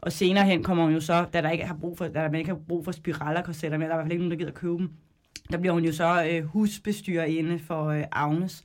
Og 0.00 0.12
senere 0.12 0.44
hen 0.44 0.62
kommer 0.62 0.84
hun 0.84 0.92
jo 0.92 1.00
så, 1.00 1.24
da 1.32 1.42
der 1.42 1.50
ikke 1.50 1.66
har 1.66 1.74
brug 1.74 1.98
for, 1.98 2.04
da 2.08 2.20
der 2.20 2.38
ikke 2.38 2.50
har 2.50 2.58
brug 2.68 2.84
for 2.84 2.92
spirala-korsetter 2.92 3.78
mere, 3.78 3.88
der 3.88 3.94
er 3.94 3.98
i 3.98 4.00
hvert 4.00 4.04
fald 4.04 4.12
ikke 4.12 4.24
nogen, 4.24 4.30
der 4.30 4.44
gider 4.46 4.52
købe 4.52 4.78
dem, 4.78 4.90
der 5.52 5.58
bliver 5.58 5.72
hun 5.72 5.84
jo 5.84 5.92
så 5.92 6.26
øh, 6.30 6.44
husbestyrerinde 6.44 7.58
for 7.58 7.84
øh, 7.86 8.04
Agnes. 8.12 8.64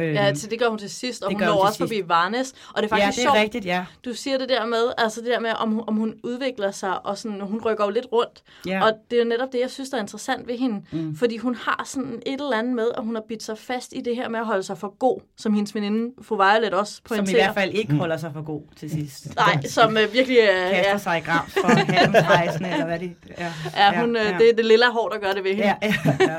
Øhm, 0.00 0.14
ja, 0.14 0.32
til 0.32 0.50
det 0.50 0.58
gør 0.58 0.68
hun 0.68 0.78
til 0.78 0.90
sidst, 0.90 1.22
og 1.22 1.32
hun 1.32 1.40
når 1.40 1.64
også 1.64 1.78
forbi 1.78 2.02
Varnes. 2.06 2.54
Og 2.74 2.82
det 2.82 2.92
er 2.92 2.96
faktisk 2.96 3.18
ja, 3.18 3.22
det 3.22 3.28
er 3.28 3.32
sjovt, 3.32 3.38
rigtigt, 3.44 3.64
ja. 3.64 3.84
du 4.04 4.14
siger 4.14 4.38
det 4.38 4.48
der 4.48 4.66
med, 4.66 4.92
altså 4.98 5.20
det 5.20 5.28
der 5.28 5.40
med, 5.40 5.50
om, 5.50 5.88
om 5.88 5.94
hun 5.94 6.14
udvikler 6.22 6.70
sig, 6.70 7.06
og 7.06 7.18
sådan, 7.18 7.40
hun 7.40 7.62
rykker 7.64 7.84
jo 7.84 7.90
lidt 7.90 8.06
rundt. 8.12 8.42
Ja. 8.66 8.84
Og 8.84 8.92
det 9.10 9.16
er 9.16 9.22
jo 9.22 9.28
netop 9.28 9.52
det, 9.52 9.60
jeg 9.60 9.70
synes, 9.70 9.90
der 9.90 9.96
er 9.96 10.00
interessant 10.00 10.46
ved 10.46 10.58
hende. 10.58 10.82
Mm. 10.92 11.16
Fordi 11.16 11.36
hun 11.36 11.54
har 11.54 11.82
sådan 11.86 12.22
et 12.26 12.40
eller 12.40 12.58
andet 12.58 12.74
med, 12.74 12.88
at 12.96 13.04
hun 13.04 13.14
har 13.14 13.22
bidt 13.28 13.42
sig 13.42 13.58
fast 13.58 13.92
i 13.92 14.00
det 14.00 14.16
her 14.16 14.28
med 14.28 14.40
at 14.40 14.46
holde 14.46 14.62
sig 14.62 14.78
for 14.78 14.98
god, 14.98 15.20
som 15.36 15.54
hendes 15.54 15.74
veninde, 15.74 16.14
fru 16.22 16.36
Violet, 16.36 16.74
også 16.74 17.00
pointerer. 17.04 17.26
Som 17.26 17.34
i 17.34 17.42
hvert 17.42 17.54
fald 17.54 17.74
ikke 17.74 17.94
holder 17.94 18.16
sig 18.16 18.30
for 18.32 18.42
god 18.42 18.62
til 18.76 18.90
sidst. 18.90 19.34
Nej, 19.36 19.62
som 19.62 19.90
uh, 19.90 20.12
virkelig... 20.12 20.38
Uh, 20.38 20.70
Kaster 20.70 20.90
ja. 20.90 20.98
sig 20.98 21.18
i 21.18 21.20
grav 21.20 21.44
for 21.48 21.68
handelsrejsende, 21.92 22.70
eller 22.72 22.86
hvad 22.86 22.98
det 22.98 23.14
ja. 23.38 23.52
Ja, 23.76 24.00
hun, 24.00 24.16
ja, 24.16 24.22
ja. 24.22 24.38
det 24.38 24.50
er 24.50 24.54
det 24.54 24.64
lille 24.64 24.84
hår, 24.92 25.08
der 25.08 25.18
gør 25.18 25.32
det 25.32 25.44
ved 25.44 25.50
hende. 25.54 25.66
Ja, 25.66 25.74
ja, 25.82 26.16
ja. 26.20 26.36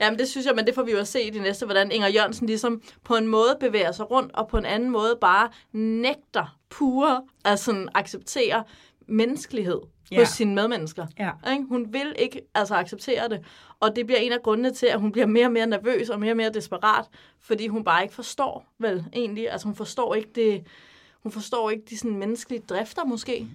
Jamen 0.00 0.18
det 0.18 0.28
synes 0.28 0.46
jeg, 0.46 0.54
men 0.54 0.66
det 0.66 0.74
får 0.74 0.82
vi 0.82 0.92
jo 0.92 0.98
at 0.98 1.08
se 1.08 1.22
i 1.22 1.30
de 1.30 1.40
næste, 1.40 1.64
hvordan 1.64 1.92
Inger 1.92 2.08
Jørgensen 2.08 2.46
ligesom 2.46 2.82
på 3.04 3.16
en 3.16 3.26
måde 3.26 3.56
bevæger 3.60 3.92
sig 3.92 4.10
rundt, 4.10 4.32
og 4.34 4.48
på 4.48 4.58
en 4.58 4.64
anden 4.64 4.90
måde 4.90 5.18
bare 5.20 5.48
nægter 5.72 6.58
pure 6.70 7.22
at 7.44 7.58
sådan 7.58 7.88
acceptere 7.94 8.64
menneskelighed 9.08 9.80
ja. 10.10 10.18
hos 10.18 10.28
sine 10.28 10.54
medmennesker. 10.54 11.06
Ja. 11.18 11.30
Ikke? 11.52 11.64
Hun 11.68 11.92
vil 11.92 12.14
ikke 12.18 12.40
altså 12.54 12.74
acceptere 12.74 13.28
det, 13.28 13.44
og 13.80 13.96
det 13.96 14.06
bliver 14.06 14.18
en 14.18 14.32
af 14.32 14.42
grundene 14.42 14.70
til, 14.74 14.86
at 14.86 15.00
hun 15.00 15.12
bliver 15.12 15.26
mere 15.26 15.46
og 15.46 15.52
mere 15.52 15.66
nervøs 15.66 16.08
og 16.08 16.20
mere 16.20 16.32
og 16.32 16.36
mere 16.36 16.50
desperat, 16.50 17.04
fordi 17.40 17.66
hun 17.66 17.84
bare 17.84 18.02
ikke 18.02 18.14
forstår, 18.14 18.66
vel 18.78 19.04
egentlig, 19.12 19.50
altså 19.50 19.66
hun 19.66 19.76
forstår 19.76 20.14
ikke 20.14 20.30
det, 20.34 20.66
hun 21.22 21.32
forstår 21.32 21.70
ikke 21.70 21.84
de 21.90 21.98
sådan 21.98 22.18
menneskelige 22.18 22.62
drifter 22.68 23.04
måske, 23.04 23.46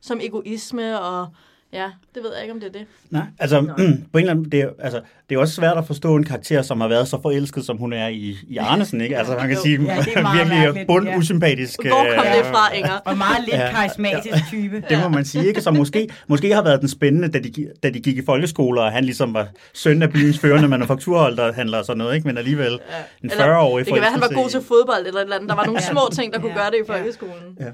som 0.00 0.20
egoisme 0.22 1.00
og 1.00 1.28
Ja, 1.72 1.86
det 2.14 2.22
ved 2.22 2.32
jeg 2.34 2.42
ikke, 2.42 2.54
om 2.54 2.60
det 2.60 2.68
er 2.68 2.72
det. 2.72 2.86
Nej, 3.10 3.22
altså, 3.38 3.60
Nå. 3.60 3.72
Mm, 3.78 4.04
på 4.12 4.18
en 4.18 4.24
eller 4.24 4.30
anden, 4.30 4.52
det, 4.52 4.60
er, 4.60 4.68
altså, 4.78 5.00
det 5.28 5.34
er 5.34 5.40
også 5.40 5.54
svært 5.54 5.78
at 5.78 5.86
forstå 5.86 6.16
en 6.16 6.24
karakter, 6.24 6.62
som 6.62 6.80
har 6.80 6.88
været 6.88 7.08
så 7.08 7.22
forelsket, 7.22 7.64
som 7.64 7.76
hun 7.76 7.92
er 7.92 8.08
i, 8.08 8.36
i 8.48 8.56
Arnesen, 8.56 9.00
ikke? 9.00 9.18
Altså, 9.18 9.36
man 9.36 9.48
kan 9.48 9.56
sige, 9.56 9.82
ja, 9.82 10.32
virkelig 10.32 10.86
bund 10.86 11.08
ja. 11.08 11.16
usympatisk. 11.16 11.86
Hvor 11.86 12.06
kom 12.16 12.26
det 12.36 12.46
fra, 12.46 12.74
Inger? 12.74 12.92
Og 13.04 13.16
meget 13.16 13.44
lidt 13.44 13.56
ja, 13.56 13.70
karismatisk 13.70 14.26
ja, 14.26 14.42
type. 14.50 14.82
Det 14.88 14.98
må 15.02 15.08
man 15.08 15.24
sige, 15.24 15.46
ikke? 15.46 15.60
Som 15.60 15.76
måske, 15.76 16.08
måske 16.26 16.54
har 16.54 16.62
været 16.62 16.80
den 16.80 16.88
spændende, 16.88 17.28
da 17.28 17.38
de, 17.38 17.68
da 17.82 17.90
de 17.90 18.00
gik 18.00 18.16
i 18.16 18.24
folkeskole, 18.24 18.80
og 18.80 18.92
han 18.92 19.04
ligesom 19.04 19.34
var 19.34 19.48
søn 19.74 20.02
af 20.02 20.10
byens 20.10 20.38
førende 20.38 20.68
manufakturholderhandler 20.68 21.78
og 21.78 21.84
sådan 21.84 21.98
noget, 21.98 22.14
ikke? 22.14 22.26
Men 22.26 22.38
alligevel 22.38 22.78
ja. 22.90 22.96
en 23.24 23.30
40-årig 23.30 23.84
Det 23.84 23.94
kan 23.94 24.02
være, 24.02 24.10
han 24.10 24.20
var 24.20 24.34
god 24.34 24.50
til 24.50 24.60
fodbold 24.60 25.06
eller 25.06 25.20
et 25.20 25.24
eller 25.24 25.36
andet. 25.36 25.48
Der 25.48 25.56
var 25.56 25.64
nogle 25.64 25.82
små 25.82 26.00
ting, 26.12 26.32
der 26.32 26.40
kunne 26.40 26.54
gøre 26.54 26.70
det 26.70 26.76
i 26.84 26.86
folkeskolen. 26.86 27.58
Ja. 27.60 27.66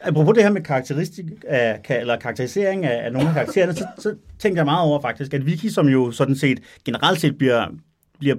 Apropos 0.00 0.34
det 0.34 0.42
her 0.42 0.50
med 0.50 0.62
karakteristik 0.62 1.24
af, 1.48 1.80
eller 2.00 2.16
karakterisering 2.16 2.84
af, 2.84 3.04
af 3.04 3.12
nogle 3.12 3.28
af 3.28 3.34
karaktererne, 3.44 3.74
så, 3.74 3.86
så 3.98 4.14
tænker 4.38 4.58
jeg 4.58 4.64
meget 4.64 4.88
over 4.88 5.00
faktisk, 5.00 5.34
at 5.34 5.46
Vicky, 5.46 5.66
som 5.66 5.88
jo 5.88 6.10
sådan 6.10 6.36
set 6.36 6.60
generelt 6.84 7.20
set 7.20 7.38
bliver, 7.38 7.66
bliver 8.18 8.36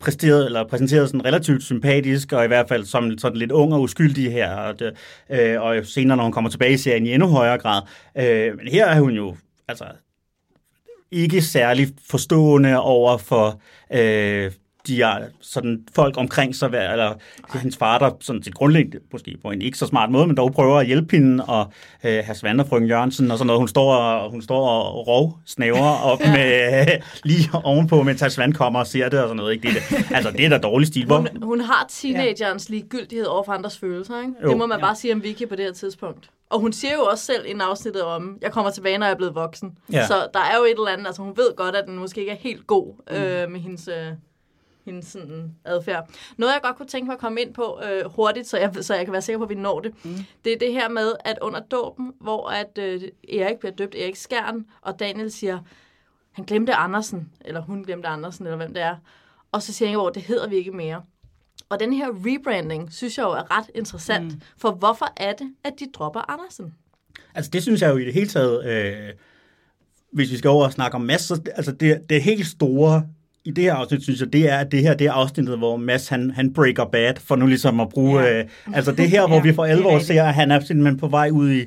præsteret, 0.00 0.46
eller 0.46 0.68
præsenteret 0.68 1.08
sådan 1.08 1.24
relativt 1.24 1.62
sympatisk, 1.62 2.32
og 2.32 2.44
i 2.44 2.48
hvert 2.48 2.68
fald 2.68 2.84
som 2.84 3.18
sådan 3.18 3.38
lidt 3.38 3.52
ung 3.52 3.74
og 3.74 3.80
uskyldig 3.80 4.32
her, 4.32 4.54
og, 4.54 4.78
det, 4.78 4.92
øh, 5.30 5.62
og 5.62 5.86
senere, 5.86 6.16
når 6.16 6.24
hun 6.24 6.32
kommer 6.32 6.50
tilbage 6.50 6.72
i 6.72 6.76
serien 6.76 7.06
i 7.06 7.12
endnu 7.12 7.28
højere 7.28 7.58
grad. 7.58 7.82
Øh, 8.18 8.56
men 8.56 8.68
her 8.68 8.86
er 8.86 9.00
hun 9.00 9.12
jo 9.12 9.36
altså 9.68 9.84
ikke 11.10 11.42
særlig 11.42 11.88
forstående 12.10 12.80
over 12.80 13.18
for 13.18 13.60
øh, 13.92 14.52
de 14.86 15.02
er 15.02 15.18
sådan 15.40 15.84
folk 15.94 16.16
omkring 16.16 16.54
sig, 16.54 16.66
eller 16.66 17.14
hendes 17.54 17.76
far, 17.76 17.98
der 17.98 18.10
sådan 18.20 18.42
til 18.42 18.52
grundlæggende, 18.52 18.98
måske 19.12 19.36
på 19.42 19.50
en 19.50 19.62
ikke 19.62 19.78
så 19.78 19.86
smart 19.86 20.10
måde, 20.10 20.26
men 20.26 20.36
dog 20.36 20.52
prøver 20.52 20.78
at 20.78 20.86
hjælpe 20.86 21.16
hende, 21.16 21.44
og 21.44 21.72
øh, 22.04 22.24
have 22.24 22.34
Svand 22.34 22.60
og 22.60 22.66
frøken 22.66 22.88
Jørgensen 22.88 23.30
og 23.30 23.38
sådan 23.38 23.46
noget. 23.46 23.60
Hun 23.60 23.68
står 23.68 23.94
og, 23.94 24.30
hun 24.30 24.42
står 24.42 24.68
og 24.68 25.06
rov 25.06 25.38
snæver 25.46 26.02
op 26.04 26.20
ja. 26.20 26.32
med, 26.32 26.80
øh, 26.80 27.02
lige 27.24 27.48
ovenpå, 27.64 28.02
mens 28.02 28.20
hans 28.20 28.32
Svand 28.32 28.54
kommer 28.54 28.80
og 28.80 28.86
ser 28.86 29.08
det 29.08 29.20
og 29.20 29.28
sådan 29.28 29.36
noget. 29.36 29.52
Ikke? 29.52 29.68
Det, 29.68 29.76
er, 29.76 30.14
altså, 30.16 30.30
det 30.30 30.44
er 30.44 30.48
da 30.48 30.58
dårlig 30.58 30.88
stil. 30.88 31.08
Hun, 31.08 31.28
hun 31.42 31.60
har 31.60 31.86
teenagerens 31.88 32.70
ja. 32.70 32.74
ligegyldighed 32.74 33.26
over 33.26 33.42
for 33.42 33.52
andres 33.52 33.78
følelser. 33.78 34.20
Ikke? 34.20 34.32
Jo, 34.42 34.48
det 34.48 34.56
må 34.56 34.66
man 34.66 34.78
ja. 34.78 34.84
bare 34.84 34.96
sige 34.96 35.14
om 35.14 35.22
Vicky 35.22 35.48
på 35.48 35.56
det 35.56 35.64
her 35.64 35.72
tidspunkt. 35.72 36.30
Og 36.50 36.60
hun 36.60 36.72
siger 36.72 36.94
jo 36.94 37.02
også 37.02 37.24
selv 37.24 37.46
i 37.46 37.50
en 37.50 37.60
afsnittet 37.60 38.02
om, 38.02 38.38
jeg 38.42 38.52
kommer 38.52 38.70
tilbage, 38.70 38.98
når 38.98 39.06
jeg 39.06 39.12
er 39.12 39.16
blevet 39.16 39.34
voksen. 39.34 39.78
Ja. 39.92 40.06
Så 40.06 40.14
der 40.34 40.40
er 40.40 40.56
jo 40.58 40.64
et 40.64 40.70
eller 40.70 40.88
andet, 40.88 41.06
altså 41.06 41.22
hun 41.22 41.36
ved 41.36 41.56
godt, 41.56 41.76
at 41.76 41.84
den 41.86 41.98
måske 41.98 42.20
ikke 42.20 42.32
er 42.32 42.36
helt 42.36 42.66
god 42.66 42.94
mm. 43.10 43.16
øh, 43.16 43.50
med 43.50 43.60
hendes... 43.60 43.88
Øh, 43.88 44.12
hendes 44.84 45.06
sådan 45.06 45.54
adfærd. 45.64 46.10
Noget, 46.36 46.52
jeg 46.52 46.60
godt 46.62 46.76
kunne 46.76 46.86
tænke 46.86 47.06
mig 47.06 47.12
at 47.14 47.20
komme 47.20 47.40
ind 47.40 47.54
på 47.54 47.80
øh, 47.84 48.10
hurtigt, 48.10 48.46
så 48.48 48.58
jeg, 48.58 48.72
så 48.80 48.94
jeg 48.94 49.04
kan 49.04 49.12
være 49.12 49.22
sikker 49.22 49.38
på, 49.38 49.44
at 49.44 49.50
vi 49.50 49.54
når 49.54 49.80
det, 49.80 50.04
mm. 50.04 50.16
det 50.44 50.52
er 50.52 50.58
det 50.58 50.72
her 50.72 50.88
med, 50.88 51.12
at 51.24 51.38
under 51.42 51.60
dåben, 51.60 52.12
hvor 52.20 52.48
at 52.48 52.78
øh, 52.78 53.02
Erik 53.28 53.58
bliver 53.58 53.72
døbt, 53.72 53.94
Erik 53.94 54.16
Skjern, 54.16 54.66
og 54.80 54.98
Daniel 54.98 55.32
siger, 55.32 55.58
han 56.32 56.44
glemte 56.44 56.74
Andersen, 56.74 57.32
eller 57.40 57.60
hun 57.60 57.84
glemte 57.84 58.08
Andersen, 58.08 58.46
eller 58.46 58.56
hvem 58.56 58.74
det 58.74 58.82
er. 58.82 58.96
Og 59.52 59.62
så 59.62 59.72
siger 59.72 59.88
jeg 59.88 59.98
over, 59.98 60.10
det 60.10 60.22
hedder 60.22 60.48
vi 60.48 60.56
ikke 60.56 60.72
mere. 60.72 61.02
Og 61.68 61.80
den 61.80 61.92
her 61.92 62.08
rebranding, 62.08 62.92
synes 62.92 63.18
jeg 63.18 63.24
jo 63.24 63.30
er 63.30 63.58
ret 63.58 63.70
interessant. 63.74 64.34
Mm. 64.34 64.40
For 64.56 64.70
hvorfor 64.70 65.06
er 65.16 65.32
det, 65.32 65.54
at 65.64 65.72
de 65.78 65.86
dropper 65.94 66.30
Andersen? 66.30 66.74
Altså 67.34 67.50
det 67.50 67.62
synes 67.62 67.82
jeg 67.82 67.90
jo 67.90 67.96
i 67.96 68.04
det 68.04 68.14
hele 68.14 68.28
taget, 68.28 68.64
øh, 68.64 69.14
hvis 70.12 70.30
vi 70.30 70.36
skal 70.36 70.50
over 70.50 70.64
og 70.64 70.72
snakke 70.72 70.94
om 70.94 71.00
Mads, 71.00 71.20
så 71.20 71.42
altså 71.54 71.72
det, 71.72 72.10
det 72.10 72.22
helt 72.22 72.46
store 72.46 73.06
i 73.44 73.50
det 73.50 73.64
her 73.64 73.74
afsnit, 73.74 74.02
synes 74.02 74.20
jeg, 74.20 74.32
det 74.32 74.50
er, 74.50 74.56
at 74.56 74.72
det 74.72 74.80
her 74.80 74.94
det 74.94 75.06
er 75.06 75.12
afsnittet, 75.12 75.58
hvor 75.58 75.76
Mads 75.76 76.08
han, 76.08 76.30
han 76.30 76.52
breaker 76.52 76.84
bad, 76.84 77.14
for 77.20 77.36
nu 77.36 77.46
ligesom 77.46 77.80
at 77.80 77.88
bruge, 77.88 78.20
ja. 78.20 78.38
øh, 78.38 78.44
altså 78.74 78.92
det 78.92 79.10
her, 79.14 79.26
hvor 79.26 79.36
ja, 79.36 79.42
vi 79.42 79.54
for 79.54 79.64
alvor 79.64 79.98
ser, 79.98 80.24
at 80.24 80.34
han 80.34 80.50
er 80.50 80.60
simpelthen 80.60 80.98
på 80.98 81.08
vej 81.08 81.30
ud 81.32 81.52
i, 81.52 81.66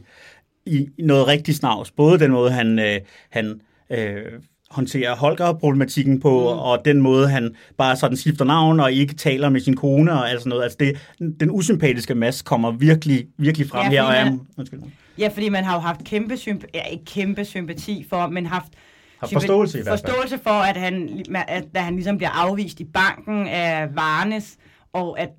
i 0.66 0.88
noget 1.00 1.28
rigtig 1.28 1.56
snavs. 1.56 1.92
Både 1.92 2.20
den 2.20 2.32
måde, 2.32 2.52
han, 2.52 2.80
øh, 2.80 3.00
han 3.30 3.62
øh, 3.90 4.18
håndterer 4.70 5.16
Holger-problematikken 5.16 6.20
på, 6.20 6.30
mm. 6.30 6.60
og 6.60 6.86
den 6.86 7.02
måde, 7.02 7.30
han 7.30 7.56
bare 7.78 7.96
sådan 7.96 8.18
skifter 8.18 8.46
navn 8.46 8.80
og 8.80 8.92
ikke 8.92 9.16
taler 9.16 9.50
med 9.50 9.62
sin 9.62 9.76
kone 9.76 10.12
og 10.12 10.30
alt 10.30 10.40
sådan 10.40 10.50
noget. 10.50 10.64
Altså 10.64 10.78
det, 10.80 10.98
den 11.40 11.52
usympatiske 11.52 12.16
Mads 12.16 12.42
kommer 12.42 12.72
virkelig, 12.72 13.26
virkelig 13.38 13.70
frem 13.70 13.84
ja, 13.84 13.90
her. 13.90 14.04
Og 14.04 14.14
er, 14.14 14.38
undskyld. 14.58 14.82
Ja, 15.20 15.28
fordi 15.28 15.50
man 15.50 15.64
har 15.64 15.74
jo 15.74 15.80
haft 15.80 16.04
kæmpe, 16.04 16.34
symp- 16.34 16.70
ja, 16.74 16.84
ikke 16.84 17.06
kæmpe 17.06 17.46
sympati 17.46 18.06
for, 18.10 18.28
men 18.28 18.46
haft 18.46 18.72
har 19.20 19.28
forståelse 19.28 19.80
i 19.80 19.84
hvert 19.84 20.00
fald. 20.00 20.14
Forståelse 20.14 20.38
for, 20.44 20.50
at 20.50 20.78
han, 20.78 21.26
at, 21.48 21.66
at 21.74 21.84
han 21.84 21.96
ligesom 21.96 22.18
bliver 22.18 22.30
afvist 22.30 22.80
i 22.80 22.84
banken 22.84 23.48
af 23.48 23.96
Varnes, 23.96 24.58
og 24.94 25.20
at 25.20 25.30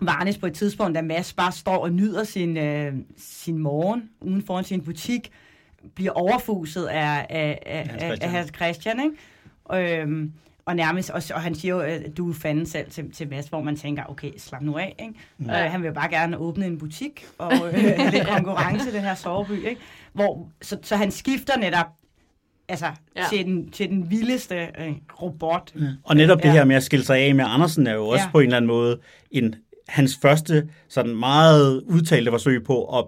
Varnes 0.00 0.38
på 0.38 0.46
et 0.46 0.54
tidspunkt, 0.54 0.94
da 0.94 1.02
Mads 1.02 1.32
bare 1.32 1.52
står 1.52 1.78
og 1.78 1.92
nyder 1.92 2.24
sin, 2.24 2.56
øh, 2.56 2.92
sin 3.16 3.58
morgen 3.58 4.10
uden 4.20 4.42
foran 4.46 4.64
sin 4.64 4.84
butik, 4.84 5.30
bliver 5.94 6.12
overfuset 6.12 6.84
af, 6.84 7.26
af, 7.30 7.58
af, 7.66 7.90
af, 7.98 8.18
af 8.20 8.30
Hans 8.30 8.52
Christian, 8.56 9.00
ikke? 9.00 10.00
Øhm, 10.00 10.32
og 10.64 10.76
nærmest, 10.76 11.10
og, 11.10 11.22
og 11.34 11.42
han 11.42 11.54
siger 11.54 11.74
jo, 11.74 11.80
at 11.80 12.16
du 12.16 12.30
er 12.30 12.34
fanden 12.34 12.66
selv 12.66 12.90
til, 12.90 13.12
til 13.12 13.28
Mads, 13.28 13.46
hvor 13.46 13.62
man 13.62 13.76
tænker, 13.76 14.04
okay, 14.08 14.30
slap 14.38 14.62
nu 14.62 14.78
af, 14.78 14.94
ikke? 14.98 15.14
Ja. 15.46 15.64
Øh, 15.64 15.70
han 15.70 15.82
vil 15.82 15.86
jo 15.86 15.94
bare 15.94 16.08
gerne 16.08 16.38
åbne 16.38 16.66
en 16.66 16.78
butik 16.78 17.26
og 17.38 17.52
øh, 17.68 17.74
lidt 18.12 18.28
konkurrence 18.28 18.88
i 18.90 18.92
den 18.92 19.00
her 19.00 19.14
soveby, 19.14 19.66
ikke? 19.68 19.80
Hvor, 20.12 20.48
så, 20.62 20.78
så 20.82 20.96
han 20.96 21.10
skifter 21.10 21.58
netop 21.58 21.86
altså, 22.68 22.86
ja. 23.16 23.24
til, 23.30 23.44
den, 23.44 23.70
til 23.70 23.88
den 23.88 24.10
vildeste 24.10 24.54
øh, 24.54 24.92
robot. 25.22 25.72
Ja. 25.80 25.86
Og 26.04 26.16
netop 26.16 26.38
ja. 26.38 26.42
det 26.42 26.52
her 26.52 26.64
med 26.64 26.76
at 26.76 26.82
skille 26.82 27.04
sig 27.04 27.18
af 27.18 27.34
med 27.34 27.44
Andersen 27.48 27.86
er 27.86 27.94
jo 27.94 28.08
også 28.08 28.24
ja. 28.24 28.30
på 28.30 28.38
en 28.38 28.44
eller 28.44 28.56
anden 28.56 28.66
måde 28.66 28.98
en, 29.30 29.54
hans 29.88 30.18
første 30.22 30.68
sådan 30.88 31.16
meget 31.16 31.82
udtalte 31.86 32.30
forsøg 32.30 32.64
på 32.64 32.98
at 32.98 33.04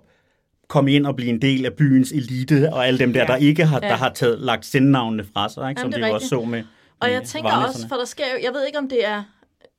komme 0.69 0.93
ind 0.93 1.07
og 1.07 1.17
blive 1.17 1.31
en 1.31 1.43
del 1.43 1.67
af 1.67 1.73
byens 1.73 2.13
elite, 2.13 2.73
og 2.73 2.87
alle 2.87 2.99
dem 2.99 3.13
der, 3.13 3.21
ja. 3.21 3.27
der 3.27 3.37
ikke 3.37 3.65
har, 3.65 3.81
ja. 3.83 3.89
der 3.89 3.97
har 3.97 4.13
taget, 4.13 4.41
lagt 4.41 4.67
sendnavnene 4.67 5.25
fra 5.35 5.49
sig, 5.49 5.71
ikke? 5.71 5.81
som 5.81 5.91
Jamen, 5.91 6.03
det, 6.03 6.07
det 6.07 6.15
også 6.15 6.29
så 6.29 6.45
med 6.45 6.63
Og 7.01 7.13
jeg 7.13 7.23
tænker 7.23 7.51
også, 7.51 7.89
for 7.89 7.97
der 7.97 8.05
sker 8.05 8.25
jo, 8.25 8.45
jeg 8.45 8.53
ved 8.53 8.67
ikke 8.67 8.79
om 8.79 8.89
det 8.89 9.07
er 9.07 9.23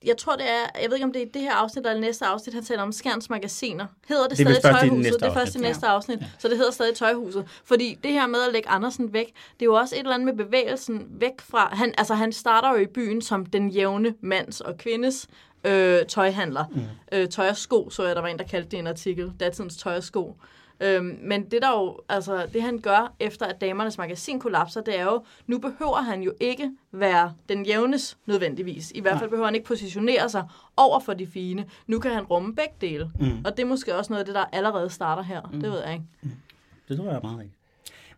jeg 0.05 0.17
tror, 0.17 0.35
det 0.35 0.45
er, 0.45 0.79
jeg 0.81 0.89
ved 0.89 0.97
ikke, 0.97 1.05
om 1.05 1.13
det 1.13 1.21
er 1.21 1.25
det 1.33 1.41
her 1.41 1.53
afsnit 1.53 1.85
eller 1.85 2.01
næste 2.01 2.25
afsnit, 2.25 2.53
han 2.53 2.63
taler 2.63 2.83
om 2.83 2.91
Skærns 2.91 3.29
magasiner. 3.29 3.85
Hedder 4.07 4.27
det, 4.27 4.37
det 4.37 4.55
stadig 4.55 4.79
Tøjhuset? 4.79 5.13
Det 5.13 5.23
er 5.23 5.33
først 5.33 5.55
i 5.55 5.59
næste 5.59 5.87
afsnit, 5.87 6.21
ja. 6.21 6.25
så 6.39 6.47
det 6.47 6.57
hedder 6.57 6.71
stadig 6.71 6.95
Tøjhuset. 6.95 7.45
Fordi 7.65 7.97
det 8.03 8.11
her 8.11 8.27
med 8.27 8.39
at 8.47 8.53
lægge 8.53 8.69
Andersen 8.69 9.13
væk, 9.13 9.25
det 9.25 9.61
er 9.61 9.65
jo 9.65 9.73
også 9.73 9.95
et 9.95 9.99
eller 9.99 10.13
andet 10.13 10.35
med 10.35 10.45
bevægelsen 10.45 11.07
væk 11.09 11.41
fra... 11.41 11.69
Han, 11.75 11.93
altså, 11.97 12.13
han 12.13 12.31
starter 12.31 12.69
jo 12.69 12.75
i 12.75 12.87
byen 12.87 13.21
som 13.21 13.45
den 13.45 13.69
jævne 13.69 14.13
mands 14.21 14.61
og 14.61 14.77
kvindes 14.77 15.27
øh, 15.63 16.05
tøjhandler. 16.05 16.65
Mm. 16.71 16.81
Øh, 17.11 17.29
tøj 17.29 17.49
og 17.49 17.57
sko, 17.57 17.89
så 17.89 18.05
jeg, 18.05 18.15
der 18.15 18.21
var 18.21 18.27
en, 18.27 18.37
der 18.37 18.45
kaldte 18.45 18.69
det 18.69 18.79
en 18.79 18.87
artikel. 18.87 19.31
Datidens 19.39 19.77
tøj 19.77 19.95
og 19.95 20.03
sko. 20.03 20.35
Øhm, 20.79 21.19
men 21.21 21.51
det 21.51 21.61
der 21.61 21.69
jo, 21.69 21.99
altså 22.09 22.47
det 22.53 22.61
han 22.61 22.79
gør 22.79 23.13
efter 23.19 23.45
at 23.45 23.61
damernes 23.61 23.97
magasin 23.97 24.39
kollapser, 24.39 24.81
det 24.81 24.99
er 24.99 25.03
jo, 25.03 25.23
nu 25.47 25.57
behøver 25.57 26.01
han 26.01 26.21
jo 26.21 26.33
ikke 26.39 26.71
være 26.91 27.33
den 27.49 27.65
jævnes 27.65 28.17
nødvendigvis. 28.25 28.91
I 28.95 28.99
hvert 28.99 29.19
fald 29.19 29.29
behøver 29.29 29.47
han 29.47 29.55
ikke 29.55 29.67
positionere 29.67 30.29
sig 30.29 30.43
over 30.77 30.99
for 30.99 31.13
de 31.13 31.27
fine. 31.27 31.65
Nu 31.87 31.99
kan 31.99 32.11
han 32.11 32.23
rumme 32.23 32.55
begge 32.55 32.73
dele. 32.81 33.11
Mm. 33.19 33.45
Og 33.45 33.57
det 33.57 33.63
er 33.63 33.67
måske 33.67 33.95
også 33.95 34.13
noget 34.13 34.19
af 34.19 34.25
det, 34.25 34.35
der 34.35 34.45
allerede 34.51 34.89
starter 34.89 35.23
her. 35.23 35.41
Mm. 35.41 35.61
Det 35.61 35.71
ved 35.71 35.83
jeg 35.83 35.93
ikke. 35.93 36.05
Mm. 36.21 36.31
Det 36.87 36.97
tror 36.97 37.11
jeg 37.11 37.19
meget 37.23 37.37
rigtigt. 37.37 37.57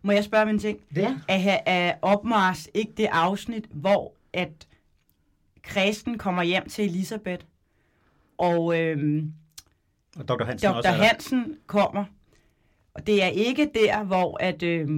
Må 0.02 0.12
jeg 0.12 0.24
spørge 0.24 0.50
en 0.50 0.58
ting? 0.58 0.78
Det? 0.94 1.20
Er, 1.28 1.58
er 1.66 1.94
Opmars 2.02 2.68
ikke 2.74 2.92
det 2.96 3.08
afsnit, 3.12 3.64
hvor 3.70 4.12
at 4.32 4.66
Kristen 5.62 6.18
kommer 6.18 6.42
hjem 6.42 6.68
til 6.68 6.84
Elisabeth, 6.84 7.44
og, 8.38 8.80
øhm, 8.80 9.32
og 10.18 10.28
Dr. 10.28 10.44
Hansen, 10.44 10.70
Dr. 10.70 10.76
Også 10.76 10.88
Hansen 10.88 11.56
kommer, 11.66 12.04
og 12.98 13.06
det 13.06 13.22
er 13.22 13.26
ikke 13.26 13.70
der, 13.74 14.04
hvor 14.04 14.36
at, 14.40 14.62
øh, 14.62 14.88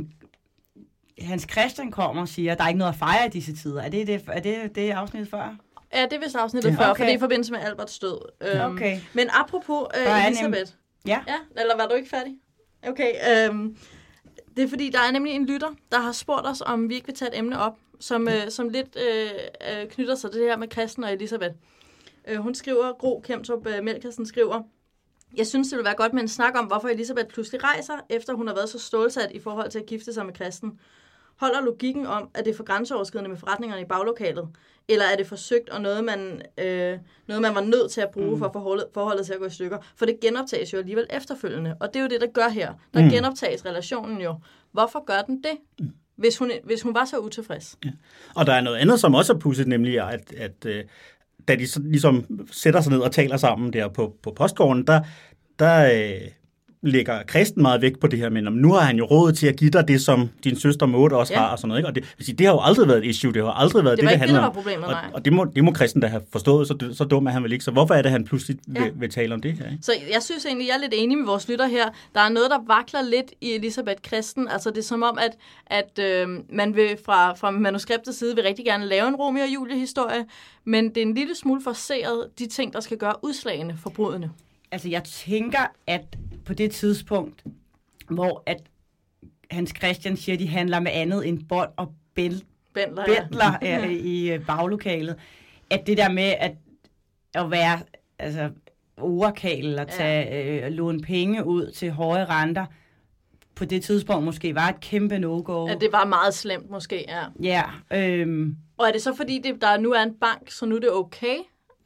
Hans 1.20 1.46
Christian 1.50 1.90
kommer 1.90 2.22
og 2.22 2.28
siger, 2.28 2.52
at 2.52 2.58
der 2.58 2.64
er 2.64 2.68
ikke 2.68 2.78
noget 2.78 2.92
at 2.92 2.98
fejre 2.98 3.26
i 3.26 3.30
disse 3.30 3.56
tider. 3.56 3.82
Er 3.82 3.88
det 3.88 4.06
det, 4.06 4.24
er 4.28 4.40
det, 4.40 4.74
det 4.74 4.90
afsnit 4.90 5.30
før? 5.30 5.56
Ja, 5.94 6.04
det 6.04 6.12
er 6.12 6.20
vist 6.20 6.36
afsnittet 6.36 6.70
ja. 6.70 6.74
før, 6.74 6.90
okay. 6.90 6.96
for 6.98 7.04
det 7.04 7.12
er 7.12 7.16
i 7.16 7.20
forbindelse 7.20 7.52
med 7.52 7.60
Alberts 7.60 7.98
død. 7.98 8.18
Øhm, 8.40 8.60
okay. 8.60 9.00
Men 9.12 9.28
apropos 9.32 9.86
uh, 9.96 10.26
Elisabeth. 10.26 10.72
Ja. 11.06 11.20
ja. 11.28 11.60
Eller 11.60 11.76
var 11.76 11.86
du 11.86 11.94
ikke 11.94 12.08
færdig? 12.08 12.34
Okay. 12.82 13.12
Øhm, 13.30 13.76
det 14.56 14.64
er 14.64 14.68
fordi, 14.68 14.90
der 14.90 14.98
er 14.98 15.10
nemlig 15.10 15.32
en 15.32 15.46
lytter, 15.46 15.68
der 15.92 16.00
har 16.00 16.12
spurgt 16.12 16.46
os, 16.46 16.62
om 16.66 16.88
vi 16.88 16.94
ikke 16.94 17.06
vil 17.06 17.16
tage 17.16 17.30
et 17.32 17.38
emne 17.38 17.58
op, 17.58 17.78
som, 18.00 18.28
øh, 18.28 18.50
som 18.50 18.68
lidt 18.68 18.98
øh, 19.10 19.30
øh, 19.70 19.88
knytter 19.88 20.14
sig 20.14 20.30
til 20.30 20.40
det 20.40 20.48
her 20.48 20.56
med 20.56 20.68
Christen 20.72 21.04
og 21.04 21.12
Elisabeth. 21.12 21.54
Øh, 22.28 22.36
hun 22.36 22.54
skriver, 22.54 22.92
Gro 22.92 23.20
Kemtrup 23.24 23.66
øh, 23.66 23.84
Melkersen 23.84 24.26
skriver, 24.26 24.62
jeg 25.36 25.46
synes, 25.46 25.68
det 25.68 25.76
vil 25.76 25.84
være 25.84 25.94
godt 25.94 26.12
med 26.12 26.22
en 26.22 26.28
snak 26.28 26.58
om, 26.58 26.64
hvorfor 26.64 26.88
Elisabeth 26.88 27.28
pludselig 27.28 27.64
rejser, 27.64 27.94
efter 28.10 28.34
hun 28.34 28.46
har 28.46 28.54
været 28.54 28.68
så 28.68 28.78
stålsat 28.78 29.30
i 29.34 29.40
forhold 29.40 29.70
til 29.70 29.78
at 29.78 29.86
gifte 29.86 30.12
sig 30.12 30.26
med 30.26 30.34
Kristen. 30.34 30.80
Holder 31.36 31.60
logikken 31.60 32.06
om, 32.06 32.28
at 32.34 32.44
det 32.44 32.50
er 32.50 32.56
for 32.56 32.64
grænseoverskridende 32.64 33.30
med 33.30 33.38
forretningerne 33.38 33.82
i 33.82 33.84
baglokalet? 33.84 34.48
Eller 34.88 35.04
er 35.04 35.16
det 35.16 35.26
forsøgt 35.26 35.68
og 35.68 35.80
noget, 35.80 36.04
man, 36.04 36.42
øh, 36.58 36.98
noget, 37.26 37.42
man 37.42 37.54
var 37.54 37.60
nødt 37.60 37.90
til 37.90 38.00
at 38.00 38.10
bruge 38.10 38.30
mm. 38.30 38.38
for 38.38 38.50
forholdet, 38.52 38.86
forholdet 38.94 39.26
til 39.26 39.32
at 39.32 39.38
gå 39.38 39.46
i 39.46 39.50
stykker? 39.50 39.78
For 39.96 40.06
det 40.06 40.20
genoptages 40.20 40.72
jo 40.72 40.78
alligevel 40.78 41.06
efterfølgende. 41.10 41.76
Og 41.80 41.88
det 41.88 41.96
er 41.96 42.02
jo 42.02 42.08
det, 42.08 42.20
der 42.20 42.26
gør 42.26 42.48
her. 42.48 42.74
Der 42.94 43.02
mm. 43.02 43.10
genoptages 43.10 43.66
relationen 43.66 44.20
jo. 44.20 44.34
Hvorfor 44.72 45.04
gør 45.04 45.22
den 45.22 45.42
det? 45.42 45.58
Mm. 45.80 45.90
Hvis 46.16 46.38
hun, 46.38 46.50
hvis 46.64 46.82
hun 46.82 46.94
var 46.94 47.04
så 47.04 47.18
utilfreds. 47.18 47.78
Ja. 47.84 47.90
Og 48.34 48.46
der 48.46 48.52
er 48.52 48.60
noget 48.60 48.76
andet, 48.76 49.00
som 49.00 49.14
også 49.14 49.32
er 49.32 49.38
pudset, 49.38 49.68
nemlig 49.68 50.00
at, 50.00 50.32
at, 50.32 50.66
øh, 50.66 50.84
da 51.48 51.56
de 51.56 51.66
så, 51.66 51.80
ligesom 51.80 52.24
sætter 52.50 52.80
sig 52.80 52.92
ned 52.92 53.00
og 53.00 53.12
taler 53.12 53.36
sammen 53.36 53.72
der 53.72 53.88
på, 53.88 54.16
på 54.22 54.32
postgården, 54.36 54.86
der, 54.86 55.00
der 55.58 55.92
øh, 55.94 56.28
lægger 56.82 57.22
Kristen 57.22 57.62
meget 57.62 57.82
vægt 57.82 58.00
på 58.00 58.06
det 58.06 58.18
her, 58.18 58.30
men 58.30 58.44
nu 58.44 58.72
har 58.72 58.80
han 58.80 58.96
jo 58.96 59.04
råd 59.04 59.32
til 59.32 59.46
at 59.46 59.56
give 59.56 59.70
dig 59.70 59.88
det, 59.88 60.00
som 60.00 60.28
din 60.44 60.58
søster 60.58 60.86
Maud 60.86 61.12
også 61.12 61.32
ja. 61.32 61.38
har, 61.38 61.48
og 61.48 61.58
sådan 61.58 61.68
noget. 61.68 61.80
Ikke? 61.80 61.88
Og 61.88 61.94
det, 61.94 62.14
vil 62.18 62.26
sige, 62.26 62.36
det 62.36 62.46
har 62.46 62.54
jo 62.54 62.60
aldrig 62.62 62.88
været 62.88 62.98
et 62.98 63.04
issue, 63.04 63.32
det 63.32 63.44
har 63.44 63.50
aldrig 63.50 63.84
været 63.84 63.96
det, 63.96 64.02
det, 64.02 64.10
det, 64.10 64.18
handler 64.18 64.40
om. 64.40 64.52
Problemet, 64.52 64.84
og, 64.84 64.94
og 65.12 65.24
det, 65.24 65.32
må, 65.32 65.44
det 65.44 65.64
må 65.64 65.72
Kristen 65.72 66.02
da 66.02 66.06
have 66.06 66.22
forstået, 66.32 66.68
så, 66.68 66.92
så 66.92 67.04
dum 67.04 67.26
er 67.26 67.30
han 67.30 67.42
vel 67.42 67.52
ikke. 67.52 67.64
Så 67.64 67.70
hvorfor 67.70 67.94
er 67.94 68.02
det, 68.02 68.10
han 68.10 68.24
pludselig 68.24 68.58
ja. 68.74 68.82
vil, 68.82 68.92
vil 68.96 69.10
tale 69.10 69.34
om 69.34 69.40
det 69.40 69.52
her? 69.52 69.70
Ikke? 69.70 69.78
Så 69.82 69.92
jeg 70.12 70.22
synes 70.22 70.46
egentlig, 70.46 70.68
jeg 70.68 70.74
er 70.74 70.80
lidt 70.80 70.94
enig 70.96 71.18
med 71.18 71.26
vores 71.26 71.48
lytter 71.48 71.66
her. 71.66 71.84
Der 72.14 72.20
er 72.20 72.28
noget, 72.28 72.50
der 72.50 72.58
vakler 72.66 73.02
lidt 73.02 73.32
i 73.40 73.52
Elisabeth 73.52 74.02
Kristen. 74.02 74.48
Altså 74.48 74.70
det 74.70 74.78
er 74.78 74.82
som 74.82 75.02
om, 75.02 75.18
at, 75.18 75.36
at 75.66 75.98
øh, 76.04 76.28
man 76.48 76.76
vil 76.76 76.96
fra, 77.04 77.34
fra 77.34 77.50
manuskriptets 77.50 78.18
side 78.18 78.34
vil 78.34 78.44
rigtig 78.44 78.64
gerne 78.64 78.86
lave 78.86 79.08
en 79.08 79.14
Romeo 79.14 79.42
og 79.42 79.54
Julie-historie, 79.54 80.24
men 80.64 80.88
det 80.88 80.96
er 80.96 81.02
en 81.02 81.14
lille 81.14 81.34
smule 81.34 81.62
forseret, 81.62 82.26
de 82.38 82.46
ting, 82.46 82.72
der 82.72 82.80
skal 82.80 82.96
gøre 82.96 83.14
udslagene 83.22 83.76
for 83.82 83.90
brudene. 83.90 84.30
Altså, 84.72 84.88
jeg 84.88 85.04
tænker, 85.04 85.60
at 85.86 86.04
på 86.50 86.54
det 86.54 86.70
tidspunkt, 86.70 87.44
hvor 88.08 88.42
at 88.46 88.62
Hans 89.50 89.72
Christian 89.76 90.16
siger, 90.16 90.36
at 90.36 90.40
de 90.40 90.48
handler 90.48 90.80
med 90.80 90.90
andet 90.94 91.28
end 91.28 91.38
bånd 91.48 91.70
og 91.76 91.94
bæl, 92.14 92.44
bændler, 92.74 93.04
bændler 93.04 93.58
ja. 93.62 93.86
i 93.86 94.30
øh, 94.30 94.46
baglokalet, 94.46 95.16
at 95.70 95.86
det 95.86 95.96
der 95.96 96.08
med 96.08 96.34
at, 96.38 96.52
at 97.34 97.50
være 97.50 97.80
altså, 98.18 98.50
overkal 98.96 99.66
eller 99.66 99.84
tage, 99.84 100.26
ja. 100.26 100.66
øh, 100.66 100.72
låne 100.72 101.00
penge 101.00 101.46
ud 101.46 101.70
til 101.70 101.90
høje 101.90 102.24
renter, 102.24 102.66
på 103.54 103.64
det 103.64 103.82
tidspunkt 103.82 104.24
måske 104.24 104.54
var 104.54 104.68
et 104.68 104.80
kæmpe 104.80 105.18
no-go. 105.18 105.66
Ja, 105.68 105.74
det 105.74 105.92
var 105.92 106.04
meget 106.04 106.34
slemt 106.34 106.70
måske, 106.70 107.04
ja. 107.08 107.24
Ja. 107.42 107.62
Øhm, 107.98 108.56
og 108.76 108.88
er 108.88 108.92
det 108.92 109.02
så 109.02 109.14
fordi, 109.14 109.38
det, 109.38 109.60
der 109.60 109.78
nu 109.78 109.92
er 109.92 110.02
en 110.02 110.14
bank, 110.14 110.50
så 110.50 110.66
nu 110.66 110.76
er 110.76 110.80
det 110.80 110.92
okay? 110.92 111.36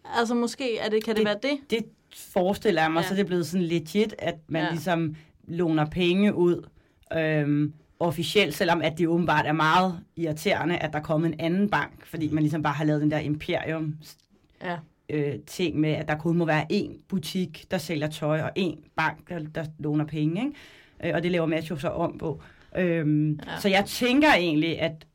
Altså 0.04 0.34
måske, 0.34 0.78
er 0.78 0.88
det, 0.88 1.04
kan 1.04 1.16
det, 1.16 1.18
det 1.18 1.26
være 1.26 1.38
det? 1.42 1.70
Det 1.70 1.84
forestiller 2.14 2.82
jeg 2.82 2.92
mig, 2.92 3.02
ja. 3.02 3.08
så 3.08 3.14
det 3.14 3.20
er 3.20 3.26
blevet 3.26 3.46
sådan 3.46 3.66
legit, 3.66 4.14
at 4.18 4.34
man 4.48 4.62
ja. 4.62 4.70
ligesom 4.70 5.16
låner 5.48 5.84
penge 5.84 6.34
ud 6.34 6.68
øhm, 7.16 7.72
officielt, 8.00 8.54
selvom 8.54 8.82
at 8.82 8.98
det 8.98 9.08
åbenbart 9.08 9.46
er 9.46 9.52
meget 9.52 10.00
irriterende, 10.16 10.78
at 10.78 10.92
der 10.92 10.98
er 10.98 11.02
kommet 11.02 11.28
en 11.28 11.40
anden 11.40 11.70
bank, 11.70 12.06
fordi 12.06 12.28
man 12.28 12.42
ligesom 12.42 12.62
bare 12.62 12.72
har 12.72 12.84
lavet 12.84 13.02
den 13.02 13.10
der 13.10 13.18
imperium 13.18 13.94
ja. 14.62 14.76
øh, 15.08 15.34
ting 15.46 15.80
med, 15.80 15.90
at 15.90 16.08
der 16.08 16.18
kun 16.18 16.36
må 16.36 16.44
være 16.44 16.66
én 16.72 17.06
butik, 17.08 17.64
der 17.70 17.78
sælger 17.78 18.08
tøj, 18.08 18.40
og 18.40 18.50
én 18.58 18.92
bank, 18.96 19.28
der, 19.28 19.38
der 19.54 19.64
låner 19.78 20.04
penge. 20.04 20.44
Ikke? 20.44 21.08
Øh, 21.10 21.14
og 21.14 21.22
det 21.22 21.30
laver 21.30 21.46
Matthew 21.46 21.78
så 21.78 21.88
om 21.88 22.18
på. 22.18 22.42
Øhm, 22.76 23.32
ja. 23.32 23.60
Så 23.60 23.68
jeg 23.68 23.84
tænker 23.84 24.34
egentlig, 24.34 24.80
at 24.80 25.06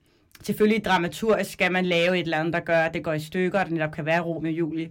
selvfølgelig 0.44 0.86
dramaturgisk 0.86 1.52
skal 1.52 1.72
man 1.72 1.86
lave 1.86 2.18
et 2.18 2.24
eller 2.24 2.38
andet, 2.38 2.54
der 2.54 2.60
gør, 2.60 2.80
at 2.80 2.94
det 2.94 3.04
går 3.04 3.14
i 3.14 3.20
stykker, 3.20 3.60
og 3.60 3.66
det 3.66 3.74
netop 3.74 3.92
kan 3.92 4.06
være 4.06 4.22
rum 4.22 4.46
i 4.46 4.50
juli 4.50 4.90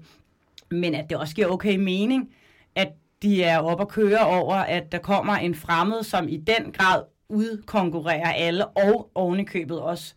men 0.70 0.94
at 0.94 1.10
det 1.10 1.18
også 1.18 1.34
giver 1.34 1.48
okay 1.48 1.76
mening, 1.76 2.34
at 2.74 2.88
de 3.22 3.42
er 3.42 3.58
oppe 3.58 3.84
og 3.84 3.88
køre 3.88 4.26
over, 4.26 4.54
at 4.54 4.92
der 4.92 4.98
kommer 4.98 5.32
en 5.36 5.54
fremmed, 5.54 6.02
som 6.02 6.28
i 6.28 6.36
den 6.36 6.72
grad 6.72 7.02
udkonkurrerer 7.28 8.32
alle, 8.32 8.66
og 8.66 9.10
ovenikøbet 9.14 9.80
også 9.80 10.14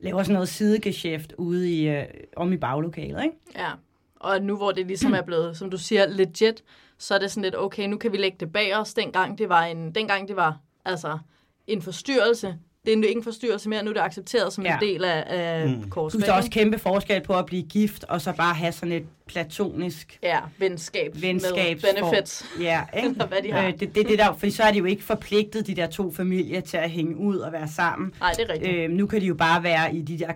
laver 0.00 0.22
sådan 0.22 0.34
noget 0.34 0.48
sidegeschæft 0.48 1.32
ude 1.38 1.72
i, 1.72 1.88
øh, 1.88 2.04
om 2.36 2.52
i 2.52 2.56
baglokalet, 2.56 3.24
ikke? 3.24 3.36
Ja, 3.56 3.70
og 4.16 4.42
nu 4.42 4.56
hvor 4.56 4.72
det 4.72 4.86
ligesom 4.86 5.12
er 5.12 5.22
blevet, 5.22 5.56
som 5.56 5.70
du 5.70 5.78
siger, 5.78 6.06
legit, 6.06 6.64
så 6.98 7.14
er 7.14 7.18
det 7.18 7.30
sådan 7.30 7.42
lidt, 7.42 7.56
okay, 7.56 7.86
nu 7.86 7.96
kan 7.96 8.12
vi 8.12 8.16
lægge 8.16 8.36
det 8.40 8.52
bag 8.52 8.76
os. 8.76 8.94
Dengang 8.94 9.38
det 9.38 9.48
var 9.48 9.64
en, 9.64 9.94
dengang 9.94 10.28
det 10.28 10.36
var 10.36 10.58
altså 10.84 11.18
en 11.66 11.82
forstyrrelse, 11.82 12.58
det 12.84 12.92
er 12.92 12.96
nu 12.96 13.02
ikke 13.02 13.18
en 13.18 13.24
forstyrrelse 13.24 13.68
mere, 13.68 13.82
nu 13.82 13.90
er 13.90 13.94
det 13.94 14.00
accepteret 14.00 14.52
som 14.52 14.64
ja. 14.64 14.70
Ja. 14.70 14.74
en 14.74 14.80
del 14.94 15.04
af, 15.04 15.24
af 15.26 15.68
mm. 15.68 15.90
Du 15.90 16.20
er 16.26 16.32
også 16.32 16.50
kæmpe 16.50 16.78
forskel 16.78 17.20
på 17.22 17.34
at 17.34 17.46
blive 17.46 17.62
gift, 17.62 18.04
og 18.04 18.20
så 18.20 18.32
bare 18.32 18.54
have 18.54 18.72
sådan 18.72 18.92
et 18.92 19.04
platonisk 19.26 20.18
Ja, 20.22 20.38
venskab, 20.58 21.12
venskabs... 21.22 21.82
med 21.82 21.94
benefits. 21.94 22.46
Ja, 22.60 22.80
ikke? 22.96 23.08
Eller 23.08 23.26
hvad 23.26 23.42
de 23.42 23.52
har. 23.52 23.66
Øh, 23.66 23.72
det, 23.80 23.94
det, 23.94 24.08
det 24.08 24.18
der, 24.18 24.32
fordi 24.34 24.50
så 24.52 24.62
er 24.62 24.72
de 24.72 24.78
jo 24.78 24.84
ikke 24.84 25.04
forpligtet, 25.04 25.66
de 25.66 25.74
der 25.74 25.86
to 25.86 26.12
familier, 26.12 26.60
til 26.60 26.76
at 26.76 26.90
hænge 26.90 27.16
ud 27.16 27.36
og 27.38 27.52
være 27.52 27.68
sammen. 27.68 28.14
Nej, 28.20 28.32
det 28.32 28.50
er 28.50 28.52
rigtigt. 28.52 28.76
Øh, 28.76 28.90
nu 28.90 29.06
kan 29.06 29.20
de 29.20 29.26
jo 29.26 29.34
bare 29.34 29.62
være 29.62 29.94
i 29.94 30.02
de 30.02 30.18
der 30.18 30.32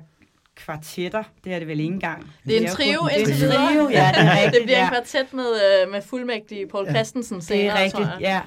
kvartetter. 0.56 1.22
Det 1.44 1.52
er 1.54 1.58
det 1.58 1.68
vel 1.68 1.80
ikke 1.80 1.92
engang. 1.94 2.32
Det 2.46 2.56
er 2.56 2.60
en 2.60 2.66
trio 2.68 3.06
indtil 3.06 3.26
Det 3.26 3.28
er 3.28 3.34
en 3.34 3.40
videre. 3.40 3.66
trio, 3.66 3.88
ja, 3.88 4.10
det 4.14 4.22
er 4.24 4.36
rigtigt. 4.36 4.54
det 4.54 4.62
bliver 4.64 4.78
en 4.78 4.84
ja. 4.84 4.88
kvartet 4.88 5.34
med, 5.34 5.46
øh, 5.84 5.90
med 5.92 6.02
fuldmægtig 6.02 6.68
Paul 6.68 6.88
Christensen 6.88 7.36
Det 7.36 7.44
senere, 7.44 7.78
er 7.78 7.84
rigtigt, 7.84 8.08
tror 8.08 8.18
jeg. 8.20 8.42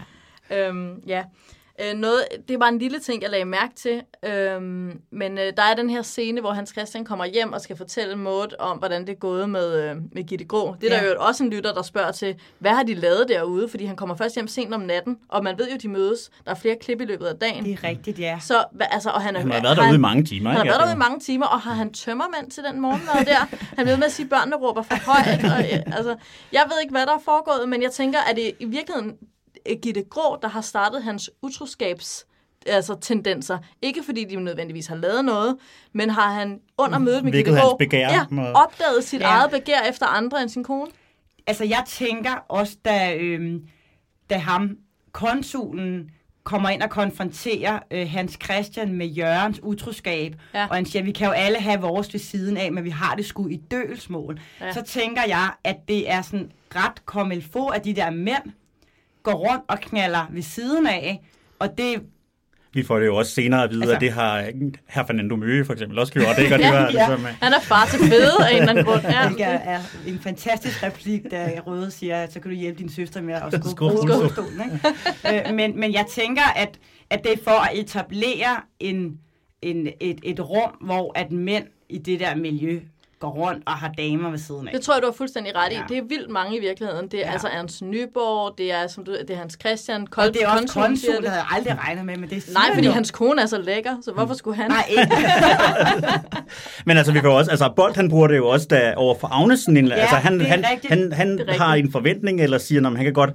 ja. 0.52 0.68
Øhm, 0.68 1.02
ja. 1.08 1.24
Øh, 1.84 1.94
noget, 1.98 2.24
det 2.50 2.60
var 2.60 2.68
en 2.68 2.80
lille 2.80 3.00
ting, 3.00 3.22
jeg 3.22 3.30
lagde 3.30 3.46
mærke 3.46 3.76
til. 3.76 4.02
Øhm, 4.26 5.02
men 5.12 5.38
øh, 5.38 5.54
der 5.58 5.64
er 5.64 5.74
den 5.76 5.90
her 5.90 6.02
scene, 6.02 6.42
hvor 6.42 6.52
Hans 6.52 6.70
Christian 6.70 7.06
kommer 7.06 7.26
hjem 7.26 7.54
og 7.54 7.62
skal 7.62 7.78
fortælle 7.78 8.16
Maud 8.16 8.56
om, 8.60 8.78
hvordan 8.78 9.02
det 9.02 9.10
er 9.10 9.16
gået 9.20 9.50
med, 9.50 9.84
øh, 9.90 9.96
med 10.12 10.24
Gitte 10.24 10.46
Grå. 10.46 10.76
Det 10.82 10.92
er 10.94 10.98
der 11.00 11.04
Ja. 11.06 11.10
jo 11.14 11.16
også 11.20 11.44
en 11.44 11.50
lytter, 11.50 11.74
der 11.74 11.82
spørger 11.82 12.12
til, 12.12 12.36
hvad 12.60 12.72
har 12.72 12.84
de 12.84 12.94
lavet 12.94 13.26
derude? 13.30 13.70
Fordi 13.70 13.86
han 13.86 13.96
kommer 13.96 14.16
først 14.16 14.36
hjem 14.36 14.48
sent 14.48 14.74
om 14.74 14.82
natten, 14.82 15.18
og 15.30 15.44
man 15.44 15.58
ved 15.58 15.70
jo, 15.72 15.78
de 15.82 15.88
mødes. 15.88 16.30
Der 16.46 16.52
er 16.52 16.56
flere 16.56 16.76
klip 16.82 17.02
i 17.02 17.06
løbet 17.06 17.26
af 17.26 17.36
dagen. 17.36 17.66
Det 17.66 17.74
er 17.74 17.84
rigtigt, 17.84 18.20
ja. 18.20 18.38
Så, 18.42 18.64
hva, 18.72 18.86
altså, 18.92 19.10
og 19.10 19.22
han, 19.22 19.36
er, 19.36 19.40
Han 19.40 19.52
har 19.52 19.62
været 19.62 19.78
derude 19.78 19.96
i 19.96 19.98
mange 20.00 20.24
timer. 20.24 20.50
han 20.50 20.58
har 20.58 20.66
været 20.66 20.80
derude 20.80 20.94
i 20.94 20.98
mange 20.98 21.20
timer, 21.20 21.46
og 21.46 21.60
har 21.62 21.74
han 21.74 21.94
tømmermand 21.94 22.52
til 22.52 22.64
den 22.72 22.82
morgenmad 22.82 23.26
der? 23.26 23.56
Han 23.78 23.86
blev 23.86 23.98
med 23.98 24.06
at 24.06 24.12
sige, 24.12 24.24
at 24.24 24.30
børnene 24.30 24.56
råber 24.56 24.82
for 24.82 24.96
højt. 25.12 25.44
Og, 25.54 25.60
øh, 25.74 25.98
altså, 25.98 26.16
jeg 26.54 26.64
ved 26.70 26.82
ikke, 26.82 26.92
hvad 26.92 27.06
der 27.06 27.14
er 27.14 27.22
foregået, 27.26 27.70
men 27.70 27.82
jeg 27.82 27.92
tænker, 27.92 28.20
at 28.20 28.36
det 28.36 28.52
i 28.60 28.66
virkeligheden 28.66 29.16
Gitte 29.82 30.04
Grå, 30.10 30.38
der 30.42 30.48
har 30.48 30.62
startet 30.62 31.04
hans 31.04 31.30
utroskabs 31.42 32.26
altså 32.68 32.98
tendenser. 33.02 33.58
Ikke 33.82 34.04
fordi 34.04 34.24
de 34.26 34.36
nødvendigvis 34.36 34.88
har 34.88 34.96
lavet 34.96 35.26
noget, 35.26 35.56
men 35.94 36.10
har 36.10 36.34
han 36.34 36.60
under 36.78 36.98
mødet 36.98 37.24
med 37.24 37.32
Gitte 37.32 37.52
Grå 37.52 37.78
ja, 37.92 38.26
opdaget 38.54 39.04
sit 39.04 39.22
Ja. 39.22 39.26
eget 39.26 39.52
begær 39.52 39.80
efter 39.90 40.06
andre 40.06 40.42
end 40.42 40.50
sin 40.50 40.64
kone? 40.64 40.92
Altså, 41.48 41.64
jeg 41.64 41.84
tænker 41.88 42.32
også, 42.48 42.76
da, 42.86 43.16
øhm, 43.16 43.64
da 44.30 44.38
ham, 44.38 44.78
konsulen, 45.12 46.10
kommer 46.44 46.70
ind 46.70 46.82
og 46.84 46.90
konfronterer 46.90 47.80
øh, 47.92 48.10
Hans 48.10 48.38
Christian 48.44 48.94
med 48.94 49.08
Jørgens 49.08 49.60
utroskab, 49.64 50.36
Ja. 50.54 50.68
og 50.70 50.76
han 50.76 50.86
siger, 50.86 51.04
vi 51.04 51.12
kan 51.12 51.28
jo 51.28 51.32
alle 51.34 51.58
have 51.60 51.82
vores 51.82 52.14
ved 52.14 52.20
siden 52.20 52.58
af, 52.58 52.72
men 52.72 52.84
vi 52.84 52.90
har 52.90 53.16
det 53.16 53.26
sgu 53.26 53.48
i 53.48 53.56
dølsmål. 53.72 54.40
Ja. 54.62 54.74
Så 54.74 54.82
tænker 54.82 55.22
jeg, 55.28 55.50
at 55.64 55.76
det 55.88 56.12
er 56.12 56.22
sådan 56.22 56.52
ret 56.76 57.06
kommelfo, 57.06 57.68
at 57.68 57.86
de 57.86 57.94
der 57.94 58.10
mænd 58.10 58.44
går 59.24 59.34
rundt 59.34 59.64
og 59.68 59.80
knaller 59.80 60.28
ved 60.32 60.42
siden 60.42 60.88
af, 60.88 61.22
og 61.60 61.78
det 61.78 62.02
Vi 62.74 62.84
får 62.84 63.00
det 63.00 63.06
jo 63.06 63.16
også 63.16 63.32
senere 63.32 63.64
at 63.64 63.70
vide, 63.70 63.82
altså, 63.82 63.96
at 63.96 64.02
det 64.02 64.12
har 64.12 64.42
her 64.88 65.06
Fernando 65.06 65.36
Møge 65.36 65.66
for 65.66 65.74
eksempel 65.74 66.00
også 66.00 66.14
gjort, 66.14 66.38
ikke? 66.40 66.56
Og 66.56 66.60
det 66.60 66.66
Ja, 66.66 66.72
var 66.72 66.80
ja. 66.82 66.90
ligesom, 66.90 67.26
øh, 67.26 67.34
Han 67.42 67.54
er 67.54 67.60
far 67.60 67.86
til 67.86 68.00
fede 68.00 68.32
af 68.48 68.52
en 68.52 68.58
eller 68.58 68.70
anden 68.70 68.86
grund. 68.86 69.02
Ja. 69.04 69.26
Hvilket 69.28 69.46
er 69.64 69.80
en 70.08 70.20
fantastisk 70.20 70.84
replik, 70.84 71.22
da 71.32 71.60
Røde 71.68 71.92
siger, 71.92 72.28
så 72.30 72.40
kan 72.40 72.52
du 72.52 72.58
hjælpe 72.58 72.80
din 72.80 72.90
søster 72.92 73.22
med 73.22 73.34
at 73.34 73.54
skubbe. 73.72 74.12
Ikke? 75.26 75.50
Øh, 75.50 75.56
men, 75.56 75.80
men 75.80 75.94
jeg 75.94 76.06
tænker, 76.12 76.44
at, 76.56 76.80
at 77.10 77.24
det 77.24 77.34
er 77.34 77.38
for 77.44 77.66
at 77.66 77.78
etablere 77.78 78.62
en, 78.80 79.20
en, 79.62 79.88
et, 80.00 80.20
et 80.24 80.40
rum, 80.50 80.72
hvor 80.82 81.12
at 81.16 81.32
mænd 81.32 81.66
i 81.90 81.98
det 81.98 82.20
der 82.20 82.36
miljø 82.36 82.80
går 83.20 83.30
rundt 83.30 83.64
og 83.66 83.74
har 83.74 83.92
damer 83.98 84.30
ved 84.30 84.38
siden 84.38 84.68
af. 84.68 84.74
Det 84.74 84.82
tror 84.82 84.94
jeg, 84.94 85.02
du 85.02 85.08
har 85.08 85.14
fuldstændig 85.14 85.56
ret 85.56 85.72
i. 85.72 85.76
Ja. 85.76 85.82
Det 85.90 85.98
er 85.98 86.02
vildt 86.02 86.30
mange 86.30 86.58
i 86.58 86.60
virkeligheden. 86.60 87.08
Det 87.08 87.20
er 87.20 87.26
ja. 87.28 87.32
Altså 87.32 87.48
Ernst 87.48 87.82
Nyborg, 87.82 88.58
det 88.58 88.72
er, 88.72 88.88
som 88.88 89.06
du, 89.06 89.12
det 89.12 89.30
er 89.30 89.38
Hans 89.38 89.58
Christian, 89.60 90.02
og 90.02 90.10
Kold, 90.10 90.34
det 90.34 90.44
er 90.44 90.48
også 90.48 90.60
konsul, 90.62 90.82
konsul, 90.84 91.16
det. 91.16 91.30
havde 91.30 91.42
jeg 91.42 91.46
aldrig 91.58 91.78
regnet 91.80 92.06
med, 92.06 92.18
men 92.18 92.30
det 92.30 92.44
siger 92.44 92.54
Nej, 92.54 92.74
fordi 92.74 92.88
jo. 92.88 92.94
hans 92.94 93.12
kone 93.12 93.42
er 93.42 93.46
så 93.46 93.58
lækker, 93.62 93.96
så 94.02 94.12
hvorfor 94.12 94.34
skulle 94.34 94.58
han? 94.58 94.72
Nej, 94.72 94.86
ikke. 94.90 95.08
Men 96.86 96.98
altså, 96.98 97.12
vi 97.14 97.20
kan 97.20 97.30
også, 97.30 97.52
altså, 97.52 97.74
Bolt, 97.76 97.96
han 97.96 98.10
bruger 98.10 98.28
det 98.28 98.38
jo 98.38 98.48
også 98.48 98.68
da, 98.70 98.94
over 98.98 99.16
for 99.20 99.28
Agnesen. 99.28 99.88
Ja, 99.88 99.94
altså, 99.96 100.16
han, 100.16 100.34
det 100.40 100.42
er 100.42 100.50
han, 100.50 100.64
rigtigt. 100.72 100.94
han, 100.94 101.14
han 101.14 101.38
Det 101.38 101.50
er 101.50 101.54
har 101.58 101.74
en 101.76 101.92
forventning, 101.92 102.42
eller 102.42 102.58
siger, 102.58 102.88
at 102.88 102.96
han 102.96 103.04
kan 103.06 103.14
godt 103.14 103.30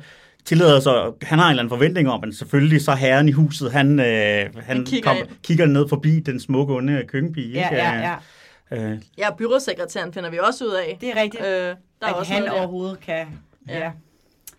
tillade 0.44 0.82
sig, 0.82 0.92
han 1.22 1.38
har 1.38 1.46
en 1.46 1.50
eller 1.50 1.62
anden 1.62 1.70
forventning 1.70 2.08
om, 2.10 2.24
at 2.28 2.34
selvfølgelig 2.34 2.82
så 2.84 2.92
herren 2.94 3.28
i 3.28 3.32
huset, 3.32 3.72
han, 3.72 4.00
øh, 4.00 4.06
han, 4.06 4.48
Han 4.64 4.84
kigger 4.86 5.08
kom, 5.10 5.16
ind. 5.16 5.26
kigger 5.44 5.66
ned 5.66 5.88
forbi 5.88 6.20
den 6.20 6.40
smukke, 6.40 6.74
onde 6.74 7.02
køkkenpige. 7.08 7.48
ja, 7.52 7.68
ikke? 7.68 7.82
ja, 7.82 7.92
ja. 7.98 8.14
Øh, 8.70 9.02
Ja, 9.18 9.30
byrådssekretæren 9.38 10.12
finder 10.12 10.30
vi 10.30 10.38
også 10.38 10.64
ud 10.64 10.70
af. 10.70 10.98
Det 11.00 11.08
er 11.10 11.22
rigtigt. 11.22 11.44
Øh, 11.44 11.48
der 11.50 11.74
er 12.00 12.06
at 12.06 12.14
også 12.14 12.32
han 12.32 12.42
noget 12.42 12.54
der. 12.54 12.60
overhovedet 12.60 13.00
kan... 13.00 13.26
Ja. 13.68 13.78
Ja, 13.78 13.92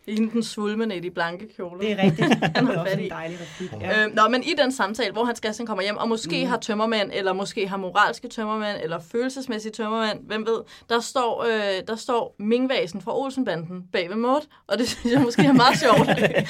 I 0.07 0.15
den 0.15 0.43
svulmende 0.43 0.95
i 0.95 0.99
de 0.99 1.11
blanke 1.11 1.47
kjoler. 1.55 1.81
det 1.81 1.91
er 1.91 2.03
rigtigt. 2.03 2.33
Han 2.55 2.65
har 2.67 2.73
er 2.73 2.85
fat 2.85 2.99
i. 2.99 3.03
en 3.03 3.09
dejlig 3.09 3.37
replik. 3.41 3.81
Ja. 3.81 4.05
Øh, 4.05 4.15
nå, 4.15 4.27
men 4.29 4.43
i 4.43 4.53
den 4.57 4.71
samtale, 4.71 5.11
hvor 5.11 5.23
Hans 5.25 5.39
Christian 5.43 5.67
kommer 5.67 5.83
hjem, 5.83 5.97
og 5.97 6.09
måske 6.09 6.43
mm. 6.43 6.49
har 6.49 6.57
tømmermænd, 6.57 7.11
eller 7.13 7.33
måske 7.33 7.67
har 7.67 7.77
moralske 7.77 8.27
tømmermænd, 8.27 8.77
eller 8.83 8.99
følelsesmæssige 9.11 9.71
tømmermænd, 9.71 10.19
hvem 10.27 10.45
ved, 10.45 10.59
der 10.89 10.99
står, 10.99 11.43
øh, 11.43 11.81
der 11.87 11.95
står 11.95 12.35
Mingvasen 12.39 13.01
fra 13.01 13.17
Olsenbanden 13.19 13.83
bag 13.91 14.09
ved 14.09 14.15
Maud, 14.15 14.47
og 14.67 14.77
det 14.77 14.87
synes 14.89 15.13
jeg 15.13 15.21
måske 15.21 15.41
er 15.45 15.53
meget 15.53 15.79
sjovt. 15.79 16.09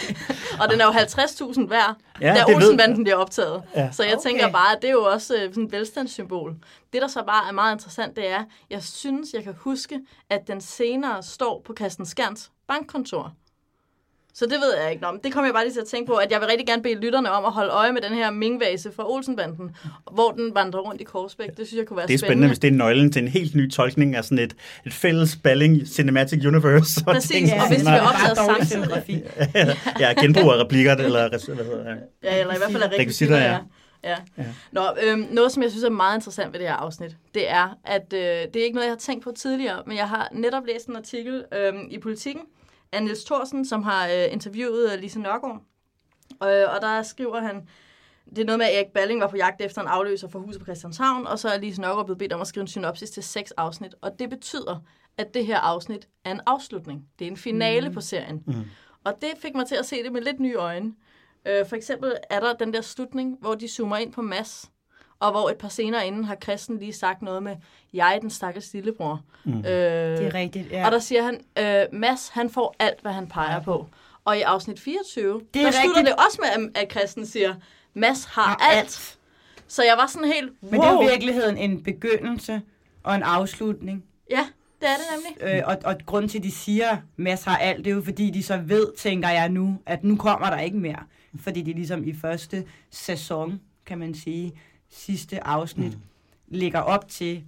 og 0.62 0.70
den 0.72 0.82
er 0.82 0.86
jo 0.86 0.92
50.000 0.92 1.68
værd, 1.70 1.96
Ja, 2.22 2.34
da 2.48 2.56
Olsenbanden 2.56 3.04
bliver 3.04 3.18
optaget. 3.18 3.64
Ja. 3.76 3.92
Så 3.92 4.04
jeg 4.04 4.14
Okay. 4.18 4.30
tænker 4.30 4.52
bare, 4.52 4.76
at 4.76 4.82
det 4.82 4.88
er 4.88 4.92
jo 4.94 5.04
også 5.04 5.36
øh, 5.36 5.42
sådan 5.50 5.64
et 5.64 5.72
velstandssymbol. 5.72 6.56
Det, 6.94 7.02
der 7.02 7.08
så 7.08 7.24
bare 7.28 7.48
er 7.48 7.52
meget 7.52 7.76
interessant, 7.76 8.16
det 8.16 8.30
er, 8.32 8.44
jeg 8.70 8.84
synes, 8.84 9.34
jeg 9.34 9.44
kan 9.44 9.54
huske, 9.58 10.00
at 10.30 10.48
den 10.48 10.62
senere 10.62 11.24
står 11.24 11.62
på 11.66 11.74
Christen 11.80 12.06
Skærns 12.06 12.52
bankkontor. 12.68 13.34
Så 14.38 14.46
det 14.46 14.54
ved 14.54 14.82
jeg 14.82 14.92
ikke. 14.92 15.04
Nå, 15.04 15.12
men 15.12 15.20
det 15.24 15.34
kommer 15.34 15.48
jeg 15.48 15.54
bare 15.54 15.64
lige 15.64 15.74
til 15.74 15.80
at 15.80 15.88
tænke 15.88 16.08
på, 16.08 16.14
at 16.14 16.32
jeg 16.32 16.40
vil 16.40 16.48
rigtig 16.48 16.68
gerne 16.68 16.84
bede 16.84 16.96
lytterne 16.96 17.32
om 17.32 17.46
at 17.46 17.52
holde 17.52 17.72
øje 17.72 17.92
med 17.92 18.02
den 18.02 18.14
her 18.14 18.32
mingvase 18.32 18.92
fra 18.96 19.12
Olsenbanden, 19.12 19.76
hvor 20.12 20.32
den 20.32 20.56
vandrer 20.56 20.80
rundt 20.80 21.02
i 21.02 21.04
Korsbæk. 21.04 21.50
Det 21.58 21.68
synes 21.68 21.80
jeg 21.80 21.88
kunne 21.88 21.98
være 21.98 22.08
det 22.08 22.14
er 22.14 22.18
spændende, 22.18 22.48
hvis 22.48 22.60
det 22.60 22.68
er 22.68 22.72
nøglen 22.72 23.12
til 23.12 23.22
en 23.22 23.28
helt 23.28 23.56
ny 23.56 23.72
tolkning 23.72 24.16
af 24.16 24.24
sådan 24.24 24.40
et, 24.40 24.56
et 24.86 24.94
fælles 24.94 25.36
balling 25.36 25.88
cinematic 25.88 26.46
universe. 26.46 27.04
og 27.08 27.14
Præcis, 27.14 27.32
ting, 27.32 27.54
og 27.54 27.60
som 27.62 27.68
hvis 27.68 27.86
vi 27.86 27.92
er 27.92 28.00
dårlig 28.00 28.36
samtidig. 28.36 28.68
scenografi. 28.68 29.22
ja, 30.04 30.14
genbrug 30.22 30.52
af 30.52 30.64
replikker, 30.64 30.96
eller 30.96 31.30
hvad 31.30 31.66
hedder 31.66 31.84
det? 31.84 31.98
Ja, 32.24 32.40
eller 32.40 32.54
i 32.54 32.58
hvert 32.58 32.72
fald 32.72 32.84
er 32.84 33.00
Rekvisitter, 33.00 33.38
ja. 33.38 33.58
Ja. 34.04 34.16
Ja. 34.38 34.44
Nå, 34.72 34.82
øhm, 35.04 35.28
noget, 35.32 35.52
som 35.52 35.64
jeg 35.64 35.72
synes 35.72 35.84
er 35.84 35.90
meget 35.90 36.18
interessant 36.18 36.54
ved 36.54 36.60
det 36.60 36.68
her 36.68 36.76
afsnit, 36.76 37.16
det 37.34 37.50
er, 37.50 37.78
at 37.86 38.14
øh, 38.14 38.20
det 38.20 38.56
er 38.56 38.64
ikke 38.64 38.76
noget, 38.76 38.86
jeg 38.88 38.92
har 38.92 39.00
tænkt 39.00 39.24
på 39.24 39.32
tidligere, 39.38 39.84
men 39.88 39.98
jeg 39.98 40.10
har 40.10 40.30
netop 40.32 40.64
læst 40.68 40.88
en 40.88 40.96
artikel 40.96 41.44
øhm, 41.54 41.88
i 41.90 42.00
Politiken 42.00 42.42
af 42.96 43.04
Niels 43.04 43.24
Thorsen, 43.24 43.66
som 43.66 43.84
har 43.84 44.08
øh, 44.08 44.34
interviewet 44.34 44.94
øh, 44.94 45.00
Lise 45.00 45.20
Nørgaard. 45.20 45.62
Øh, 46.44 46.76
og 46.76 46.82
der 46.82 47.04
skriver 47.04 47.40
han, 47.40 47.68
det 48.30 48.40
er 48.40 48.46
noget 48.46 48.60
med, 48.60 48.66
at 48.66 48.76
Erik 48.76 48.94
Balling 48.94 49.22
var 49.22 49.28
på 49.28 49.38
jagt 49.38 49.62
efter 49.62 49.82
en 49.82 49.88
afløser 49.88 50.28
for 50.28 50.40
huset 50.40 50.62
på 50.62 50.66
Christianshavn, 50.66 51.28
og 51.28 51.40
så 51.40 51.50
er 51.50 51.58
Lise 51.58 51.82
Nørgaard 51.82 52.06
blevet 52.06 52.20
bedt 52.20 52.34
om 52.34 52.42
at 52.42 52.48
skrive 52.48 52.62
en 52.62 52.68
synopsis 52.68 53.10
til 53.10 53.24
seks 53.24 53.52
afsnit. 53.52 53.96
Og 54.02 54.20
det 54.20 54.30
betyder, 54.30 54.80
at 55.18 55.34
det 55.34 55.46
her 55.46 55.60
afsnit 55.60 56.08
er 56.26 56.32
en 56.32 56.42
afslutning. 56.46 57.06
Det 57.20 57.28
er 57.28 57.32
en 57.32 57.38
finale 57.38 57.88
mm. 57.88 57.94
på 57.94 58.02
serien. 58.02 58.44
Mm. 58.48 58.54
Og 59.04 59.14
det 59.22 59.30
fik 59.40 59.56
mig 59.56 59.68
til 59.68 59.76
at 59.76 59.86
se 59.86 60.04
det 60.04 60.12
med 60.12 60.22
lidt 60.22 60.40
nye 60.40 60.56
øjne. 60.56 60.94
Øh, 61.48 61.66
for 61.68 61.76
eksempel 61.76 62.14
er 62.30 62.40
der 62.40 62.54
den 62.54 62.74
der 62.74 62.82
slutning, 62.82 63.38
hvor 63.40 63.56
de 63.56 63.68
zoomer 63.68 63.98
ind 63.98 64.14
på 64.14 64.22
Mads, 64.22 64.72
og 65.20 65.32
hvor 65.32 65.50
et 65.50 65.58
par 65.58 65.68
scener 65.68 66.02
inden 66.02 66.24
har 66.24 66.36
Kristen 66.36 66.78
lige 66.80 66.94
sagt 66.94 67.22
noget 67.22 67.44
med, 67.44 67.56
jeg 67.94 68.16
er 68.16 68.20
den 68.20 68.30
stakkels 68.30 68.74
lillebror. 68.74 69.22
Mm. 69.44 69.58
Øh, 69.58 69.64
Det 69.64 70.26
er 70.28 70.34
rigtigt, 70.34 70.72
ja. 70.72 70.86
Og 70.86 70.92
der 70.92 71.00
siger 71.00 71.24
han, 71.24 71.40
øh, 71.60 72.00
Mads, 72.00 72.30
han 72.30 72.50
får 72.50 72.76
alt, 72.80 73.02
hvad 73.02 73.12
han 73.12 73.28
peger 73.28 73.62
på. 73.62 73.88
Og 74.26 74.38
i 74.38 74.42
afsnit 74.42 74.80
24, 74.80 75.42
Det 75.54 75.60
er 75.62 75.66
der 75.66 75.72
slutter 75.72 75.90
rigtigt. 76.00 76.06
det 76.18 76.26
også 76.26 76.40
med, 76.58 76.70
at- 76.76 76.90
Kristen 76.90 77.26
siger, 77.26 77.56
Mads 77.94 78.26
har 78.26 78.42
Har 78.44 78.56
alt. 78.72 78.80
alt. 78.80 79.18
Så 79.68 79.84
jeg 79.84 79.94
var 79.98 80.08
sådan 80.08 80.28
helt, 80.28 80.52
wow. 80.64 80.72
Men 80.72 80.82
det 80.82 80.88
er 80.88 81.02
i 81.02 81.10
virkeligheden 81.12 81.58
en 81.58 81.84
begyndelse 81.84 82.62
og 83.04 83.16
en 83.16 83.24
afslutning. 83.24 84.04
Ja, 84.32 84.46
det 84.82 84.90
er 84.90 84.94
det 84.96 85.06
nemlig. 85.42 85.56
Øh, 85.60 85.64
og, 85.68 85.78
og 85.86 85.96
grunden 86.06 86.30
til, 86.30 86.38
at 86.38 86.44
de 86.44 86.52
siger, 86.52 86.90
at 86.90 86.98
Mads 87.18 87.44
har 87.44 87.58
alt, 87.58 87.86
det 87.86 87.92
er 87.92 87.96
jo 87.96 88.02
fordi, 88.02 88.30
de 88.30 88.44
så 88.44 88.58
ved, 88.66 88.88
tænker 88.98 89.30
jeg 89.30 89.50
nu, 89.50 89.78
at 89.86 90.04
nu 90.04 90.16
kommer 90.16 90.50
der 90.50 90.60
ikke 90.60 90.78
mere. 90.78 91.00
Fordi 91.40 91.62
det 91.62 91.76
ligesom 91.76 92.04
i 92.08 92.14
første 92.22 92.66
sæson, 92.92 93.62
kan 93.86 93.98
man 93.98 94.16
sige, 94.16 94.54
sidste 94.96 95.44
afsnit, 95.48 95.94
mm. 95.94 96.02
ligger 96.48 96.80
op 96.80 97.08
til, 97.10 97.44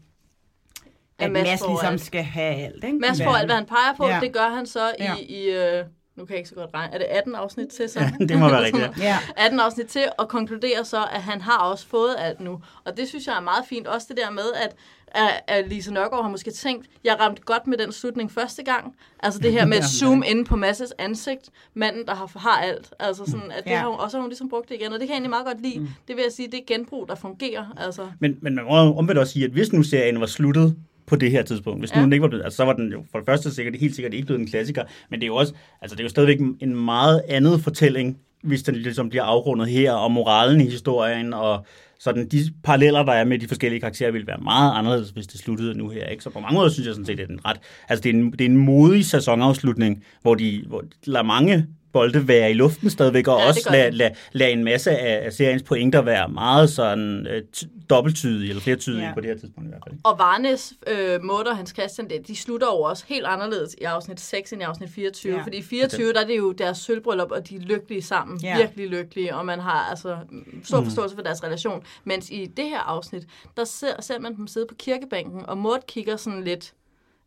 at 1.20 1.32
Mads 1.32 1.44
Mads, 1.48 1.60
får 1.60 1.68
ligesom 1.68 1.92
alt. 1.94 2.02
skal 2.02 2.24
have 2.24 2.56
alt. 2.56 2.84
Ikke? 2.84 2.98
Mads 2.98 3.22
får 3.24 3.36
alt, 3.36 3.48
hvad 3.48 3.56
han 3.56 3.66
peger 3.66 3.94
på. 3.98 4.08
Ja. 4.08 4.20
Det 4.20 4.34
gør 4.34 4.50
han 4.50 4.66
så 4.66 4.94
Ja. 5.00 5.16
i, 5.16 5.22
i 5.22 5.50
øh, 5.50 5.86
nu 6.18 6.26
kan 6.26 6.34
jeg 6.34 6.38
ikke 6.38 6.50
så 6.50 6.56
godt 6.56 6.70
regne, 6.74 6.94
er 6.94 6.98
det 6.98 7.06
18 7.06 7.36
afsnit 7.36 7.68
til 7.68 7.90
så? 7.90 8.00
Ja, 8.00 8.12
det 8.26 8.40
må 8.40 8.50
være 8.50 8.64
rigtigt. 8.66 8.98
Ja. 9.00 9.18
18 9.38 9.60
afsnit 9.60 9.86
til, 9.88 10.04
og 10.18 10.28
konkluderer 10.30 10.84
så, 10.84 10.98
at 11.12 11.22
han 11.22 11.42
har 11.42 11.58
også 11.58 11.88
fået 11.88 12.16
alt 12.20 12.40
nu. 12.40 12.62
Og 12.86 12.98
det 12.98 13.08
synes 13.08 13.28
jeg 13.28 13.36
er 13.38 13.42
meget 13.42 13.66
fint. 13.70 13.88
Også 13.88 14.08
det 14.10 14.18
der 14.18 14.32
med, 14.32 14.44
at, 14.64 14.76
at, 15.08 15.42
at 15.48 15.68
Lise 15.70 15.94
Nørgaard 15.94 16.24
har 16.24 16.32
måske 16.32 16.52
tænkt, 16.52 16.88
jeg 17.04 17.20
ramte 17.20 17.42
godt 17.42 17.68
med 17.68 17.78
den 17.78 17.92
slutning 17.92 18.32
første 18.32 18.64
gang. 18.64 18.96
Altså 19.20 19.40
det 19.40 19.52
her 19.52 19.66
med 19.66 19.78
at 19.84 19.84
zoome 19.84 20.28
ind 20.28 20.46
på 20.46 20.56
Masses 20.56 20.94
ansigt. 20.98 21.50
Manden, 21.74 22.06
der 22.06 22.16
har, 22.16 22.32
har 22.40 22.62
alt. 22.62 22.94
Altså 23.00 23.24
sådan, 23.26 23.52
at 23.52 23.64
det 23.64 23.72
Ja. 23.72 23.78
har 23.78 23.88
hun, 23.90 24.00
og 24.00 24.12
så 24.12 24.18
har 24.18 24.22
hun 24.22 24.30
ligesom 24.30 24.50
brugt 24.50 24.70
det 24.70 24.76
igen. 24.76 24.94
Og 24.94 25.00
det 25.00 25.08
kan 25.08 25.10
jeg 25.10 25.14
egentlig 25.16 25.30
meget 25.30 25.46
godt 25.46 25.62
lide. 25.62 25.88
Det 26.08 26.16
vil 26.16 26.24
jeg 26.24 26.32
sige, 26.32 26.48
det 26.52 26.60
er 26.60 26.64
genbrug, 26.68 27.08
der 27.08 27.16
fungerer. 27.16 27.66
Altså, 27.78 28.08
Men, 28.20 28.38
men 28.42 28.56
man 28.56 28.64
må 28.66 28.72
omvendt 28.98 29.20
også 29.20 29.34
sige, 29.34 29.46
at 29.46 29.52
hvis 29.52 29.74
nu 29.74 29.84
serien 29.84 30.20
var 30.20 30.26
sluttet 30.26 30.76
på 31.08 31.16
det 31.16 31.32
her 31.32 31.44
tidspunkt, 31.44 31.82
hvis 31.82 31.94
nu 31.94 32.00
Ja. 32.00 32.04
den 32.06 32.14
ikke 32.14 32.22
var 32.22 32.28
blevet, 32.30 32.44
altså 32.44 32.58
så 32.58 32.66
var 32.66 32.74
den 32.74 32.92
jo 32.92 33.04
for 33.12 33.20
det 33.20 33.26
første 33.26 33.52
sikkert, 33.56 33.76
helt 33.76 33.96
sikkert 33.96 34.14
ikke 34.14 34.26
blevet 34.26 34.42
en 34.42 34.48
klassiker, 34.48 34.84
men 35.10 35.20
det 35.20 35.24
er 35.26 35.28
jo 35.28 35.36
også, 35.36 35.54
altså 35.82 35.96
det 35.96 36.00
er 36.02 36.06
jo 36.06 36.10
stadigvæk 36.10 36.40
en 36.60 36.76
meget 36.86 37.22
andet 37.30 37.62
fortælling, 37.62 38.18
hvis 38.44 38.64
den 38.64 38.76
ligesom 38.76 39.10
bliver 39.10 39.24
afrundet 39.24 39.68
her, 39.68 39.94
og 39.94 40.12
moralen 40.12 40.62
i 40.62 40.70
historien, 40.70 41.34
og 41.34 41.66
sådan 42.00 42.28
de 42.28 42.40
paralleller, 42.64 43.04
der 43.04 43.14
er 43.14 43.24
med 43.24 43.40
de 43.40 43.48
forskellige 43.48 43.80
karakterer, 43.80 44.12
vil 44.12 44.28
være 44.28 44.38
meget 44.44 44.72
anderledes, 44.80 45.10
hvis 45.10 45.28
det 45.28 45.40
sluttede 45.40 45.78
nu 45.78 45.90
her. 45.90 46.06
Ikke? 46.06 46.24
Så 46.24 46.30
på 46.30 46.40
mange 46.40 46.56
måder 46.56 46.70
synes 46.70 46.86
jeg 46.88 46.94
sådan 46.96 47.06
set, 47.06 47.12
at 47.12 47.18
det 47.18 47.30
er 47.30 47.34
en 47.34 47.46
ret, 47.46 47.58
altså 47.90 48.04
det 48.04 48.10
er 48.10 48.14
en, 48.14 48.32
det 48.32 48.42
er 48.42 48.46
en 48.46 48.58
modig 48.58 49.06
sæsonafslutning, 49.06 50.04
hvor 50.22 50.36
de, 50.36 50.64
hvor 50.68 50.82
de 50.82 50.88
lader 51.12 51.24
mange 51.26 51.66
bolde 51.98 52.28
være 52.28 52.52
i 52.52 52.54
luften 52.54 52.90
stadigvæk, 52.90 53.28
og 53.28 53.40
Ja, 53.40 53.48
også 53.48 53.68
lade, 53.72 53.92
de. 53.92 53.96
lade, 53.98 54.14
lade 54.32 54.52
en 54.52 54.64
masse 54.64 54.92
af, 54.92 55.26
af 55.26 55.34
seriens 55.34 55.64
pointer 55.64 56.02
være 56.02 56.30
meget 56.30 56.70
sådan 56.70 57.28
øh, 57.28 57.42
t- 57.58 57.68
dobbelttydige, 57.90 58.50
eller 58.50 58.62
flertydige 58.62 59.04
Ja. 59.08 59.14
på 59.14 59.22
det 59.22 59.30
her 59.30 59.38
tidspunkt 59.38 59.68
i 59.68 59.70
hvert 59.70 59.82
fald. 59.88 59.96
Og 60.04 60.20
Varnes 60.20 60.74
øh, 60.88 61.24
måder, 61.24 61.54
Hans 61.54 61.70
Christian, 61.70 62.10
det, 62.10 62.28
de 62.28 62.36
slutter 62.36 62.68
jo 62.68 62.82
også 62.82 63.04
helt 63.08 63.26
anderledes 63.26 63.76
i 63.82 63.84
afsnit 63.84 64.20
6 64.20 64.54
end 64.54 64.62
i 64.62 64.66
afsnit 64.66 64.90
24. 64.90 65.36
Ja. 65.36 65.42
Fordi 65.44 65.58
i 65.58 65.62
24, 65.62 66.14
der 66.14 66.22
er 66.22 66.26
det 66.26 66.38
jo 66.38 66.52
deres 66.52 66.78
sølvbryllup, 66.78 67.32
og 67.32 67.50
de 67.50 67.56
er 67.56 67.60
lykkelige 67.60 68.02
sammen. 68.02 68.40
Ja. 68.44 68.58
Virkelig 68.58 68.88
lykkelige, 68.90 69.36
og 69.36 69.46
man 69.46 69.60
har 69.60 69.88
altså 69.90 70.18
mm, 70.32 70.62
stor 70.64 70.84
forståelse 70.84 71.16
for 71.16 71.24
deres 71.24 71.44
relation. 71.44 71.84
Mens 72.04 72.30
i 72.30 72.46
det 72.58 72.66
her 72.66 72.80
afsnit, 72.80 73.24
der 73.58 73.64
ser, 73.64 74.02
ser 74.02 74.20
man 74.20 74.36
dem 74.36 74.48
sidde 74.48 74.66
på 74.70 74.76
kirkebænken, 74.76 75.46
og 75.48 75.58
Mort 75.58 75.88
kigger 75.88 76.16
sådan 76.18 76.44
lidt 76.44 76.74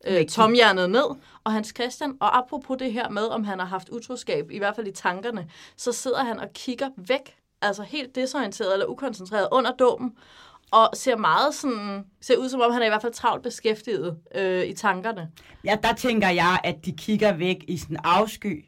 øh, 0.07 0.27
tomhjernet 0.27 0.91
ned, 0.91 1.05
og 1.45 1.53
Hans 1.53 1.73
Christian, 1.77 2.17
og 2.21 2.39
apropos 2.39 2.77
det 2.79 2.93
her 2.93 3.09
med, 3.09 3.23
om 3.23 3.45
han 3.45 3.59
har 3.59 3.67
haft 3.67 3.89
utroskab, 3.89 4.51
i 4.51 4.59
hvert 4.59 4.77
fald 4.77 4.87
i 4.87 4.93
tankerne, 4.93 5.49
så 5.77 5.93
sidder 5.93 6.25
han 6.25 6.41
og 6.41 6.49
kigger 6.55 6.91
væk, 6.97 7.37
altså 7.63 7.83
helt 7.83 8.15
desorienteret 8.15 8.73
eller 8.73 8.87
ukoncentreret 8.87 9.49
under 9.53 9.73
dåben, 9.73 10.13
og 10.71 10.91
ser 10.95 11.17
meget 11.17 11.55
sådan, 11.55 12.05
ser 12.21 12.37
ud 12.37 12.49
som 12.49 12.61
om 12.61 12.73
han 12.73 12.83
er 12.83 12.87
i 12.87 12.89
hvert 12.89 13.03
fald 13.03 13.13
travlt 13.13 13.43
beskæftiget 13.43 14.17
øh, 14.35 14.65
i 14.65 14.75
tankerne. 14.75 15.31
ja, 15.65 15.77
der 15.83 15.95
tænker 15.95 16.29
jeg, 16.29 16.61
at 16.65 16.77
de 16.85 16.93
kigger 16.93 17.33
væk 17.33 17.65
i 17.69 17.77
sådan 17.77 17.97
afsky. 18.05 18.65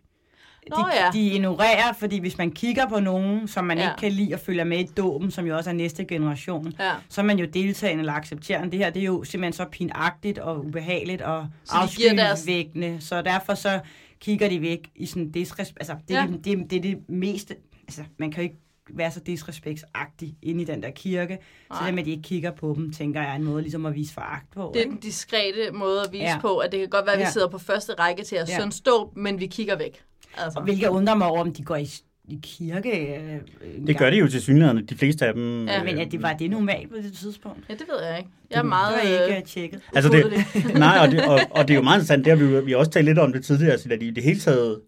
Nå 0.71 0.77
de, 0.77 0.83
ja. 1.05 1.11
de 1.13 1.21
ignorerer, 1.31 1.93
fordi 1.99 2.19
hvis 2.21 2.39
man 2.39 2.51
kigger 2.51 2.89
på 2.89 3.01
nogen, 3.01 3.49
som 3.49 3.65
man 3.65 3.79
Ja. 3.79 3.85
ikke 3.91 4.01
kan 4.01 4.13
lide 4.13 4.35
og 4.35 4.41
følger 4.41 4.65
med 4.65 4.79
i 4.79 4.85
dåben, 4.97 5.31
som 5.31 5.47
jo 5.47 5.57
også 5.57 5.71
er 5.71 5.75
næste 5.75 6.05
generation, 6.05 6.73
Ja. 6.81 6.93
så 7.09 7.21
er 7.21 7.25
man 7.25 7.39
jo 7.39 7.47
deltagende 7.47 8.01
eller 8.01 8.13
accepterende. 8.13 8.71
Det 8.71 8.79
her, 8.79 8.91
det 8.91 9.01
er 9.03 9.07
jo 9.07 9.25
simpelthen 9.25 9.53
så 9.53 9.65
pinagtigt 9.73 10.39
og 10.39 10.65
ubehageligt 10.67 11.23
og 11.23 11.47
Så 11.65 11.75
de 11.91 11.97
giver 11.97 12.15
deres- 12.15 12.31
afskyvækkende. 12.31 12.97
Så 13.01 13.23
derfor 13.23 13.55
så 13.55 13.81
kigger 14.21 14.49
de 14.49 14.61
væk 14.61 14.91
i 14.97 15.07
sådan 15.07 15.31
disrespekt. 15.31 15.79
Altså, 15.81 15.97
det, 16.09 16.15
Ja. 16.15 16.27
det, 16.33 16.45
det, 16.45 16.71
det 16.71 16.77
er 16.77 16.83
det 16.83 16.99
meste... 17.09 17.55
Altså, 17.89 18.03
man 18.19 18.31
kan 18.31 18.43
jo 18.43 18.43
ikke 18.43 18.59
være 18.91 19.11
så 19.11 19.21
disrespektsagtig 19.21 20.35
inde 20.43 20.63
i 20.63 20.65
den 20.65 20.83
der 20.83 20.91
kirke. 20.91 21.39
Så 21.71 21.75
Nej. 21.79 21.87
det 21.87 21.95
med, 21.95 22.03
at 22.03 22.07
de 22.07 22.11
ikke 22.11 22.23
kigger 22.23 22.51
på 22.51 22.75
dem, 22.77 22.93
tænker 22.93 23.21
jeg 23.23 23.31
er 23.31 23.35
en 23.35 23.45
måde 23.45 23.63
ligesom 23.63 23.87
at 23.87 23.95
vise 23.95 24.15
foragt 24.15 24.51
på. 24.55 24.71
Det 24.75 24.81
er 24.81 24.85
ikke? 24.85 24.91
den 24.93 25.01
diskrete 25.01 25.71
måde 25.73 26.01
at 26.07 26.13
vise 26.13 26.25
Ja. 26.25 26.39
på, 26.41 26.57
at 26.59 26.73
det 26.73 26.81
kan 26.81 26.89
godt 26.89 27.07
være, 27.07 27.13
at 27.15 27.19
vi 27.19 27.25
Ja. 27.25 27.31
sidder 27.31 27.49
på 27.49 27.59
første 27.59 27.93
række 27.99 28.23
til 28.25 28.37
at 28.37 28.49
Ja. 28.49 28.55
ja. 28.55 28.61
søn 28.61 28.73
stå, 28.73 29.13
men 29.17 29.41
vi 29.41 29.47
kigger 29.47 29.77
væk. 29.77 30.03
Altså. 30.37 30.59
Og 30.59 30.65
hvilket 30.65 30.89
undrer 30.89 31.15
mig 31.15 31.27
over, 31.27 31.41
om 31.41 31.53
de 31.53 31.63
går 31.63 31.77
i, 31.77 31.89
i 32.29 32.39
kirke. 32.43 33.17
Øh, 33.17 33.41
Det 33.87 33.99
gør 33.99 34.11
de 34.11 34.17
jo 34.17 34.29
til 34.29 34.43
synligheden, 34.43 34.87
de 34.87 34.97
fleste 34.97 35.27
af 35.27 35.35
dem. 35.35 35.67
Ja, 35.69 35.79
øh, 35.79 35.85
Men 35.85 35.99
at 35.99 36.13
det 36.13 36.23
var 36.23 36.33
det 36.33 36.51
normalt 36.51 36.91
på 36.91 36.97
det 36.97 37.13
tidspunkt? 37.13 37.59
Ja, 37.69 37.75
det 37.75 37.83
ved 37.93 38.07
jeg 38.09 38.19
ikke. 38.19 38.31
Jeg 38.51 38.57
er 38.57 38.63
Det 38.63 38.69
meget... 38.69 38.95
var 38.97 39.01
ikke 39.01 39.35
øh, 39.35 39.37
øh, 39.39 39.45
tjekket. 39.45 39.81
Altså 39.95 40.11
det, 40.11 40.25
nej, 40.79 40.99
og 41.01 41.09
det, 41.11 41.25
og, 41.27 41.41
og 41.51 41.69
det 41.69 41.75
er 41.75 41.79
jo 41.79 41.83
meget 41.83 41.97
interessant, 41.97 42.25
det 42.25 42.39
har 42.39 42.45
vi, 42.47 42.55
jo- 42.55 42.61
vi 42.61 42.71
har 42.71 42.79
også 42.79 42.91
talt 42.91 43.05
lidt 43.07 43.19
om 43.19 43.33
det 43.33 43.45
tidligere, 43.45 43.79
så 43.79 43.89
at 43.93 44.03
i 44.03 44.11
det 44.11 44.23
hele 44.25 44.41
taget, 44.41 44.81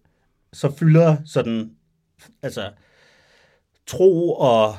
så 0.53 0.75
fylder 0.79 1.17
sådan, 1.25 1.71
altså, 2.43 2.69
tro 3.87 4.33
og 4.33 4.75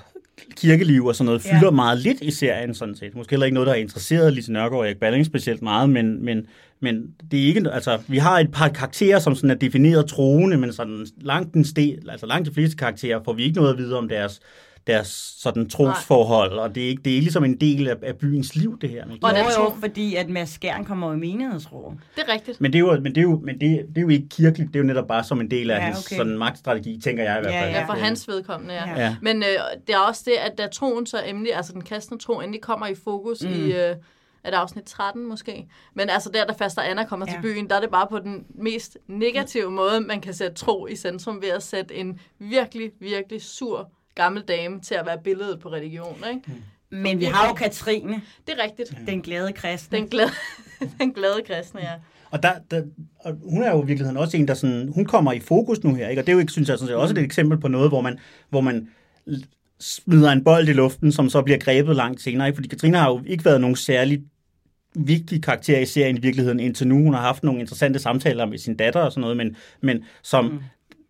kirkeliv 0.57 1.07
og 1.07 1.17
sådan 1.17 1.27
noget, 1.27 1.47
Ja. 1.47 1.59
fylder 1.59 1.71
meget 1.71 1.99
lidt 1.99 2.21
i 2.23 2.31
serien 2.31 2.75
sådan 2.75 2.95
set. 2.95 3.15
Måske 3.15 3.31
heller 3.31 3.47
ikke 3.47 3.55
noget, 3.55 3.67
der 3.67 3.73
har 3.73 3.81
interesseret 3.81 4.33
Lise 4.33 4.53
Nørgaard 4.53 4.81
og 4.81 4.87
Erik 4.87 4.97
Balling 5.01 5.27
specielt 5.27 5.63
meget, 5.63 5.91
men, 5.91 6.25
men, 6.25 6.47
men 6.81 7.07
det 7.31 7.43
er 7.43 7.47
ikke, 7.47 7.71
altså, 7.73 7.99
vi 8.09 8.19
har 8.19 8.39
et 8.39 8.53
par 8.53 8.69
karakterer, 8.69 9.19
som 9.19 9.35
sådan 9.35 9.51
er 9.51 9.55
defineret 9.55 10.07
troende, 10.07 10.57
men 10.57 10.73
sådan 10.73 11.07
langt, 11.21 11.55
den 11.55 11.65
ste, 11.65 11.99
altså 12.09 12.27
langt 12.27 12.49
de 12.49 12.55
fleste 12.55 12.77
karakterer 12.77 13.21
får 13.25 13.33
vi 13.33 13.43
ikke 13.45 13.57
noget 13.57 13.73
at 13.73 13.79
vide 13.79 13.99
om 13.99 14.09
deres, 14.09 14.41
deres 14.87 15.35
sådan 15.39 15.69
trosforhold, 15.69 16.53
og 16.53 16.75
det 16.75 16.85
er, 16.85 16.89
ikke, 16.89 17.03
det 17.03 17.11
er 17.11 17.15
ikke 17.15 17.25
ligesom 17.25 17.45
en 17.45 17.61
del 17.61 17.89
af, 17.89 17.97
af 18.03 18.17
byens 18.17 18.57
liv, 18.57 18.79
det 18.81 18.91
her. 18.91 19.07
Med 19.07 19.15
Og 19.15 19.31
Og 19.31 19.37
den 19.37 19.45
jo, 19.59 19.75
fordi 19.81 20.17
at 20.17 20.29
Mads 20.29 20.51
Skjern 20.51 20.85
kommer 20.85 21.13
i 21.13 21.17
menighedsråd. 21.17 21.93
Det 22.17 22.25
er 22.29 22.33
rigtigt. 22.33 22.61
Men 22.61 22.73
det 22.73 22.79
er 22.79 22.81
jo, 22.81 23.01
men 23.01 23.15
det 23.15 23.19
er 23.19 23.23
jo, 23.23 23.41
men 23.45 23.61
det, 23.61 23.87
det 23.89 23.99
er 23.99 24.03
jo 24.03 24.09
ikke 24.09 24.29
kirkeligt, 24.29 24.69
det 24.69 24.77
er 24.77 24.81
jo 24.81 24.87
netop 24.87 25.09
bare 25.09 25.25
som 25.25 25.41
en 25.41 25.51
del 25.51 25.71
af 25.71 25.75
Ja, 25.75 25.81
ja, 25.81 25.87
hans 25.87 26.07
okay. 26.07 26.17
sådan 26.17 26.39
magtstrategi, 26.39 27.01
tænker 27.01 27.23
jeg 27.25 27.39
i 27.39 27.41
hvert 27.41 27.55
fald. 27.55 27.71
Ja, 27.71 27.81
ja. 27.81 27.87
for 27.87 27.93
hans 27.93 28.29
vedkommende, 28.29 28.75
ja. 28.75 28.89
Ja. 28.89 29.01
Ja. 29.01 29.17
Men 29.23 29.37
øh, 29.37 29.59
det 29.87 29.95
er 29.95 29.99
også 29.99 30.23
det, 30.25 30.33
at 30.33 30.59
da 30.59 30.67
troen 30.67 31.07
så 31.07 31.23
endelig, 31.23 31.55
altså 31.55 31.73
den 31.73 31.83
kristne 31.83 32.19
tro, 32.19 32.41
endelig 32.41 32.61
kommer 32.61 32.87
i 32.87 32.95
fokus 33.05 33.43
mm. 33.43 33.51
i... 33.51 33.73
Øh, 33.73 33.97
er 34.45 34.51
det 34.51 34.57
afsnit 34.57 34.85
13 34.85 35.27
måske? 35.27 35.69
Men 35.95 36.11
altså 36.11 36.31
der, 36.35 36.45
da 36.45 36.53
faster 36.53 36.83
Anna 36.83 37.05
kommer 37.05 37.27
ja. 37.29 37.33
Ja. 37.33 37.41
til 37.41 37.43
byen, 37.43 37.71
der 37.71 37.77
er 37.77 37.81
det 37.81 37.91
bare 37.91 38.07
på 38.11 38.19
den 38.19 38.45
mest 38.55 38.99
negative 39.07 39.71
måde, 39.71 40.01
man 40.01 40.21
kan 40.21 40.35
sætte 40.35 40.57
tro 40.57 40.87
i 40.87 40.97
centrum 40.97 41.43
ved 41.43 41.49
at 41.49 41.63
sætte 41.63 41.95
en 41.95 42.21
virkelig, 42.39 42.91
virkelig 43.01 43.43
sur 43.43 43.91
gammel 44.17 44.43
dame 44.43 44.81
til 44.81 44.95
at 44.95 45.07
være 45.07 45.19
billedet 45.25 45.61
på 45.61 45.69
religion, 45.69 46.17
ikke? 46.35 46.43
Mm. 46.47 46.63
Men 46.91 47.21
vi 47.21 47.25
har 47.25 47.49
jo 47.49 47.55
Katrine, 47.55 48.23
Det 48.47 48.55
er 48.59 48.63
rigtigt. 48.63 48.99
den 49.07 49.23
glade 49.23 49.53
kristne. 49.53 49.99
Den 49.99 50.09
glade, 50.09 50.31
den 51.01 51.13
glade 51.13 51.43
kristne, 51.47 51.81
ja. 51.81 51.93
Og, 52.31 52.43
der, 52.43 52.53
der, 52.71 52.83
og 53.21 53.37
hun 53.51 53.63
er 53.63 53.71
jo 53.71 53.83
i 53.83 53.87
virkeligheden 53.87 54.17
også 54.17 54.37
en, 54.37 54.49
der 54.49 54.55
sådan, 54.55 54.89
hun 54.95 55.05
kommer 55.05 55.33
i 55.33 55.41
fokus 55.41 55.85
nu 55.85 55.95
her, 55.95 56.09
ikke? 56.09 56.23
og 56.23 56.27
det 56.27 56.33
er 56.33 56.35
jo 56.35 56.41
ikke, 56.41 56.53
synes 56.53 56.69
jeg, 56.69 56.79
sådan 56.79 56.89
set, 56.89 56.97
også 56.97 57.15
et 57.15 57.19
eksempel 57.19 57.59
på 57.59 57.69
noget, 57.69 57.91
hvor 57.91 58.01
man, 58.01 58.19
hvor 58.51 58.61
man 58.61 58.89
smider 59.81 60.33
en 60.33 60.45
bold 60.45 60.69
i 60.69 60.73
luften, 60.73 61.13
som 61.13 61.29
så 61.29 61.43
bliver 61.43 61.59
grebet 61.59 61.97
langt 61.97 62.23
senere. 62.23 62.47
Ikke? 62.47 62.57
Fordi 62.57 62.69
Katrine 62.69 62.99
har 62.99 63.11
jo 63.11 63.23
ikke 63.27 63.45
været 63.45 63.61
nogen 63.61 63.77
særlig 63.77 64.23
vigtig 64.95 65.43
karakter 65.43 65.79
i 65.79 65.87
serien 65.87 66.17
i 66.17 66.21
virkeligheden 66.21 66.61
indtil 66.61 66.89
nu. 66.89 66.95
Hun 66.95 67.15
har 67.15 67.21
haft 67.21 67.43
nogle 67.43 67.61
interessante 67.61 67.99
samtaler 67.99 68.47
med 68.47 68.59
sin 68.59 68.77
datter 68.77 69.01
og 69.01 69.13
sådan 69.13 69.21
noget, 69.21 69.37
men, 69.37 69.57
men 69.81 70.05
som 70.23 70.45
mm. 70.45 70.59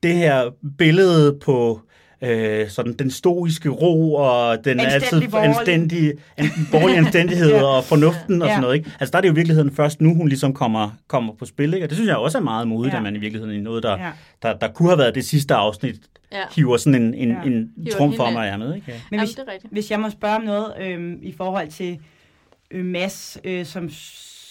det 0.02 0.14
her 0.14 0.50
billede 0.78 1.38
på 1.38 1.80
øh, 2.22 2.68
sådan 2.68 2.92
den 2.92 3.11
stoiske 3.11 3.68
ro 3.68 4.14
og 4.14 4.64
den 4.64 4.81
Anstændig 4.81 4.94
altid 5.12 5.31
borgerlig. 5.31 5.57
anstændige, 5.59 6.12
an, 6.37 6.46
borgerlige 6.70 6.98
anstændighed 6.98 7.50
Ja. 7.57 7.62
og 7.64 7.85
fornuften 7.85 8.42
og 8.42 8.48
Ja. 8.48 8.52
sådan 8.55 8.62
noget. 8.62 8.74
Ikke? 8.76 8.90
Altså 9.00 9.11
der 9.12 9.16
er 9.16 9.20
det 9.20 9.29
jo 9.29 9.33
i 9.33 9.37
virkeligheden 9.37 9.74
først 9.74 10.00
nu, 10.00 10.14
hun 10.14 10.29
ligesom 10.29 10.55
kommer, 10.55 10.90
kommer 11.09 11.33
på 11.35 11.44
spil. 11.44 11.74
Ikke? 11.74 11.87
Og 11.87 11.90
det 11.90 11.96
synes 11.96 12.09
jeg 12.09 12.16
også 12.16 12.38
er 12.38 12.42
meget 12.42 12.68
modigt, 12.68 12.92
Ja. 12.92 12.96
at 12.96 13.02
man 13.02 13.16
i 13.16 13.18
virkeligheden 13.18 13.55
i 13.57 13.61
noget, 13.61 13.83
der, 13.83 13.90
Ja. 14.05 14.11
der, 14.42 14.52
der 14.59 14.68
kunne 14.68 14.88
have 14.88 14.98
været 14.98 15.14
det 15.14 15.24
sidste 15.24 15.55
afsnit, 15.55 15.96
Ja. 16.33 16.42
hiver 16.57 16.76
sådan 16.76 17.02
en, 17.02 17.14
en, 17.14 17.29
Ja. 17.29 17.42
en 17.44 17.70
trum 17.92 18.14
for 18.16 18.24
af. 18.24 18.33
mig, 18.33 18.48
er 18.48 18.57
med. 18.57 18.74
Ikke? 18.74 18.85
Ja. 18.88 18.92
Men 18.92 19.00
Jamen, 19.12 19.26
hvis, 19.26 19.35
det 19.35 19.44
er 19.48 19.52
rigtigt. 19.52 19.72
hvis 19.72 19.90
jeg 19.90 20.00
må 20.00 20.11
spørge 20.11 20.37
om 20.37 20.42
noget 20.42 20.72
øhm, 20.81 21.18
i 21.22 21.33
forhold 21.33 21.68
til 21.68 21.98
øh, 22.70 22.85
Mads, 22.85 23.38
øh, 23.44 23.66
som, 23.66 23.90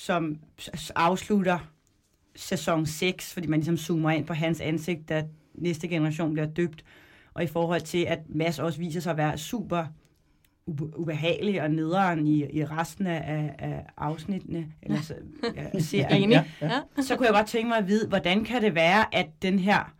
som 0.05 0.37
afslutter 0.95 1.57
sæson 2.35 2.85
6, 2.85 3.33
fordi 3.33 3.47
man 3.47 3.59
ligesom 3.59 3.77
zoomer 3.77 4.11
ind 4.11 4.25
på 4.25 4.33
hans 4.33 4.61
ansigt, 4.61 5.09
da 5.09 5.23
næste 5.55 5.87
generation 5.87 6.33
bliver 6.33 6.47
døbt, 6.47 6.83
og 7.35 7.43
i 7.43 7.47
forhold 7.47 7.81
til, 7.81 8.03
at 8.05 8.19
Mads 8.29 8.59
også 8.59 8.79
viser 8.79 8.99
sig 9.01 9.11
at 9.11 9.17
være 9.17 9.37
super 9.37 9.85
ube- 10.67 10.97
ubehagelig 10.99 11.61
og 11.61 11.71
nederen 11.71 12.27
i, 12.27 12.45
i 12.57 12.65
resten 12.65 13.07
af, 13.07 13.23
af, 13.27 13.55
af 13.69 13.85
afsnittene, 13.97 14.67
eller 14.83 15.01
så, 15.01 15.13
ja, 15.55 15.79
serien. 15.89 16.31
Ja, 16.31 16.43
Ja. 16.61 16.79
så 17.01 17.15
kunne 17.15 17.25
jeg 17.25 17.33
godt 17.35 17.47
tænke 17.47 17.67
mig 17.69 17.77
at 17.77 17.87
vide, 17.87 18.07
hvordan 18.07 18.43
kan 18.43 18.61
det 18.61 18.75
være, 18.75 19.15
at 19.15 19.27
den 19.41 19.59
her 19.59 19.93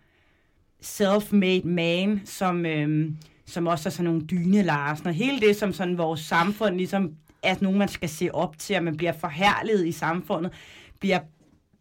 self-made 0.82 1.68
man, 1.68 2.22
som, 2.26 2.66
øhm, 2.66 3.18
som 3.46 3.68
også 3.68 3.90
er 3.90 3.92
sådan 3.92 4.06
nogle 4.06 4.26
dyne 4.26 4.62
Larsen, 4.62 5.08
og 5.08 5.14
hele 5.14 5.40
det, 5.40 5.56
som 5.56 5.74
sådan 5.74 5.98
vores 5.98 6.20
samfund 6.20 6.76
ligesom 6.76 7.14
er 7.44 7.56
nogen, 7.62 7.80
man 7.80 7.88
skal 7.88 8.10
se 8.10 8.30
op 8.36 8.58
til, 8.60 8.76
og 8.76 8.84
man 8.84 8.98
bliver 8.98 9.12
forherliget 9.12 9.88
i 9.88 9.92
samfundet, 9.92 10.52
bliver 11.00 11.20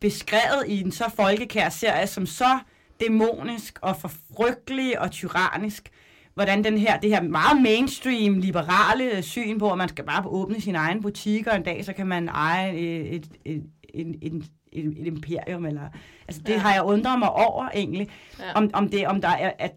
beskrevet 0.00 0.64
i 0.68 0.80
en 0.80 0.92
så 0.92 1.04
folkekær 1.16 1.68
serie, 1.68 2.06
som 2.06 2.26
så 2.26 2.58
dæmonisk 3.00 3.78
og 3.82 3.96
forfrygtelig 3.96 5.00
og 5.00 5.10
tyrannisk, 5.10 5.90
hvordan 6.34 6.64
den 6.64 6.78
her, 6.78 7.00
det 7.00 7.10
her 7.10 7.22
meget 7.22 7.62
mainstream, 7.62 8.38
liberale 8.38 9.22
syn 9.22 9.58
på, 9.58 9.70
at 9.72 9.78
man 9.78 9.88
skal 9.88 10.04
bare 10.04 10.26
åbne 10.26 10.60
sin 10.60 10.74
egen 10.74 11.02
butik, 11.02 11.46
og 11.46 11.56
en 11.56 11.62
dag 11.62 11.84
så 11.84 11.92
kan 11.92 12.06
man 12.06 12.28
eje 12.28 12.72
et, 12.74 13.14
et, 13.16 13.28
et, 13.44 13.62
et, 13.94 14.16
et, 14.22 14.42
et, 14.72 14.86
et 15.00 15.06
imperium. 15.06 15.66
Eller, 15.66 15.88
altså 16.28 16.42
det 16.46 16.52
Ja. 16.52 16.58
har 16.58 16.72
jeg 16.74 16.82
undret 16.82 17.18
mig 17.18 17.30
over 17.32 17.68
egentlig, 17.74 18.08
Ja. 18.40 18.52
om, 18.54 18.70
om, 18.72 18.88
det, 18.88 19.06
om 19.06 19.20
der 19.20 19.28
er... 19.28 19.52
At, 19.58 19.72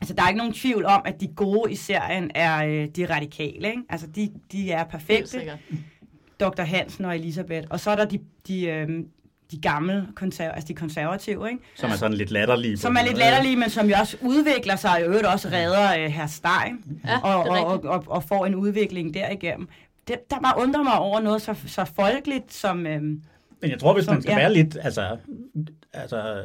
Altså, 0.00 0.14
der 0.14 0.22
er 0.22 0.28
ikke 0.28 0.38
nogen 0.38 0.52
tvivl 0.52 0.84
om, 0.84 1.02
at 1.04 1.20
de 1.20 1.28
gode 1.36 1.72
i 1.72 1.74
serien 1.74 2.30
er 2.34 2.64
øh, 2.66 2.88
de 2.88 3.14
radikale, 3.14 3.68
ikke? 3.70 3.82
Altså, 3.88 4.06
de, 4.06 4.30
de 4.52 4.70
er 4.72 4.84
perfekte. 4.84 5.38
Dr. 6.40 6.62
Hansen 6.62 7.04
og 7.04 7.16
Elisabeth. 7.16 7.66
Og 7.70 7.80
så 7.80 7.90
er 7.90 7.96
der 7.96 8.04
de, 8.04 8.18
de, 8.48 8.64
øh, 8.66 8.88
de 9.50 9.60
gamle, 9.60 10.06
konserv- 10.20 10.54
altså 10.54 10.68
de 10.68 10.74
konservative, 10.74 11.48
ikke? 11.50 11.62
Som 11.76 11.90
er 11.90 11.94
sådan 11.94 12.16
lidt 12.16 12.30
latterlige. 12.30 12.76
Som 12.76 12.96
er 12.96 13.02
lidt 13.04 13.18
latterlige, 13.18 13.56
men 13.56 13.70
som 13.70 13.86
jo 13.88 13.94
også 14.00 14.16
udvikler 14.22 14.76
sig, 14.76 14.90
og 14.90 15.00
i 15.00 15.02
øvrigt 15.02 15.26
også 15.26 15.48
redder 15.48 15.98
øh, 16.04 16.12
herr 16.12 16.26
Stein, 16.26 17.00
Ja, 17.06 17.18
og, 17.20 17.44
og, 17.44 17.84
og, 17.84 18.04
og, 18.06 18.24
får 18.24 18.46
en 18.46 18.54
udvikling 18.54 19.14
derigennem. 19.14 19.68
Det, 20.08 20.16
der 20.30 20.40
bare 20.40 20.62
undrer 20.62 20.82
mig 20.82 20.98
over 20.98 21.20
noget 21.20 21.42
så, 21.42 21.54
så 21.66 21.84
folkeligt 21.96 22.52
som... 22.54 22.86
Øhm, 22.86 23.22
Men 23.62 23.70
jeg 23.70 23.78
tror, 23.80 23.94
hvis 23.94 24.04
Som- 24.04 24.14
man 24.14 24.22
skal 24.22 24.32
ja. 24.32 24.38
være 24.38 24.52
lidt, 24.54 24.76
altså, 24.82 25.16
altså 25.92 26.42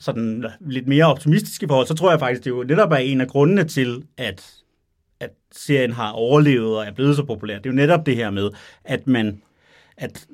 sådan 0.00 0.44
lidt 0.60 0.88
mere 0.88 1.04
optimistisk 1.04 1.62
i 1.62 1.66
forhold, 1.66 1.86
så 1.86 1.94
tror 1.94 2.10
jeg 2.10 2.18
faktisk, 2.18 2.44
det 2.44 2.50
jo 2.50 2.62
netop 2.68 2.92
er 2.92 2.96
en 2.96 3.20
af 3.20 3.28
grundene 3.28 3.64
til, 3.64 4.02
at, 4.16 4.52
at 5.20 5.30
serien 5.52 5.92
har 5.92 6.10
overlevet 6.10 6.76
og 6.78 6.86
er 6.86 6.92
blevet 6.92 7.16
så 7.16 7.24
populær. 7.24 7.56
Det 7.56 7.66
er 7.66 7.70
jo 7.70 7.76
netop 7.76 8.06
det 8.06 8.16
her 8.16 8.30
med, 8.30 8.50
at 8.84 9.06
man, 9.06 9.42
at 9.96 10.26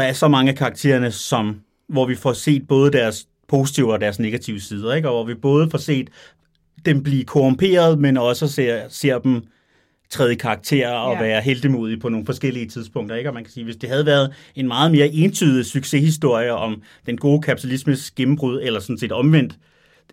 der 0.00 0.06
er 0.06 0.12
så 0.12 0.28
mange 0.28 0.50
af 0.50 0.56
karaktererne, 0.58 1.10
som, 1.10 1.60
hvor 1.88 2.06
vi 2.06 2.14
får 2.14 2.32
set 2.32 2.68
både 2.68 2.90
deres 2.92 3.26
positive 3.48 3.92
og 3.92 4.00
deres 4.00 4.18
negative 4.18 4.60
sider, 4.60 4.94
ikke? 4.94 5.08
og 5.08 5.14
hvor 5.14 5.24
vi 5.24 5.34
både 5.34 5.70
får 5.70 5.78
set 5.78 6.10
dem 6.84 7.02
blive 7.02 7.24
korrumperet, 7.24 7.98
men 7.98 8.16
også 8.16 8.48
ser, 8.48 8.82
ser 8.88 9.18
dem 9.18 9.42
træde 10.10 10.32
i 10.32 10.36
karakter 10.36 10.88
og 10.88 11.14
Ja. 11.14 11.22
være 11.22 11.40
heldemodige 11.40 12.00
på 12.00 12.08
nogle 12.08 12.26
forskellige 12.26 12.68
tidspunkter. 12.68 13.16
Ikke? 13.16 13.30
Og 13.30 13.34
man 13.34 13.44
kan 13.44 13.52
sige, 13.52 13.64
hvis 13.64 13.76
det 13.76 13.88
havde 13.88 14.06
været 14.06 14.32
en 14.54 14.68
meget 14.68 14.92
mere 14.92 15.08
entydig 15.08 15.66
succeshistorie 15.66 16.52
om 16.52 16.82
den 17.06 17.18
gode 17.18 17.42
kapitalismes 17.42 18.10
gennembrud, 18.10 18.60
eller 18.62 18.80
sådan 18.80 18.98
set 18.98 19.12
omvendt, 19.12 19.54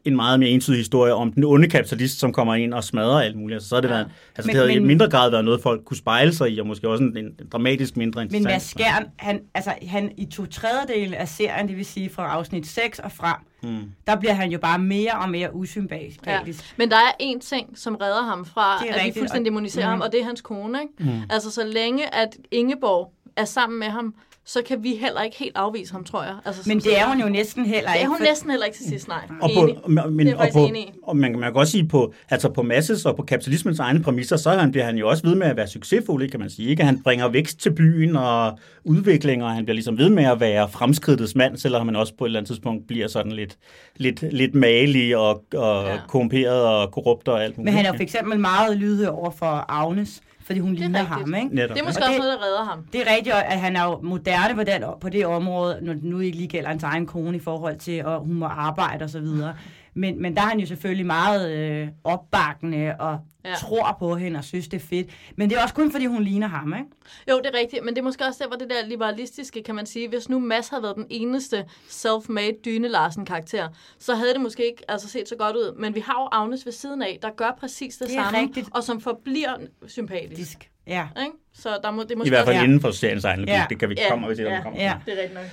en 0.05 0.15
meget 0.15 0.39
mere 0.39 0.49
entydig 0.49 0.77
historie 0.79 1.13
om 1.13 1.31
den 1.33 1.43
onde 1.43 1.67
kapitalist, 1.69 2.19
som 2.19 2.33
kommer 2.33 2.55
ind 2.55 2.73
og 2.73 2.83
smadrer 2.83 3.21
alt 3.21 3.35
muligt. 3.35 3.55
Altså, 3.55 3.69
så 3.69 3.75
har 3.75 3.81
det, 3.81 3.89
Ja. 3.89 3.93
været, 3.93 4.07
altså, 4.35 4.47
Men- 4.47 4.55
det 4.55 4.61
havde 4.61 4.73
i 4.73 4.79
men- 4.79 4.87
mindre 4.87 5.09
grad 5.09 5.29
været 5.31 5.45
noget, 5.45 5.61
folk 5.61 5.83
kunne 5.85 5.97
spejle 5.97 6.33
sig 6.33 6.51
i, 6.51 6.59
og 6.59 6.67
måske 6.67 6.89
også 6.89 7.03
en, 7.03 7.17
en 7.17 7.31
dramatisk 7.51 7.97
mindre 7.97 8.21
Men 8.25 8.35
interessant. 8.35 8.53
Mads 8.53 8.63
Skjern, 8.63 9.05
han, 9.17 9.39
altså, 9.53 9.73
han 9.87 10.11
i 10.17 10.25
to 10.25 10.45
tredjedel 10.45 11.13
af 11.13 11.27
serien, 11.27 11.67
det 11.67 11.77
vil 11.77 11.85
sige 11.85 12.09
fra 12.09 12.27
afsnit 12.31 12.67
6 12.67 12.99
og 12.99 13.11
frem, 13.11 13.35
Mm. 13.63 13.77
der 14.07 14.15
bliver 14.15 14.33
han 14.33 14.51
jo 14.51 14.59
bare 14.59 14.79
mere 14.79 15.11
og 15.21 15.29
mere 15.29 15.55
usympatisk. 15.55 16.19
Ja. 16.27 16.39
Men 16.77 16.89
der 16.89 16.95
er 16.97 17.11
én 17.23 17.39
ting, 17.39 17.77
som 17.77 17.95
redder 17.95 18.23
ham 18.23 18.45
fra, 18.45 18.75
at 18.75 18.95
rigtigt, 18.95 19.15
vi 19.15 19.19
fuldstændig 19.19 19.51
og- 19.51 19.53
demoniserer 19.55 19.85
Mhm. 19.85 19.91
ham, 19.91 20.01
og 20.01 20.11
det 20.11 20.19
er 20.21 20.25
hans 20.25 20.41
kone. 20.41 20.79
Ikke? 20.81 21.11
Mm. 21.11 21.21
Altså, 21.29 21.51
så 21.51 21.63
længe 21.65 22.15
at 22.15 22.37
Ingeborg 22.51 23.13
er 23.35 23.45
sammen 23.45 23.79
med 23.79 23.87
ham, 23.87 24.13
så 24.49 24.59
kan 24.67 24.83
vi 24.83 24.95
heller 24.95 25.21
ikke 25.21 25.37
helt 25.37 25.57
afvise 25.57 25.91
ham, 25.93 26.03
tror 26.03 26.23
jeg. 26.23 26.35
Altså, 26.45 26.61
Men 26.67 26.79
det 26.79 26.99
er 26.99 27.07
hun 27.07 27.19
jo 27.21 27.29
næsten 27.29 27.65
heller 27.65 27.81
Det 27.81 27.89
er 27.89 27.93
ikke. 27.95 28.07
hun 28.07 28.17
for- 28.17 28.23
næsten 28.25 28.49
heller 28.49 28.65
ikke 28.65 28.77
til 28.77 28.85
sidst, 28.85 29.07
nej. 29.07 29.21
Og, 29.41 29.49
Enig. 29.51 29.75
på, 29.75 29.89
men, 30.09 30.25
Det 30.27 30.33
er 30.33 30.37
og, 30.37 30.47
på, 30.53 30.65
enig 30.65 30.93
og 31.03 31.17
man, 31.17 31.31
man 31.31 31.41
kan 31.41 31.53
godt 31.53 31.67
sige, 31.67 31.87
på, 31.87 32.13
altså 32.29 32.49
på 32.49 32.61
Masses 32.61 33.05
og 33.05 33.15
på 33.15 33.21
kapitalismens 33.23 33.79
egne 33.79 34.03
præmisser, 34.03 34.37
så 34.37 34.49
han, 34.51 34.71
bliver 34.71 34.85
han 34.85 34.97
jo 34.97 35.09
også 35.09 35.23
ved 35.27 35.35
med 35.35 35.47
at 35.47 35.57
være 35.57 35.67
succesfuld, 35.67 36.21
ikke, 36.23 36.31
kan 36.31 36.39
man 36.39 36.49
sige. 36.49 36.69
Ikke? 36.69 36.83
Han 36.83 37.03
bringer 37.03 37.27
vækst 37.27 37.59
til 37.59 37.71
byen 37.75 38.15
og 38.15 38.59
udvikling, 38.83 39.43
og 39.43 39.51
han 39.51 39.65
bliver 39.65 39.73
ligesom 39.75 39.97
ved 39.97 40.09
med 40.09 40.23
at 40.23 40.39
være 40.39 40.69
fremskridtets 40.69 41.35
mand, 41.35 41.57
selvom 41.57 41.87
han 41.87 41.95
også 41.95 42.13
på 42.17 42.25
et 42.25 42.29
eller 42.29 42.39
andet 42.39 42.47
tidspunkt 42.47 42.87
bliver 42.87 43.07
sådan 43.07 43.31
lidt, 43.31 43.57
lidt, 43.95 44.33
lidt 44.33 44.55
malig 44.55 45.17
og, 45.17 45.43
og 45.53 45.83
Ja. 45.87 45.97
korrumperet 46.07 46.61
og 46.63 46.91
korrupt 46.91 47.27
og 47.27 47.43
alt 47.43 47.57
muligt. 47.57 47.65
Men 47.65 47.73
han 47.73 47.85
er 47.85 47.89
jo 47.89 47.95
for 47.95 48.03
eksempel 48.03 48.39
meget 48.39 48.77
lydhør 48.77 49.07
over 49.09 49.31
for 49.31 49.65
Agnes, 49.69 50.21
fordi 50.47 50.59
hun 50.59 50.69
Det 50.71 50.77
er 50.77 50.81
ligner 50.83 50.99
rigtigt. 50.99 51.19
ham, 51.19 51.33
ikke? 51.35 51.55
Netop, 51.55 51.75
Det 51.75 51.81
er 51.81 51.85
måske 51.85 52.03
Og 52.03 52.07
også 52.07 52.11
det- 52.13 52.19
noget, 52.19 52.39
der 52.39 52.45
redder 52.45 52.63
ham. 52.63 52.85
Det 52.93 53.01
er 53.01 53.15
rigtigt, 53.15 53.35
at 53.35 53.59
han 53.59 53.75
er 53.75 53.83
jo 53.83 53.99
moderne 54.03 54.55
på, 54.55 54.63
den, 54.63 54.83
på 55.01 55.09
det 55.09 55.25
område, 55.25 55.79
når 55.81 55.93
det 55.93 56.03
nu 56.03 56.19
ikke 56.19 56.37
lige 56.37 56.47
gælder 56.47 56.69
hans 56.69 56.83
egen 56.83 57.05
kone 57.05 57.37
i 57.37 57.39
forhold 57.39 57.77
til, 57.77 57.91
at 57.91 58.19
hun 58.19 58.33
må 58.33 58.45
arbejde 58.45 59.03
og 59.03 59.09
så 59.09 59.19
videre. 59.19 59.53
Men, 59.93 60.21
men 60.21 60.35
der 60.35 60.41
er 60.41 60.45
han 60.45 60.59
jo 60.59 60.65
selvfølgelig 60.65 61.05
meget 61.05 61.51
øh, 61.51 61.87
opbakkende 62.03 62.95
og 62.99 63.19
Ja. 63.47 63.55
tror 63.55 63.95
på 63.99 64.15
hende 64.15 64.37
og 64.37 64.43
synes, 64.43 64.67
det 64.67 64.81
er 64.81 64.85
fedt. 64.85 65.07
Men 65.35 65.49
det 65.49 65.57
er 65.57 65.61
også 65.63 65.75
kun, 65.75 65.91
fordi 65.91 66.05
hun 66.05 66.23
ligner 66.23 66.47
ham, 66.47 66.73
ikke? 66.73 66.85
Jo, 67.31 67.37
det 67.37 67.45
er 67.55 67.59
rigtigt, 67.59 67.85
men 67.85 67.93
det 67.95 67.99
er 68.01 68.03
måske 68.03 68.25
også 68.25 68.39
der, 68.43 68.47
hvor 68.47 68.57
det 68.57 68.69
der 68.69 68.85
liberalistiske, 68.87 69.63
kan 69.63 69.75
man 69.75 69.85
sige, 69.85 70.07
hvis 70.09 70.29
nu 70.29 70.39
Mads 70.39 70.69
havde 70.69 70.83
været 70.83 70.95
den 70.95 71.05
eneste 71.09 71.65
self-made 71.89 72.61
Dyne 72.65 72.87
Larsen-karakter, 72.87 73.67
så 73.99 74.15
havde 74.15 74.33
det 74.33 74.41
måske 74.41 74.65
ikke 74.67 74.83
altså, 74.91 75.09
set 75.09 75.29
så 75.29 75.35
godt 75.35 75.55
ud. 75.55 75.75
Men 75.79 75.95
vi 75.95 75.99
har 75.99 76.21
jo 76.21 76.27
Agnes 76.31 76.65
ved 76.65 76.73
siden 76.73 77.01
af, 77.01 77.19
der 77.21 77.29
gør 77.37 77.55
præcis 77.59 77.97
det, 77.97 78.07
Det 78.07 78.15
er 78.17 78.23
samme, 78.23 78.39
rigtigt. 78.39 78.69
og 78.73 78.83
som 78.83 79.01
forbliver 79.01 79.53
sympatisk. 79.87 80.35
Disk. 80.37 80.69
Ja. 80.87 81.07
Ikke? 81.19 81.31
Så 81.53 81.79
der 81.83 81.91
må, 81.91 82.03
det 82.03 82.11
er 82.11 82.15
måske 82.15 82.27
I 82.27 82.29
hvert 82.29 82.45
fald 82.45 82.55
også, 82.55 82.59
Ja. 82.59 82.63
inden 82.63 82.81
for 82.81 82.91
seriens 82.91 83.23
egen 83.23 83.39
logik. 83.39 83.53
Ja. 83.53 83.65
Det 83.69 83.79
kan 83.79 83.89
vi 83.89 83.95
Ja. 83.97 84.09
komme 84.09 84.27
når 84.27 84.33
vi 84.35 84.41
Ja. 84.41 84.61
kommer. 84.63 84.81
Ja. 84.81 84.93
Det 85.05 85.13
er 85.13 85.17
rigtigt 85.21 85.33
nok. 85.33 85.43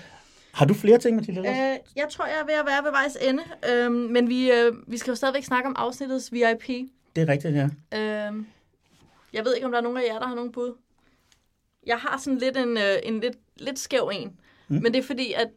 Har 0.52 0.66
du 0.66 0.74
flere 0.74 0.98
ting, 0.98 1.16
Mathilde? 1.16 1.40
Øh, 1.40 1.54
jeg 1.96 2.06
tror, 2.10 2.24
jeg 2.26 2.34
er 2.40 2.46
ved 2.46 2.54
at 2.54 2.66
være 2.66 2.84
ved 2.84 2.90
vejs 2.90 3.16
ende, 3.22 3.42
øhm, 3.70 3.92
men 3.94 4.28
vi, 4.28 4.50
øh, 4.52 4.72
vi 4.86 4.98
skal 4.98 5.10
jo 5.10 5.14
stadigvæk 5.14 5.44
snakke 5.44 5.66
om 5.68 5.76
afsnittets 5.78 6.32
VIP. 6.32 6.70
Det 7.16 7.22
er 7.22 7.28
rigtigt, 7.28 7.54
ja. 7.54 7.68
Øhm, 7.98 8.46
jeg 9.32 9.44
ved 9.44 9.54
ikke, 9.54 9.66
om 9.66 9.72
der 9.72 9.78
er 9.78 9.82
nogen 9.82 9.98
af 9.98 10.02
jer, 10.08 10.18
der 10.18 10.26
har 10.26 10.34
nogen 10.34 10.52
bud. 10.52 10.74
Jeg 11.86 11.98
har 11.98 12.18
sådan 12.18 12.38
lidt 12.38 12.56
en, 12.56 12.76
øh, 12.76 12.96
en 13.02 13.20
lidt, 13.20 13.36
lidt 13.56 13.78
skæv 13.78 14.10
en. 14.12 14.36
Mm. 14.68 14.76
Men 14.82 14.84
det 14.92 14.96
er 14.96 15.02
fordi, 15.02 15.32
at 15.32 15.48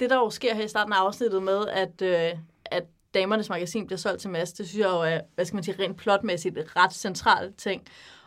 det 0.00 0.10
der 0.10 0.16
jo 0.16 0.30
sker 0.30 0.54
her 0.54 0.64
i 0.64 0.68
starten 0.68 0.92
af 0.92 0.96
afsnittet 0.96 1.42
med, 1.42 1.68
at, 1.68 2.02
øh, 2.02 2.38
at 2.64 2.84
Damernes 3.14 3.48
Magasin 3.48 3.86
bliver 3.86 3.98
solgt 3.98 4.20
til 4.20 4.30
Mads, 4.30 4.52
det 4.52 4.68
synes 4.68 4.80
jeg 4.80 4.90
jo 4.90 5.00
er, 5.00 5.20
hvad 5.34 5.44
skal 5.44 5.54
man 5.54 5.64
sige, 5.64 5.76
rent 5.78 5.96
plotmæssigt 5.96 6.58
et 6.58 6.76
ret 6.76 6.92
centralt 6.92 7.56
ting. 7.56 7.82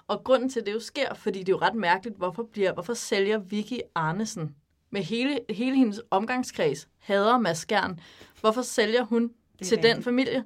Og 0.07 0.23
grunden 0.23 0.49
til, 0.49 0.59
at 0.59 0.65
det 0.65 0.73
jo 0.73 0.79
sker, 0.79 1.13
fordi 1.13 1.39
det 1.39 1.49
er 1.49 1.53
jo 1.53 1.61
ret 1.61 1.75
mærkeligt, 1.75 2.17
hvorfor, 2.17 2.43
bliver, 2.43 2.73
hvorfor 2.73 2.93
sælger 2.93 3.37
Vicky 3.37 3.79
Arnesen 3.95 4.55
med 4.89 5.01
hele, 5.01 5.39
hele 5.49 5.75
hendes 5.75 6.01
omgangskreds, 6.11 6.87
hader 6.99 7.37
Mads 7.37 7.57
Skjern, 7.57 7.99
hvorfor 8.41 8.61
sælger 8.61 9.03
hun 9.03 9.31
til 9.63 9.83
den 9.83 10.03
familie? 10.03 10.43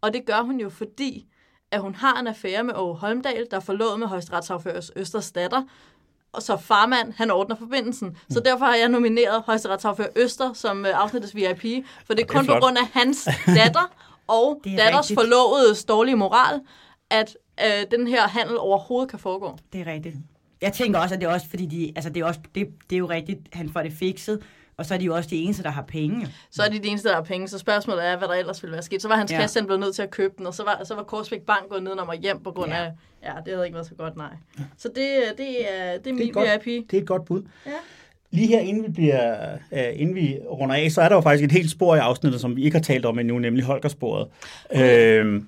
Og 0.00 0.12
det 0.12 0.26
gør 0.26 0.42
hun 0.42 0.60
jo, 0.60 0.68
fordi 0.68 1.26
at 1.70 1.80
hun 1.80 1.94
har 1.94 2.20
en 2.20 2.26
affære 2.26 2.64
med 2.64 2.74
Åge 2.74 2.96
Holmdal, 2.96 3.46
der 3.50 3.56
er 3.56 3.60
forlovet 3.60 3.98
med 3.98 4.06
højesteretsafførers 4.06 4.90
Østers 4.96 5.32
datter, 5.32 5.62
og 6.32 6.42
så 6.42 6.56
farmand, 6.56 7.12
han 7.16 7.30
ordner 7.30 7.56
forbindelsen. 7.56 8.16
Så 8.30 8.40
derfor 8.40 8.64
har 8.64 8.74
jeg 8.74 8.88
nomineret 8.88 9.42
højesteretsaffører 9.46 10.08
Øster 10.16 10.52
som 10.52 10.86
øh, 10.86 11.02
afsnittets 11.02 11.34
VIP, 11.34 11.86
for 12.06 12.14
det 12.14 12.22
er 12.22 12.26
det 12.26 12.34
er 12.34 12.38
kun 12.38 12.46
på 12.46 12.54
grund 12.60 12.78
af 12.78 12.86
hans 12.92 13.28
datter 13.58 13.92
og 14.26 14.60
er 14.66 14.76
datters 14.76 15.10
rigtigt. 15.10 15.20
forlovede 15.20 15.74
dårlige 15.88 16.16
moral, 16.16 16.60
at 17.10 17.36
øh, 17.64 17.98
den 17.98 18.06
her 18.06 18.28
handel 18.28 18.58
overhovedet 18.58 19.10
kan 19.10 19.18
foregå. 19.18 19.58
Det 19.72 19.80
er 19.80 19.92
rigtigt. 19.92 20.16
Jeg 20.62 20.72
tænker 20.72 20.98
også, 21.00 21.14
at 21.14 21.20
det 21.20 21.26
er 21.26 21.32
også, 21.32 21.48
fordi 21.50 21.66
de, 21.66 21.92
altså 21.96 22.10
det 22.10 22.20
er, 22.20 22.24
også, 22.24 22.40
det, 22.54 22.68
det 22.90 22.96
er 22.96 22.98
jo 22.98 23.08
rigtigt, 23.08 23.38
han 23.52 23.70
får 23.72 23.82
det 23.82 23.92
fikset, 23.92 24.42
og 24.80 24.86
så 24.86 24.94
er 24.94 24.98
de 24.98 25.04
jo 25.04 25.14
også 25.14 25.30
de 25.30 25.36
eneste, 25.36 25.62
der 25.62 25.70
har 25.70 25.82
penge. 25.82 26.28
Så 26.50 26.62
er 26.62 26.68
de 26.68 26.78
de 26.78 26.88
eneste, 26.88 27.08
der 27.08 27.14
har 27.14 27.22
penge, 27.22 27.48
så 27.48 27.58
spørgsmålet 27.58 28.06
er, 28.06 28.18
hvad 28.18 28.28
der 28.28 28.34
ellers 28.34 28.62
ville 28.62 28.72
være 28.72 28.82
sket. 28.82 29.02
Så 29.02 29.08
var 29.08 29.16
hans 29.16 29.32
Ja. 29.32 29.40
kasse 29.40 29.64
blevet 29.64 29.80
nødt 29.80 29.94
til 29.94 30.02
at 30.02 30.10
købe 30.10 30.34
den, 30.38 30.46
og 30.46 30.54
så 30.54 30.62
var, 30.64 30.80
så 30.84 30.94
var 30.94 31.02
Korsbæk 31.02 31.40
Bank 31.40 31.68
gået 31.68 31.82
ned 31.82 31.92
og 31.92 32.14
hjem 32.14 32.42
på 32.42 32.50
grund 32.50 32.70
Ja. 32.70 32.76
af, 32.84 32.90
ja, 33.24 33.32
det 33.44 33.52
havde 33.52 33.66
ikke 33.66 33.74
været 33.74 33.86
så 33.86 33.94
godt, 33.94 34.16
nej. 34.16 34.30
Så 34.78 34.88
det, 34.94 35.06
det, 35.38 35.72
er, 35.74 35.98
det 35.98 36.10
er 36.10 36.14
min 36.14 36.32
godt. 36.32 36.66
VIP. 36.66 36.90
Det 36.90 36.96
er 36.96 37.00
et 37.00 37.06
godt 37.08 37.24
bud. 37.24 37.42
Ja. 37.66 37.70
Lige 38.30 38.46
her, 38.48 38.60
inden 38.60 38.82
vi, 38.86 38.92
bliver, 38.92 39.46
uh, 39.72 39.78
inden 40.00 40.14
vi 40.14 40.38
runder 40.50 40.74
af, 40.74 40.90
så 40.90 41.00
er 41.00 41.08
der 41.08 41.14
jo 41.16 41.20
faktisk 41.20 41.44
et 41.44 41.52
helt 41.52 41.70
spor 41.70 41.96
i 41.96 41.98
afsnittet, 41.98 42.40
som 42.40 42.56
vi 42.56 42.62
ikke 42.62 42.76
har 42.76 42.82
talt 42.82 43.06
om 43.06 43.18
endnu, 43.18 43.38
nemlig 43.38 43.64
Holgersporet. 43.64 44.28
Øhm, 44.74 45.46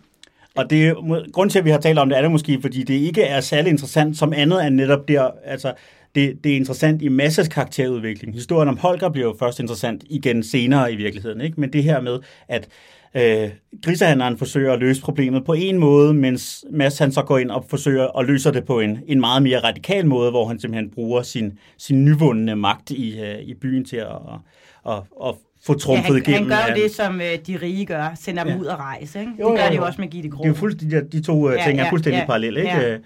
og 0.57 0.71
det 0.71 0.89
er, 0.89 0.95
grunden 1.33 1.51
til, 1.51 1.59
at 1.59 1.65
vi 1.65 1.71
har 1.71 1.79
talt 1.79 1.99
om 1.99 2.09
det, 2.09 2.19
er 2.19 2.23
det 2.23 2.31
måske, 2.31 2.59
fordi 2.61 2.83
det 2.83 2.95
ikke 2.95 3.23
er 3.23 3.41
særlig 3.41 3.71
interessant 3.71 4.19
som 4.19 4.33
andet 4.33 4.67
end 4.67 4.75
netop 4.75 5.09
der, 5.09 5.31
altså 5.45 5.73
det, 6.15 6.45
det 6.45 6.53
er 6.53 6.57
interessant 6.57 7.03
i 7.03 7.09
masses 7.09 7.49
karakterudvikling. 7.49 8.35
Historien 8.35 8.69
om 8.69 8.77
Holger 8.77 9.09
bliver 9.09 9.27
jo 9.29 9.37
først 9.39 9.61
interessant 9.61 10.05
igen 10.11 10.43
senere 10.43 10.93
i 10.93 10.97
virkeligheden, 10.97 11.41
ikke? 11.41 11.61
men 11.61 11.73
det 11.73 11.83
her 11.83 12.01
med, 12.01 12.19
at 12.49 12.69
øh, 13.17 13.51
grisehandleren 13.85 14.39
forsøger 14.39 14.73
at 14.73 14.79
løse 14.79 15.01
problemet 15.03 15.45
på 15.45 15.53
en 15.53 15.79
måde, 15.79 16.15
mens 16.15 16.65
Mads 16.71 16.99
han 16.99 17.13
så 17.13 17.23
går 17.23 17.39
ind 17.39 17.51
og 17.51 17.65
forsøger 17.69 18.19
at 18.19 18.27
løse 18.27 18.53
det 18.53 18.65
på 18.65 18.81
en, 18.81 18.99
en 19.07 19.21
meget 19.21 19.43
mere 19.43 19.59
radikal 19.59 20.07
måde, 20.07 20.31
hvor 20.31 20.47
han 20.49 20.61
simpelthen 20.61 20.91
bruger 20.91 21.23
sin, 21.23 21.59
sin 21.79 22.05
nyvundne 22.05 22.57
magt 22.57 22.91
i, 22.91 23.21
øh, 23.21 23.39
i 23.43 23.55
byen 23.55 23.85
til 23.85 23.97
at, 23.97 24.07
at, 24.07 24.93
at, 24.93 25.03
at 25.27 25.35
få 25.67 25.73
Ja, 25.73 25.79
trumfet 25.79 26.05
han, 26.05 26.17
igennem. 26.17 26.51
han 26.51 26.59
gør 26.67 26.73
øh, 26.75 26.79
jo 26.79 26.83
det, 26.83 26.91
som 26.95 27.21
øh, 27.21 27.39
de 27.47 27.57
rige 27.63 27.87
gør, 27.87 28.15
sender 28.21 28.45
dem 28.45 28.53
Ja. 28.53 28.59
ud 28.59 28.67
at 28.67 28.77
rejse. 28.79 29.21
Ikke? 29.21 29.33
Jo, 29.41 29.51
det 29.51 29.59
gør 29.59 29.65
jo, 29.65 29.71
de 29.71 29.75
jo 29.77 29.81
jo. 29.81 29.87
også 29.87 30.01
med 30.01 30.09
Gitte 30.09 30.29
Grå. 30.29 30.39
Det 30.39 30.45
er 30.45 30.49
jo 30.49 30.55
fuldstændig, 30.55 31.13
de, 31.13 31.23
to 31.23 31.49
ja, 31.51 31.55
Ja, 31.57 31.65
ting 31.67 31.81
er 31.81 31.85
ja, 31.85 31.91
fuldstændig 31.91 32.21
ja, 32.21 32.27
parallelle, 32.27 32.61
ikke? 32.61 32.73
ja. 32.81 32.97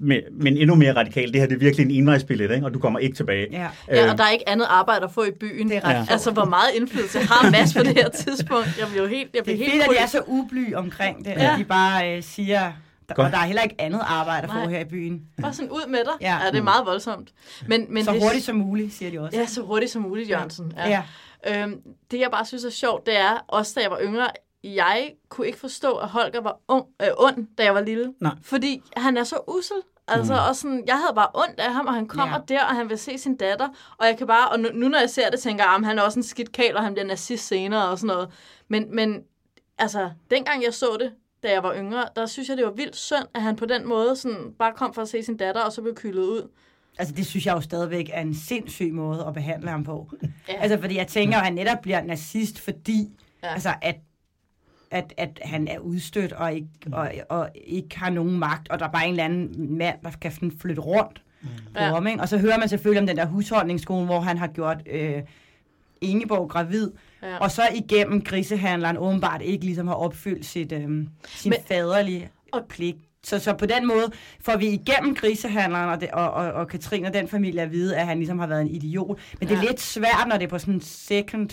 Øh, 0.00 0.06
Men, 0.06 0.20
men 0.32 0.56
endnu 0.56 0.74
mere 0.74 0.96
radikalt. 0.96 1.32
Det 1.32 1.40
her 1.40 1.48
det 1.48 1.54
er 1.54 1.58
virkelig 1.58 1.84
en 1.84 1.90
envejsbillet, 1.90 2.50
ikke? 2.54 2.66
og 2.66 2.74
du 2.74 2.78
kommer 2.78 2.98
ikke 2.98 3.16
tilbage. 3.16 3.46
Ja. 3.52 3.68
Ja, 3.88 4.12
og 4.12 4.18
der 4.18 4.24
er 4.24 4.30
ikke 4.30 4.48
andet 4.48 4.66
arbejde 4.70 5.04
at 5.04 5.10
få 5.12 5.24
i 5.24 5.30
byen. 5.30 5.68
Det 5.68 5.76
er 5.76 5.84
ret 5.84 5.94
Ja. 5.94 6.06
Altså, 6.10 6.30
hvor 6.30 6.44
meget 6.44 6.68
indflydelse 6.74 7.18
har 7.18 7.50
Mads 7.50 7.74
på 7.74 7.82
det 7.82 7.94
her 7.94 8.08
tidspunkt? 8.08 8.78
Jeg 8.78 8.86
bliver 8.88 9.02
jo 9.02 9.08
helt, 9.08 9.30
jeg 9.34 9.34
Det 9.34 9.42
bliver 9.44 9.56
er 9.58 9.70
helt 9.72 9.72
fedt, 9.72 9.82
at 9.84 9.96
de 9.98 10.02
er 10.02 10.06
så 10.06 10.22
ubly 10.26 10.74
omkring 10.74 11.18
det, 11.24 11.30
Ja. 11.30 11.52
at 11.52 11.58
de 11.58 11.64
bare 11.64 12.16
øh, 12.16 12.22
siger, 12.22 12.72
der, 13.08 13.14
Godt. 13.14 13.26
og 13.26 13.32
der 13.32 13.38
er 13.38 13.42
heller 13.46 13.62
ikke 13.62 13.74
andet 13.78 14.00
arbejde 14.06 14.42
at 14.44 14.50
få 14.50 14.56
Nej. 14.58 14.68
her 14.68 14.80
i 14.80 14.84
byen. 14.84 15.20
Bare 15.42 15.52
sådan 15.52 15.70
ud 15.70 15.88
med 15.88 15.98
dig. 15.98 16.12
Ja. 16.20 16.36
Ja, 16.44 16.50
det 16.50 16.58
er 16.58 16.62
meget 16.62 16.86
voldsomt. 16.86 17.28
Men, 17.66 17.86
men 17.88 18.04
Så 18.04 18.12
det, 18.12 18.22
hurtigt 18.22 18.44
som 18.44 18.56
muligt, 18.56 18.94
siger 18.94 19.10
de 19.10 19.20
også. 19.20 19.38
Ja, 19.38 19.46
så 19.46 19.62
hurtigt 19.62 19.92
som 19.92 20.02
muligt, 20.02 20.30
Jørgensen. 20.30 20.72
Ja. 20.76 20.88
ja. 21.46 21.62
Øhm, 21.62 21.74
det, 22.10 22.20
jeg 22.20 22.28
bare 22.32 22.44
synes 22.46 22.64
er 22.64 22.70
sjovt, 22.70 23.06
det 23.06 23.18
er, 23.18 23.44
også 23.48 23.72
da 23.76 23.80
jeg 23.80 23.90
var 23.90 23.98
yngre, 24.02 24.26
jeg 24.64 25.12
kunne 25.28 25.46
ikke 25.46 25.58
forstå, 25.58 25.92
at 25.92 26.08
Holger 26.08 26.40
var 26.40 26.60
ung, 26.68 26.86
øh, 27.02 27.08
ond, 27.18 27.46
da 27.58 27.64
jeg 27.64 27.74
var 27.74 27.80
lille. 27.80 28.14
Nej. 28.20 28.32
Fordi 28.42 28.82
han 28.96 29.16
er 29.16 29.24
så 29.24 29.36
usel. 29.48 29.76
Altså, 30.10 30.32
mm. 30.32 30.38
og 30.48 30.56
sådan, 30.56 30.84
jeg 30.86 30.94
havde 30.96 31.14
bare 31.14 31.28
ondt 31.34 31.60
af 31.60 31.72
ham, 31.72 31.86
og 31.86 31.94
han 31.94 32.06
kommer 32.06 32.36
Ja. 32.36 32.54
der, 32.54 32.64
og 32.64 32.76
han 32.76 32.88
vil 32.88 32.98
se 32.98 33.18
sin 33.18 33.36
datter. 33.36 33.68
Og 33.98 34.06
jeg 34.06 34.18
kan 34.18 34.26
bare, 34.26 34.48
og 34.48 34.60
nu, 34.60 34.68
nu 34.74 34.88
når 34.88 34.98
jeg 34.98 35.10
ser 35.10 35.30
det, 35.30 35.40
tænker 35.40 35.64
jeg, 35.64 35.74
at 35.74 35.84
han 35.86 35.98
er 35.98 36.02
også 36.02 36.18
en 36.18 36.22
skidt 36.22 36.52
kæl, 36.52 36.76
og 36.76 36.82
han 36.84 36.94
bliver 36.94 37.06
nazist 37.06 37.46
senere 37.46 37.88
og 37.88 37.98
sådan 37.98 38.06
noget. 38.14 38.30
Men, 38.68 38.94
men 38.96 39.22
altså, 39.78 40.10
dengang 40.30 40.64
jeg 40.64 40.74
så 40.74 40.96
det, 41.00 41.12
da 41.42 41.52
jeg 41.52 41.62
var 41.62 41.74
yngre, 41.74 42.04
der 42.16 42.26
synes 42.26 42.48
jeg, 42.48 42.56
det 42.56 42.64
var 42.66 42.70
vildt 42.72 42.96
synd, 42.96 43.24
at 43.34 43.42
han 43.42 43.56
på 43.56 43.66
den 43.66 43.88
måde 43.88 44.16
sådan, 44.16 44.52
bare 44.58 44.72
kom 44.76 44.94
for 44.94 45.02
at 45.02 45.08
se 45.08 45.22
sin 45.22 45.36
datter, 45.36 45.60
og 45.62 45.72
så 45.72 45.82
blev 45.82 45.94
kyldet 45.94 46.22
ud. 46.22 46.48
Altså, 46.98 47.14
det 47.14 47.26
synes 47.26 47.46
jeg 47.46 47.54
jo 47.56 47.60
stadigvæk 47.60 48.10
er 48.12 48.20
en 48.20 48.34
sindssyg 48.34 48.92
måde 48.92 49.24
at 49.26 49.34
behandle 49.34 49.70
ham 49.70 49.84
på. 49.84 50.10
Ja. 50.48 50.54
Altså, 50.60 50.78
fordi 50.80 50.96
jeg 50.96 51.06
tænker, 51.06 51.36
at 51.38 51.44
han 51.44 51.54
netop 51.54 51.78
bliver 51.82 52.02
nazist, 52.02 52.58
fordi 52.60 53.10
Ja. 53.42 53.52
altså, 53.52 53.74
at, 53.82 53.96
at, 54.90 55.14
at 55.16 55.40
han 55.42 55.68
er 55.68 55.78
udstødt 55.78 56.32
og 56.32 56.54
ikke, 56.54 56.68
og, 56.92 57.10
og 57.28 57.48
ikke 57.66 57.98
har 57.98 58.10
nogen 58.10 58.38
magt, 58.38 58.68
og 58.68 58.78
der 58.78 58.86
er 58.86 58.90
bare 58.90 59.04
en 59.04 59.10
eller 59.10 59.24
anden 59.24 59.76
mand, 59.78 59.96
der 60.04 60.10
kan 60.20 60.32
sådan 60.32 60.52
flytte 60.60 60.82
rundt 60.82 61.22
på 61.42 61.80
Ja. 61.80 61.88
ham. 61.94 62.06
Ikke? 62.06 62.20
Og 62.20 62.28
så 62.28 62.38
hører 62.38 62.58
man 62.58 62.68
selvfølgelig 62.68 63.00
om 63.00 63.06
den 63.06 63.16
der 63.16 63.26
husholdningsskole, 63.26 64.04
hvor 64.06 64.20
han 64.20 64.38
har 64.38 64.46
gjort 64.46 64.82
øh, 64.90 65.22
Ingeborg 66.00 66.50
gravid, 66.50 66.90
Ja. 67.22 67.36
og 67.38 67.50
så 67.50 67.62
igennem 67.74 68.22
grisehandleren 68.22 68.96
åbenbart 68.96 69.42
ikke 69.42 69.64
ligesom 69.64 69.88
har 69.88 69.94
opfyldt 69.94 70.46
sit, 70.46 70.72
øh, 70.72 70.80
sin 71.26 71.50
Men- 71.50 71.58
faderlige 71.68 72.28
Og- 72.52 72.64
pligt. 72.68 72.98
Så, 73.24 73.38
så 73.38 73.52
på 73.54 73.66
den 73.66 73.86
måde 73.86 74.12
får 74.40 74.56
vi 74.56 74.66
igennem 74.66 75.14
grisehandleren 75.14 75.88
og, 75.88 76.00
det, 76.00 76.10
og, 76.10 76.30
og, 76.30 76.52
og 76.52 76.68
Katrine 76.68 77.06
og 77.06 77.14
den 77.14 77.28
familie 77.28 77.60
at 77.62 77.72
vide, 77.72 77.96
at 77.96 78.06
han 78.06 78.18
ligesom 78.18 78.38
har 78.38 78.46
været 78.46 78.60
en 78.60 78.68
idiot. 78.68 79.18
Men 79.40 79.48
det 79.48 79.54
er 79.54 79.60
Ja. 79.62 79.66
lidt 79.68 79.80
svært, 79.80 80.24
når 80.28 80.36
det 80.36 80.44
er 80.44 80.48
på 80.48 80.58
sådan 80.58 80.74
en 80.74 80.80
second 80.80 81.48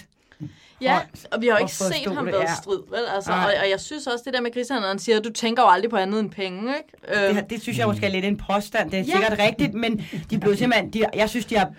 Ja, 0.82 1.00
og 1.32 1.42
vi 1.42 1.48
har 1.48 1.54
jo 1.58 1.60
ikke 1.64 1.74
set 1.74 2.14
ham 2.16 2.26
det, 2.26 2.34
være 2.34 2.48
strid, 2.64 2.80
vel? 2.90 3.00
Altså, 3.16 3.32
og, 3.32 3.38
og 3.64 3.70
jeg 3.72 3.80
synes 3.80 4.08
også, 4.08 4.22
det 4.26 4.34
der 4.34 4.42
med 4.42 4.52
grisehandleren, 4.54 4.92
han 4.92 5.00
siger, 5.00 5.20
du 5.20 5.32
tænker 5.32 5.64
jo 5.64 5.70
aldrig 5.70 5.90
på 5.90 5.96
andet 5.98 6.20
end 6.20 6.32
penge, 6.32 6.74
ikke? 6.78 7.20
Det, 7.22 7.26
Øhm, 7.28 7.36
her- 7.36 7.44
det 7.44 7.62
synes 7.62 7.78
jeg 7.78 7.88
måske 7.88 8.06
er 8.06 8.10
lidt 8.12 8.26
en 8.26 8.38
påstand. 8.38 8.92
Det 8.92 9.00
er 9.00 9.04
Ja. 9.04 9.12
sikkert 9.12 9.40
rigtigt, 9.40 9.74
men 9.74 10.02
de 10.30 10.40
blev 10.40 10.56
simpelthen... 10.56 10.94
De, 10.94 11.04
jeg 11.14 11.30
synes, 11.30 11.46
de 11.46 11.58
har, 11.58 11.72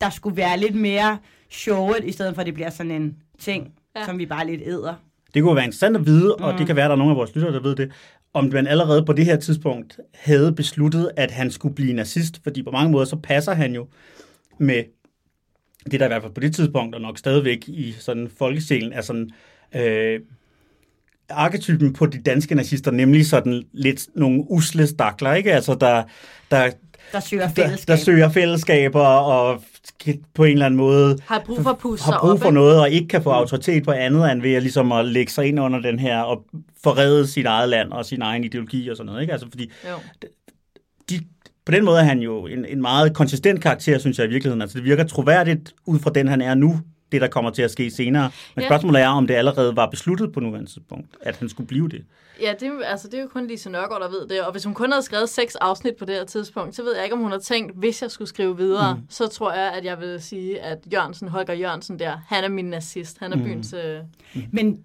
der 0.00 0.10
skulle 0.10 0.36
være 0.36 0.58
lidt 0.58 0.74
mere 0.74 1.18
showet, 1.50 2.04
i 2.04 2.12
stedet 2.12 2.34
for 2.34 2.40
at 2.40 2.46
det 2.46 2.54
bliver 2.54 2.70
sådan 2.70 2.92
en 2.92 3.14
ting, 3.38 3.68
ja. 3.96 4.04
som 4.04 4.18
vi 4.18 4.26
bare 4.26 4.46
lidt 4.46 4.62
æder. 4.64 4.94
Det 5.34 5.42
kunne 5.42 5.56
være 5.56 5.64
interessant 5.64 5.96
at 5.96 6.06
vide, 6.06 6.34
og 6.34 6.52
Mm. 6.52 6.58
det 6.58 6.66
kan 6.66 6.76
være, 6.76 6.84
at 6.84 6.88
der 6.88 6.94
er 6.94 6.98
nogle 6.98 7.10
af 7.12 7.16
vores 7.16 7.34
lyttere, 7.34 7.52
der 7.52 7.60
ved 7.60 7.76
det, 7.76 7.92
om 8.34 8.50
man 8.52 8.66
allerede 8.66 9.04
på 9.04 9.12
det 9.12 9.24
her 9.24 9.36
tidspunkt 9.36 9.98
havde 10.14 10.52
besluttet, 10.52 11.10
at 11.16 11.30
han 11.30 11.50
skulle 11.50 11.74
blive 11.74 11.92
nazist, 11.92 12.40
fordi 12.42 12.62
på 12.62 12.70
mange 12.70 12.90
måder 12.92 13.04
så 13.04 13.16
passer 13.16 13.52
han 13.54 13.74
jo 13.74 13.86
med 14.58 14.84
det, 15.90 16.00
der 16.00 16.06
i 16.06 16.08
hvert 16.08 16.22
fald 16.22 16.32
på 16.32 16.40
det 16.40 16.54
tidspunkt, 16.54 16.94
og 16.94 17.00
nok 17.00 17.18
stadigvæk 17.18 17.68
i 17.68 17.94
sådan 17.98 18.30
folkesjælen, 18.38 18.92
er 18.92 19.00
sådan 19.00 19.30
øh, 19.74 20.20
arketypen 21.28 21.92
på 21.92 22.06
de 22.06 22.18
danske 22.22 22.54
nazister, 22.54 22.90
nemlig 22.90 23.26
sådan 23.26 23.62
lidt 23.72 24.06
nogle 24.14 24.44
usle 24.50 24.86
stakler, 24.86 25.34
ikke? 25.34 25.52
Altså, 25.52 25.74
der, 25.74 26.02
der, 26.50 26.70
Der 27.12 27.20
søger 27.20 27.46
der, 27.46 27.54
fællesskab. 27.54 27.88
der 27.88 27.96
søger 27.96 28.28
fællesskaber 28.30 29.00
og 29.06 29.62
på 30.34 30.44
en 30.44 30.52
eller 30.52 30.66
anden 30.66 30.78
måde 30.78 31.18
har 31.26 31.42
brug 31.46 31.56
for 31.62 31.96
sig 31.96 32.04
har 32.12 32.20
brug 32.20 32.30
op, 32.30 32.38
for 32.38 32.46
ikke? 32.46 32.54
noget, 32.54 32.80
og 32.80 32.90
ikke 32.90 33.08
kan 33.08 33.22
få 33.22 33.30
autoritet 33.30 33.84
på 33.84 33.90
andet, 33.90 34.32
end 34.32 34.42
ved 34.42 34.54
at, 34.54 34.62
ligesom 34.62 34.92
at 34.92 35.04
lægge 35.04 35.32
sig 35.32 35.46
ind 35.46 35.60
under 35.60 35.80
den 35.80 35.98
her, 35.98 36.18
og 36.20 36.44
forrede 36.84 37.26
sit 37.26 37.46
eget 37.46 37.68
land 37.68 37.92
og 37.92 38.06
sin 38.06 38.22
egen 38.22 38.44
ideologi 38.44 38.88
og 38.88 38.96
sådan 38.96 39.06
noget. 39.06 39.20
Ikke? 39.20 39.32
Altså, 39.32 39.48
fordi 39.50 39.70
Jo. 39.90 39.96
de, 41.10 41.20
på 41.66 41.72
den 41.72 41.84
måde 41.84 41.98
er 41.98 42.02
han 42.04 42.18
jo 42.20 42.46
en, 42.46 42.64
en 42.64 42.80
meget 42.82 43.14
konsistent 43.14 43.62
karakter, 43.62 43.98
synes 43.98 44.18
jeg 44.18 44.26
i 44.26 44.30
virkeligheden. 44.30 44.62
Altså, 44.62 44.76
det 44.78 44.84
virker 44.84 45.04
troværdigt 45.04 45.74
ud 45.86 45.98
fra 45.98 46.10
den, 46.10 46.28
han 46.28 46.40
er 46.40 46.54
nu, 46.54 46.80
det 47.12 47.20
der 47.20 47.28
kommer 47.28 47.50
til 47.50 47.62
at 47.62 47.70
ske 47.70 47.90
senere. 47.90 48.30
Men 48.54 48.62
Ja. 48.62 48.68
spørgsmålet 48.68 49.02
er, 49.02 49.08
om 49.08 49.26
det 49.26 49.34
allerede 49.34 49.76
var 49.76 49.86
besluttet 49.90 50.32
på 50.32 50.40
nuværende 50.40 50.70
tidspunkt, 50.70 51.06
at 51.20 51.36
han 51.36 51.48
skulle 51.48 51.66
blive 51.66 51.88
det. 51.88 52.04
Ja, 52.42 52.52
det, 52.60 52.68
er- 52.68 52.84
altså, 52.86 53.08
det 53.08 53.18
er 53.18 53.22
jo 53.22 53.28
kun 53.28 53.46
Lise 53.46 53.70
Nørgaard, 53.70 54.00
der 54.02 54.08
ved 54.08 54.28
det. 54.28 54.42
Og 54.42 54.52
hvis 54.52 54.64
hun 54.64 54.74
kun 54.74 54.92
havde 54.92 55.02
skrevet 55.02 55.28
seks 55.28 55.56
afsnit 55.56 55.94
på 55.98 56.04
det 56.04 56.14
her 56.14 56.24
tidspunkt, 56.24 56.76
så 56.76 56.82
ved 56.82 56.94
jeg 56.94 57.04
ikke, 57.04 57.14
om 57.16 57.22
hun 57.22 57.30
har 57.30 57.38
tænkt, 57.38 57.72
hvis 57.78 58.02
jeg 58.02 58.10
skulle 58.10 58.28
skrive 58.28 58.56
videre, 58.56 58.94
mm. 58.94 59.00
så 59.10 59.26
tror 59.28 59.52
jeg, 59.52 59.72
at 59.72 59.84
jeg 59.84 60.00
vil 60.00 60.20
sige, 60.22 60.60
at 60.60 60.78
Jørgensen, 60.92 61.28
Holger 61.28 61.54
Jørgensen 61.54 61.98
der, 61.98 62.16
han 62.28 62.44
er 62.44 62.48
min 62.48 62.64
nazist. 62.64 63.16
Han 63.20 63.32
er 63.32 63.36
byens... 63.36 63.72
Øh... 63.72 63.98
Men 64.52 64.78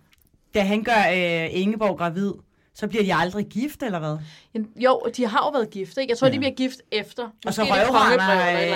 da 0.56 0.62
han 0.62 0.84
gør 0.84 1.04
øh, 1.14 1.48
Ingeborg 1.62 1.98
gravid, 1.98 2.32
så 2.76 2.88
bliver 2.88 3.04
de 3.04 3.14
aldrig 3.16 3.46
gift, 3.46 3.84
eller 3.84 4.00
hvad? 4.00 4.18
Jo, 4.76 5.02
de 5.18 5.28
har 5.28 5.40
jo 5.46 5.50
været 5.50 5.70
gift, 5.70 5.98
ikke? 5.98 6.12
Jeg 6.12 6.18
tror, 6.18 6.28
ja. 6.28 6.34
De 6.34 6.40
bliver 6.40 6.54
gift 6.54 6.78
efter. 6.92 7.24
Og 7.46 7.54
så 7.54 7.62
er 7.62 7.66
røvrender 7.66 8.24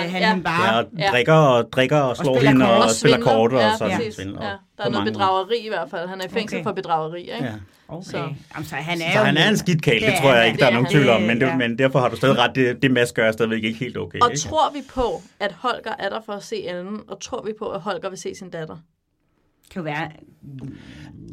han 0.08 0.22
ja. 0.22 0.38
bare. 0.44 0.84
Ja, 0.98 1.06
og 1.06 1.12
drikker 1.12 1.32
og, 1.34 1.72
drikker 1.72 1.98
og 1.98 2.16
slår 2.16 2.34
spiller 2.36 2.50
hende 2.50 2.70
og, 2.72 2.82
Og 2.84 2.90
spiller 2.90 3.20
kort 3.20 3.52
og 3.52 3.60
ja, 3.60 3.76
sådan 3.78 3.96
præcis. 3.96 4.14
svindler. 4.14 4.44
Ja, 4.46 4.52
på 4.52 4.58
der 4.78 4.84
er 4.84 4.88
noget 4.90 5.04
mange 5.04 5.12
bedrageri 5.12 5.58
i 5.64 5.68
hvert 5.68 5.90
fald. 5.90 6.08
Han 6.08 6.20
er 6.20 6.24
i 6.24 6.28
fængsel 6.28 6.56
Okay. 6.56 6.64
for 6.64 6.72
bedrageri, 6.72 7.20
ikke? 7.20 7.44
Ja. 7.44 7.52
Okay. 7.88 8.10
Så- 8.10 8.16
Jamen, 8.54 8.64
så 8.66 8.74
han 8.74 9.00
er 9.02 9.12
Så 9.12 9.18
jo... 9.18 9.24
han 9.24 9.36
er 9.36 9.48
en 9.48 9.56
skidt 9.56 9.82
kæl, 9.82 10.00
det, 10.00 10.10
Det 10.10 10.14
tror 10.20 10.34
jeg 10.34 10.46
ikke, 10.46 10.58
der 10.58 10.64
er 10.64 10.68
er 10.68 10.74
nogen 10.74 10.90
tvivl 10.90 11.08
om, 11.08 11.22
men, 11.22 11.40
det, 11.40 11.46
Ja. 11.46 11.56
men 11.56 11.78
derfor 11.78 11.98
har 11.98 12.08
du 12.08 12.16
stadig 12.16 12.38
ret, 12.38 12.54
det, 12.54 12.82
det 12.82 12.90
mask 12.90 13.14
gør 13.14 13.32
stadigvæk 13.32 13.64
ikke 13.64 13.78
helt 13.78 13.96
okay. 13.98 14.18
Og 14.20 14.30
ikke? 14.30 14.40
tror 14.40 14.70
vi 14.72 14.78
på, 14.94 15.22
at 15.40 15.52
Holger 15.52 15.92
er 15.98 16.08
der 16.08 16.20
for 16.26 16.32
at 16.32 16.44
se 16.44 16.66
Ellen, 16.68 17.00
og 17.08 17.20
tror 17.20 17.42
vi 17.46 17.52
på, 17.58 17.68
at 17.68 17.80
Holger 17.80 18.08
vil 18.08 18.18
se 18.18 18.34
sin 18.34 18.50
datter? 18.50 18.76
Kan 19.70 19.80
jo 19.80 19.82
være... 19.82 20.10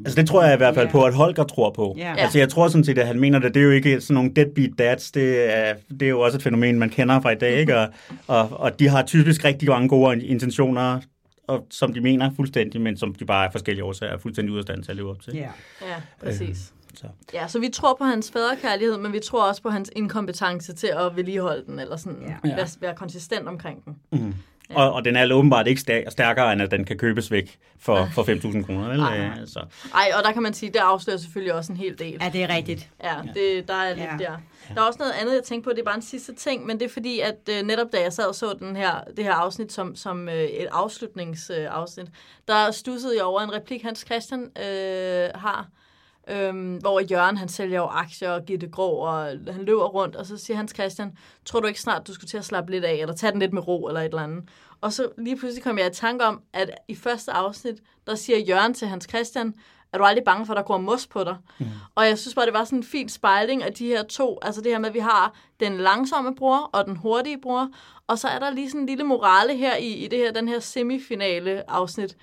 Altså 0.05 0.21
det 0.21 0.27
tror 0.27 0.43
jeg 0.43 0.53
i 0.53 0.57
hvert 0.57 0.75
fald 0.75 0.85
Ja. 0.85 0.91
på, 0.91 1.03
at 1.03 1.13
Holger 1.13 1.43
tror 1.43 1.71
på. 1.71 1.95
Ja. 1.97 2.15
Altså 2.17 2.39
jeg 2.39 2.49
tror 2.49 2.67
sådan 2.67 2.83
set, 2.83 2.97
at 2.97 3.07
han 3.07 3.19
mener 3.19 3.39
det. 3.39 3.53
Det 3.53 3.59
er 3.59 3.63
jo 3.63 3.71
ikke 3.71 4.01
sådan 4.01 4.13
nogle 4.13 4.31
deadbeat 4.35 4.71
dads. 4.77 5.11
Det 5.11 5.57
er, 5.57 5.73
det 5.89 6.01
er 6.01 6.09
jo 6.09 6.19
også 6.19 6.37
et 6.37 6.43
fænomen, 6.43 6.79
man 6.79 6.89
kender 6.89 7.21
fra 7.21 7.31
i 7.31 7.35
dag. 7.35 7.59
Ikke? 7.59 7.77
Og, 7.79 7.87
og, 8.27 8.49
og 8.51 8.79
de 8.79 8.87
har 8.87 9.03
typisk 9.03 9.45
rigtig 9.45 9.69
mange 9.69 9.89
gode 9.89 10.23
intentioner, 10.25 10.99
og, 11.47 11.67
som 11.69 11.93
de 11.93 12.01
mener 12.01 12.31
fuldstændig, 12.35 12.81
men 12.81 12.97
som 12.97 13.15
de 13.15 13.25
bare 13.25 13.45
af 13.45 13.51
forskellige 13.51 13.83
årsager 13.83 14.13
er 14.13 14.17
fuldstændig 14.17 14.51
ude 14.51 14.59
af 14.59 14.63
stand 14.63 14.83
til 14.83 14.91
at 14.91 14.97
leve 14.97 15.09
op 15.09 15.21
til. 15.21 15.33
Ja. 15.35 15.39
Ja, 15.81 15.95
præcis. 16.23 16.73
Så. 16.95 17.07
Ja, 17.33 17.47
så 17.47 17.59
vi 17.59 17.69
tror 17.73 17.95
på 17.99 18.03
hans 18.03 18.31
faderkærlighed, 18.31 18.97
men 18.97 19.13
vi 19.13 19.19
tror 19.19 19.47
også 19.49 19.61
på 19.61 19.69
hans 19.69 19.91
inkompetence 19.95 20.73
til 20.73 20.87
at 20.87 21.15
vedligeholde 21.15 21.63
den, 21.67 21.79
eller 21.79 21.95
sådan 21.97 22.17
ja. 22.45 22.55
være, 22.55 22.67
være 22.81 22.95
konsistent 22.95 23.47
omkring 23.47 23.85
den. 23.85 23.95
Mm. 24.11 24.33
Og, 24.69 24.93
og 24.93 25.05
den 25.05 25.15
er 25.15 25.33
åbenbart 25.33 25.67
ikke 25.67 25.81
stær- 25.81 26.09
stærkere, 26.09 26.53
end 26.53 26.61
at 26.61 26.71
den 26.71 26.85
kan 26.85 26.97
købes 26.97 27.31
væk 27.31 27.57
for, 27.79 28.09
for 28.13 28.23
5.000 28.23 28.65
kroner. 28.65 28.87
Vel? 28.89 28.97
Nej. 28.97 29.17
Øh, 29.19 29.47
Så. 29.47 29.59
Ej, 29.93 30.11
og 30.17 30.23
der 30.23 30.31
kan 30.31 30.43
man 30.43 30.53
sige, 30.53 30.69
det 30.73 30.79
afslører 30.79 31.17
selvfølgelig 31.17 31.53
også 31.53 31.71
en 31.71 31.77
hel 31.77 31.99
del. 31.99 32.17
ja, 32.21 32.29
det 32.33 32.43
er 32.43 32.55
rigtigt. 32.55 32.89
Ja, 33.03 33.15
det, 33.33 33.67
der 33.67 33.73
er 33.73 33.89
lidt 33.89 33.99
Ja. 34.21 34.25
der. 34.25 34.37
Der 34.75 34.81
er 34.81 34.85
også 34.85 34.99
noget 34.99 35.13
andet, 35.21 35.33
jeg 35.33 35.43
tænker 35.43 35.63
på, 35.63 35.69
det 35.69 35.79
er 35.79 35.83
bare 35.83 35.95
en 35.95 36.01
sidste 36.01 36.35
ting, 36.35 36.65
men 36.65 36.79
det 36.79 36.85
er 36.85 36.89
fordi, 36.89 37.19
at 37.19 37.35
øh, 37.49 37.61
netop 37.61 37.87
da 37.93 38.01
jeg 38.01 38.13
sad 38.13 38.25
og 38.25 38.35
så 38.35 38.55
den 38.59 38.75
her, 38.75 38.91
det 39.17 39.23
her 39.25 39.33
afsnit 39.33 39.73
som, 39.73 39.95
som 39.95 40.29
øh, 40.29 40.35
et 40.43 40.67
afslutningsafsnit, 40.71 41.57
øh, 41.59 41.67
afsnit, 41.71 42.07
der 42.47 42.71
stussede 42.71 43.15
jeg 43.17 43.23
over 43.23 43.41
en 43.41 43.53
replik, 43.53 43.83
Hans 43.83 43.99
Christian 43.99 44.41
øh, 44.41 45.29
har, 45.35 45.67
Øhm, 46.27 46.75
hvor 46.75 46.99
Jørgen 46.99 47.37
han 47.37 47.49
sælger 47.49 47.77
jo 47.77 47.85
aktier 47.85 48.31
og 48.31 48.45
giver 48.45 48.59
det 48.59 48.71
grå, 48.71 48.89
og 48.89 49.25
han 49.25 49.63
løber 49.63 49.85
rundt, 49.85 50.15
og 50.15 50.25
så 50.25 50.37
siger 50.37 50.57
Hans 50.57 50.71
Christian, 50.71 51.17
tror 51.45 51.59
du 51.59 51.67
ikke 51.67 51.81
snart, 51.81 52.07
du 52.07 52.13
skulle 52.13 52.27
til 52.27 52.37
at 52.37 52.45
slappe 52.45 52.71
lidt 52.71 52.85
af, 52.85 52.93
eller 52.93 53.15
tage 53.15 53.31
den 53.31 53.39
lidt 53.39 53.53
med 53.53 53.67
ro, 53.67 53.87
eller 53.87 54.01
et 54.01 54.05
eller 54.05 54.21
andet. 54.21 54.49
Og 54.81 54.93
så 54.93 55.09
lige 55.17 55.37
pludselig 55.37 55.63
kom 55.63 55.77
jeg 55.77 55.87
i 55.87 55.93
tanke 55.93 56.25
om, 56.25 56.41
at 56.53 56.69
i 56.87 56.95
første 56.95 57.31
afsnit, 57.31 57.75
der 58.07 58.15
siger 58.15 58.39
Jørgen 58.39 58.73
til 58.73 58.87
Hans 58.87 59.05
Christian, 59.09 59.53
er 59.93 59.97
du 59.97 60.03
aldrig 60.03 60.23
bange 60.23 60.45
for, 60.45 60.53
at 60.53 60.57
der 60.57 60.63
går 60.63 60.77
mos 60.77 61.07
på 61.07 61.23
dig? 61.23 61.37
Mm. 61.59 61.65
Og 61.95 62.07
jeg 62.07 62.19
synes 62.19 62.35
bare, 62.35 62.45
det 62.45 62.53
var 62.53 62.63
sådan 62.63 62.79
en 62.79 62.83
fin 62.83 63.09
spejling 63.09 63.63
af 63.63 63.73
de 63.73 63.87
her 63.87 64.03
to, 64.03 64.39
altså 64.41 64.61
det 64.61 64.71
her 64.71 64.79
med, 64.79 64.89
at 64.89 64.93
vi 64.93 64.99
har 64.99 65.35
den 65.59 65.77
langsomme 65.77 66.35
bror 66.35 66.69
og 66.73 66.85
den 66.85 66.95
hurtige 66.95 67.41
bror, 67.41 67.69
og 68.07 68.19
så 68.19 68.27
er 68.27 68.39
der 68.39 68.51
lige 68.51 68.69
sådan 68.69 68.81
en 68.81 68.87
lille 68.87 69.03
morale 69.03 69.57
her 69.57 69.75
i, 69.75 69.87
i 69.87 70.07
det 70.07 70.19
her, 70.19 70.31
den 70.31 70.47
her 70.47 70.59
semifinale 70.59 71.69
afsnit, 71.69 72.17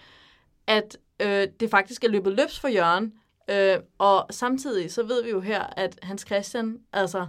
at 0.66 0.96
øh, 1.20 1.46
det 1.60 1.70
faktisk 1.70 2.04
er 2.04 2.08
løbet 2.08 2.32
løbs 2.32 2.60
for 2.60 2.68
Jørgen, 2.68 3.12
øh, 3.50 3.76
og 3.98 4.26
samtidig 4.30 4.92
så 4.92 5.02
ved 5.02 5.22
vi 5.24 5.30
jo 5.30 5.40
her, 5.40 5.62
at 5.76 5.98
Hans 6.02 6.22
Christian, 6.26 6.76
altså, 6.92 7.26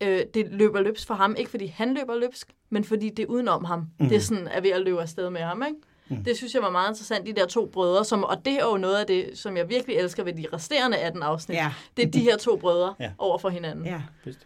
øh, 0.00 0.20
det 0.34 0.46
løber 0.50 0.80
løbs 0.80 1.06
for 1.06 1.14
ham, 1.14 1.34
ikke 1.38 1.50
fordi 1.50 1.66
han 1.66 1.94
løber 1.94 2.16
løbsk, 2.18 2.48
men 2.70 2.84
fordi 2.84 3.08
det 3.08 3.22
er 3.22 3.26
udenom 3.26 3.64
ham. 3.64 3.86
Mm. 4.00 4.08
Det 4.08 4.16
er 4.16 4.20
sådan, 4.20 4.48
er 4.48 4.60
ved 4.60 4.70
at 4.70 4.80
løbe 4.80 5.00
afsted 5.00 5.30
med 5.30 5.40
ham, 5.40 5.62
ikke? 5.68 5.76
Mm. 6.08 6.24
Det 6.24 6.36
synes 6.36 6.54
jeg 6.54 6.62
var 6.62 6.70
meget 6.70 6.90
interessant, 6.90 7.26
de 7.26 7.32
der 7.32 7.46
to 7.46 7.66
brødre, 7.72 8.04
som, 8.04 8.24
og 8.24 8.44
det 8.44 8.52
er 8.52 8.64
jo 8.64 8.76
noget 8.76 8.96
af 8.96 9.06
det, 9.06 9.30
som 9.38 9.56
jeg 9.56 9.68
virkelig 9.68 9.96
elsker 9.96 10.24
ved 10.24 10.32
de 10.32 10.46
resterende 10.52 10.96
18 10.98 11.22
afsnit. 11.22 11.56
Ja. 11.56 11.72
Det 11.96 12.06
er 12.06 12.10
de 12.10 12.20
her 12.20 12.36
to 12.36 12.56
brødre 12.56 12.94
Ja. 13.00 13.10
over 13.18 13.38
for 13.38 13.48
hinanden. 13.48 13.86
Ja. 13.86 14.02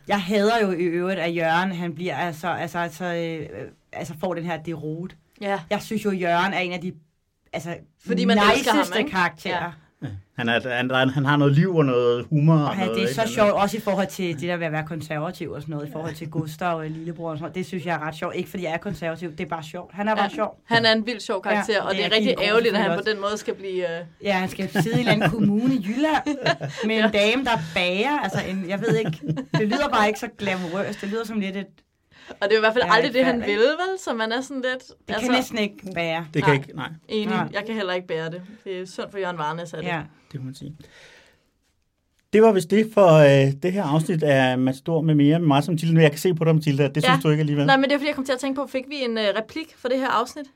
Jeg 0.09 0.23
hader 0.23 0.59
jo 0.67 0.71
i 0.73 0.83
øvrigt, 0.85 1.21
at 1.21 1.37
Jørgen, 1.37 1.73
han 1.73 1.95
bliver 1.95 2.17
altså, 2.17 2.49
altså, 2.49 2.79
altså, 2.79 3.05
øh, 3.05 3.49
altså 3.93 4.15
får 4.21 4.35
den 4.35 4.45
her 4.45 4.63
derot. 4.63 5.17
ja. 5.41 5.61
Jeg 5.71 5.83
synes 5.83 6.05
jo, 6.05 6.11
Jørgen 6.11 6.53
er 6.53 6.59
en 6.59 6.73
af 6.73 6.81
de 6.81 6.93
altså, 7.53 7.77
Fordi 8.07 8.25
man 8.25 8.39
elsker 8.39 8.71
ham, 8.71 8.79
niceste 8.79 8.99
ikke? 8.99 9.11
karakterer. 9.11 9.65
Ja. 9.65 9.71
Han, 10.39 10.49
er, 10.49 10.77
han, 10.77 10.91
han, 10.91 11.09
han 11.09 11.25
har 11.25 11.37
noget 11.37 11.53
liv 11.55 11.77
og 11.77 11.85
noget 11.85 12.27
humor. 12.31 12.55
Og 12.55 12.69
han, 12.69 12.79
noget, 12.79 12.91
det 12.91 13.03
er 13.05 13.09
ikke? 13.09 13.15
så 13.15 13.21
Han 13.21 13.29
sjovt, 13.29 13.51
også 13.53 13.77
i 13.77 13.81
forhold 13.81 14.07
til 14.07 14.35
det 14.35 14.41
der 14.43 14.57
ved 14.57 14.67
at 14.67 14.73
være 14.73 14.85
konservativ 14.87 15.51
og 15.51 15.63
sådan 15.63 15.73
noget, 15.73 15.89
i 15.89 15.93
forhold 15.93 16.15
til 16.15 16.31
Gustav 16.31 16.77
og 16.77 16.85
lillebror 16.91 17.31
og 17.31 17.37
sådan 17.37 17.43
noget. 17.43 17.55
Det 17.55 17.67
synes 17.67 17.87
jeg 17.87 17.95
er 17.95 18.07
ret 18.07 18.15
sjovt. 18.15 18.35
Ikke 18.37 18.51
fordi 18.51 18.63
jeg 18.65 18.73
er 18.73 18.77
konservativ, 18.77 19.31
det 19.31 19.41
er 19.41 19.49
bare 19.49 19.63
sjovt. 19.63 19.95
Han 19.95 20.09
er 20.09 20.15
bare 20.17 20.31
sjov. 20.31 20.61
Han 20.67 20.85
er 20.87 20.93
en 20.93 21.07
vild 21.07 21.21
sjov 21.21 21.43
karakter, 21.43 21.73
Ja, 21.75 21.79
ja, 21.79 21.85
og 21.89 21.91
det 21.91 21.99
det 21.99 22.05
er 22.05 22.11
er 22.11 22.17
rigtig 22.17 22.35
ærgerligt, 22.43 22.75
at 22.75 22.81
han 22.81 22.91
på 22.91 22.93
selvfølgelig 22.95 23.15
den 23.15 23.23
måde 23.31 23.39
skal 23.39 23.55
blive... 23.55 23.99
Øh, 24.01 24.05
Ja, 24.23 24.33
han 24.33 24.49
skal 24.49 24.69
sidde 24.83 25.03
i 25.03 25.07
en 25.09 25.21
kommune 25.31 25.75
i 25.75 25.87
Jylland 25.89 26.39
med 26.87 26.97
en 26.97 27.11
dame, 27.13 27.45
der 27.45 27.59
bager. 27.75 28.19
Altså, 28.23 28.39
en, 28.49 28.65
jeg 28.69 28.81
ved 28.81 28.97
ikke, 28.97 29.19
det 29.59 29.69
lyder 29.69 29.89
bare 29.93 30.07
ikke 30.09 30.21
så 30.21 30.29
glamourøst. 30.39 31.01
Det 31.01 31.09
lyder 31.09 31.25
som 31.25 31.41
lidt 31.41 31.57
et... 31.57 31.67
og 32.31 32.37
det 32.49 32.53
er 32.53 32.57
i 32.57 32.61
hvert 32.61 32.73
fald 32.73 32.85
aldrig 32.89 33.15
det, 33.15 33.25
han 33.25 33.35
ikke? 33.35 33.47
vil, 33.47 33.59
vel? 33.61 33.99
Så 34.05 34.15
man 34.15 34.33
er 34.33 34.41
sådan 34.41 34.63
lidt... 34.63 34.83
Det 34.89 35.15
altså, 35.15 35.27
kan 35.27 35.31
næsten 35.31 35.59
ikke 35.59 35.77
bære. 35.95 36.27
Det 36.35 36.45
kan 36.45 36.51
Nej. 36.55 36.63
ikke, 36.63 36.77
nej, 36.77 36.89
Enig. 37.09 37.37
Nej. 37.37 37.49
Jeg 37.53 37.63
kan 37.67 37.75
heller 37.75 37.93
ikke 37.93 38.07
bære 38.07 38.31
det. 38.31 38.43
Det 38.65 38.81
er 38.81 38.87
synd 38.87 39.11
for 39.11 39.19
Jørgen 39.19 39.39
Varnes, 39.39 39.75
at 39.75 39.79
det. 39.81 39.87
Ja. 39.87 40.03
det 40.33 40.39
kan 40.39 40.45
man 40.45 40.55
sige. 40.55 40.77
Det 42.33 42.43
var 42.43 42.53
vist 42.53 42.71
det 42.71 42.91
for 42.95 43.13
øh, 43.13 43.53
det 43.63 43.73
her 43.73 43.85
afsnit 43.85 44.23
af 44.23 44.59
Matador 44.59 45.01
med 45.03 45.15
mere 45.15 45.39
med 45.39 45.47
mig 45.49 45.65
som 45.65 45.75
Mathilde. 45.75 46.03
Jeg 46.03 46.11
kan 46.11 46.21
se 46.21 46.35
på 46.35 46.45
dig, 46.45 46.55
Mathilde, 46.55 46.85
at 46.85 46.95
det 46.95 47.03
Ja. 47.05 47.09
synes 47.09 47.23
du 47.23 47.31
ikke 47.31 47.41
alligevel. 47.41 47.67
Nej, 47.67 47.77
men 47.77 47.85
det 47.85 47.93
er 47.93 47.99
fordi, 47.99 48.07
jeg 48.09 48.15
kom 48.15 48.25
til 48.25 48.33
at 48.33 48.39
tænke 48.39 48.57
på, 48.57 48.67
fik 48.67 48.85
vi 48.89 48.97
en 48.97 49.19
øh, 49.19 49.25
replik 49.25 49.75
for 49.77 49.89
det 49.89 49.99
her 49.99 50.09
afsnit? 50.09 50.47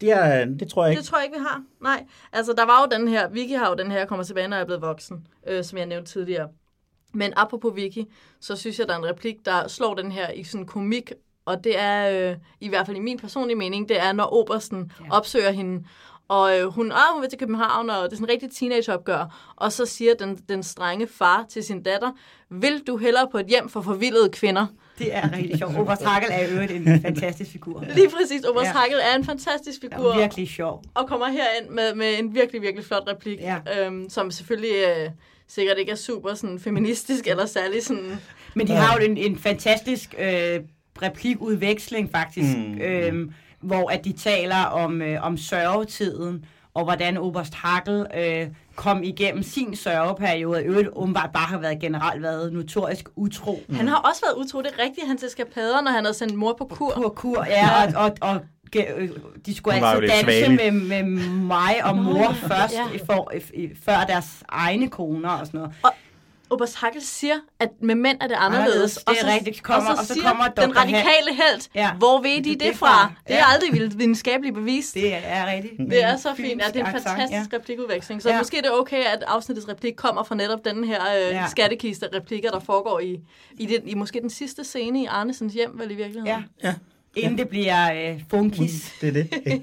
Det, 0.00 0.12
er, 0.12 0.44
det 0.44 0.68
tror 0.68 0.84
jeg 0.84 0.90
ikke. 0.92 1.00
Det 1.00 1.06
tror 1.08 1.18
jeg 1.18 1.24
ikke, 1.24 1.38
vi 1.38 1.44
har. 1.48 1.62
Nej. 1.82 2.04
Altså, 2.32 2.52
der 2.52 2.64
var 2.66 2.86
jo 2.92 2.98
den 2.98 3.08
her, 3.08 3.28
Vicky 3.28 3.56
har 3.56 3.68
jo 3.68 3.74
den 3.74 3.90
her, 3.90 4.04
kommer 4.06 4.24
tilbage, 4.24 4.48
når 4.48 4.56
jeg 4.56 4.62
er 4.62 4.66
blevet 4.66 4.82
voksen, 4.82 5.26
øh, 5.48 5.64
som 5.64 5.78
jeg 5.78 5.86
nævnte 5.86 6.12
tidligere. 6.12 6.48
Men 7.12 7.32
apropos 7.36 7.72
Vicky, 7.76 8.04
så 8.40 8.56
synes 8.56 8.78
jeg, 8.78 8.88
der 8.88 8.94
er 8.94 8.98
en 8.98 9.06
replik, 9.06 9.36
der 9.44 9.68
slår 9.68 9.94
den 9.94 10.12
her 10.12 10.30
i 10.30 10.44
sådan 10.44 10.66
komik 10.66 11.12
og 11.44 11.64
det 11.64 11.78
er, 11.78 12.30
øh, 12.30 12.36
i 12.60 12.68
hvert 12.68 12.86
fald 12.86 12.96
i 12.96 13.00
min 13.00 13.18
personlige 13.18 13.56
mening, 13.56 13.88
det 13.88 14.00
er, 14.00 14.12
når 14.12 14.34
Obersten 14.34 14.92
Ja. 15.00 15.16
opsøger 15.16 15.50
hende, 15.50 15.84
og 16.28 16.58
øh, 16.58 16.64
hun, 16.66 16.92
ah, 16.92 16.98
hun 17.12 17.22
vil 17.22 17.30
til 17.30 17.38
København, 17.38 17.90
og 17.90 17.96
det 17.96 18.12
er 18.12 18.16
sådan 18.16 18.24
en 18.24 18.30
rigtig 18.30 18.50
teenageopgør. 18.52 19.52
Og 19.56 19.72
så 19.72 19.86
siger 19.86 20.14
den, 20.14 20.36
den 20.48 20.62
strenge 20.62 21.06
far 21.06 21.44
til 21.48 21.62
sin 21.64 21.82
datter, 21.82 22.10
vil 22.50 22.82
du 22.86 22.96
hellere 22.96 23.28
på 23.32 23.38
et 23.38 23.46
hjem 23.46 23.68
for 23.68 23.80
forvildede 23.80 24.28
kvinder? 24.28 24.66
Det 24.98 25.16
er 25.16 25.32
rigtig 25.36 25.58
sjovt. 25.58 25.78
Oberst 25.78 26.04
Hagel 26.04 26.28
er 26.32 26.48
øvrigt 26.52 26.72
en 26.72 27.02
fantastisk 27.02 27.50
figur. 27.50 27.84
Lige 27.94 28.10
præcis, 28.10 28.44
Oberst 28.44 28.66
Ja. 28.66 28.72
Hagel 28.72 28.98
er 29.12 29.16
en 29.16 29.24
fantastisk 29.24 29.82
Det 29.82 29.92
figur, 29.94 30.12
er 30.12 30.18
virkelig 30.18 30.48
sjov. 30.48 30.82
og 30.94 31.08
kommer 31.08 31.26
herind 31.26 31.68
med, 31.70 31.94
med 31.94 32.18
en 32.18 32.34
virkelig, 32.34 32.62
virkelig 32.62 32.84
flot 32.86 33.02
replik, 33.08 33.38
Ja. 33.40 33.58
øhm, 33.80 34.08
som 34.10 34.30
selvfølgelig 34.30 34.74
øh, 34.96 35.10
sikkert 35.54 35.78
ikke 35.78 35.92
er 35.92 35.96
super 35.96 36.34
sådan, 36.34 36.58
feministisk, 36.60 37.26
eller 37.26 37.46
særlig 37.46 37.84
sådan... 37.84 38.16
Men 38.54 38.66
de 38.66 38.72
har 38.72 38.96
jo 38.98 39.04
en, 39.04 39.16
en 39.16 39.38
fantastisk 39.38 40.14
øh, 40.18 40.60
replikudveksling 41.02 42.10
faktisk, 42.10 42.56
Mm. 42.56 42.78
øhm, 42.80 43.32
hvor 43.60 43.90
at 43.90 44.04
de 44.04 44.12
taler 44.12 44.64
om, 44.64 45.02
øh, 45.02 45.26
om 45.26 45.36
sørgetiden, 45.36 46.44
og 46.74 46.84
hvordan 46.84 47.16
Oberst 47.18 47.54
Hagel 47.54 48.06
øh, 48.18 48.46
kom 48.76 49.02
igennem 49.02 49.42
sin 49.42 49.76
sørgeperiode, 49.76 50.58
og 50.58 50.64
øvrigt 50.64 50.88
åbenbart 50.92 51.30
bare 51.32 51.46
har 51.46 51.58
været 51.58 51.80
generelt 51.80 52.22
været 52.22 52.52
notorisk 52.52 53.08
utro. 53.16 53.62
Mm. 53.68 53.74
Han 53.74 53.88
har 53.88 53.96
også 53.96 54.20
været 54.26 54.44
utro, 54.46 54.58
det 54.62 54.70
er 54.78 54.82
rigtigt, 54.84 55.06
hans 55.06 55.22
eskapader, 55.22 55.80
når 55.80 55.90
han 55.90 56.04
havde 56.04 56.14
sendt 56.14 56.34
mor 56.34 56.52
på 56.58 56.64
kur. 56.64 56.90
Kur, 56.90 57.08
kur, 57.08 57.44
ja, 57.48 57.68
og, 57.96 58.04
og, 58.04 58.16
og 58.20 58.34
øh, 58.34 58.40
de 59.46 59.54
skulle 59.56 59.74
lidt 60.00 60.10
danse 60.10 60.24
svagelig. 60.24 60.74
med, 60.74 61.02
med 61.02 61.28
mig 61.28 61.84
og 61.84 61.96
mor 61.96 62.32
først, 62.32 62.74
Ja. 62.74 62.86
ja. 62.92 63.14
for, 63.14 63.32
i- 63.54 63.70
før 63.84 64.04
deres 64.08 64.26
egne 64.48 64.88
koner 64.88 65.28
og 65.30 65.46
sådan 65.46 65.60
noget. 65.60 65.74
Oberst 66.52 66.76
Hagel 66.76 67.02
siger, 67.02 67.34
at 67.60 67.68
med 67.80 67.94
mænd 67.94 68.18
er 68.20 68.26
det 68.26 68.34
anderledes. 68.38 68.94
Det 69.08 69.16
er 69.22 69.34
rigtigt. 69.34 69.62
Kommer- 69.62 69.90
og 69.90 69.96
så, 69.96 70.00
og 70.00 70.06
så 70.06 70.14
siger 70.14 70.28
kommer 70.28 70.48
den 70.48 70.76
radikale 70.76 71.28
held, 71.34 71.68
Ja. 71.74 71.80
ja. 71.80 71.92
hvor 71.92 72.20
ved 72.22 72.44
de 72.44 72.50
Det- 72.50 72.60
det, 72.60 72.76
fra? 72.76 72.86
fra. 73.06 73.12
Det 73.26 73.34
er 73.34 73.38
Ja. 73.38 73.44
aldrig 73.52 73.98
videnskabeligt 73.98 74.54
bevist. 74.54 74.94
Det, 74.94 75.02
Det 75.02 75.14
er 75.24 75.46
rigtigt. 75.52 75.72
det 75.90 76.04
er 76.04 76.16
så 76.16 76.34
fint. 76.36 76.62
Ja, 76.62 76.66
det 76.68 76.76
er 76.76 76.86
en 76.86 76.92
fantastisk 76.92 77.52
ja. 77.52 77.56
replikudveksling. 77.56 78.22
Så 78.22 78.28
Ja. 78.28 78.34
ja. 78.34 78.40
måske 78.40 78.56
er 78.58 78.62
det 78.62 78.72
okay, 78.72 79.04
at 79.04 79.24
afsnittets 79.26 79.68
replik 79.68 79.94
kommer 79.96 80.22
fra 80.22 80.34
netop 80.34 80.64
den 80.64 80.84
her 80.84 81.00
øh, 81.00 81.20
Ja. 81.20 81.28
ja. 81.40 81.46
skattekiste 81.48 82.06
replikker, 82.14 82.50
der 82.50 82.60
foregår 82.60 83.00
i, 83.00 83.20
i, 83.58 83.66
den, 83.66 83.88
i 83.88 83.94
måske 83.94 84.20
den 84.20 84.30
sidste 84.30 84.64
scene 84.64 85.02
i 85.02 85.06
Arnesens 85.06 85.54
hjem, 85.54 85.70
vel 85.78 85.90
i 85.90 85.94
virkeligheden. 85.94 86.26
Ja. 86.62 86.68
Ja. 86.68 86.74
Inden 87.16 87.38
det 87.38 87.48
bliver 87.48 87.92
øh, 88.12 88.20
funkis. 88.30 88.92
Det 89.00 89.08
er 89.08 89.12
det. 89.12 89.28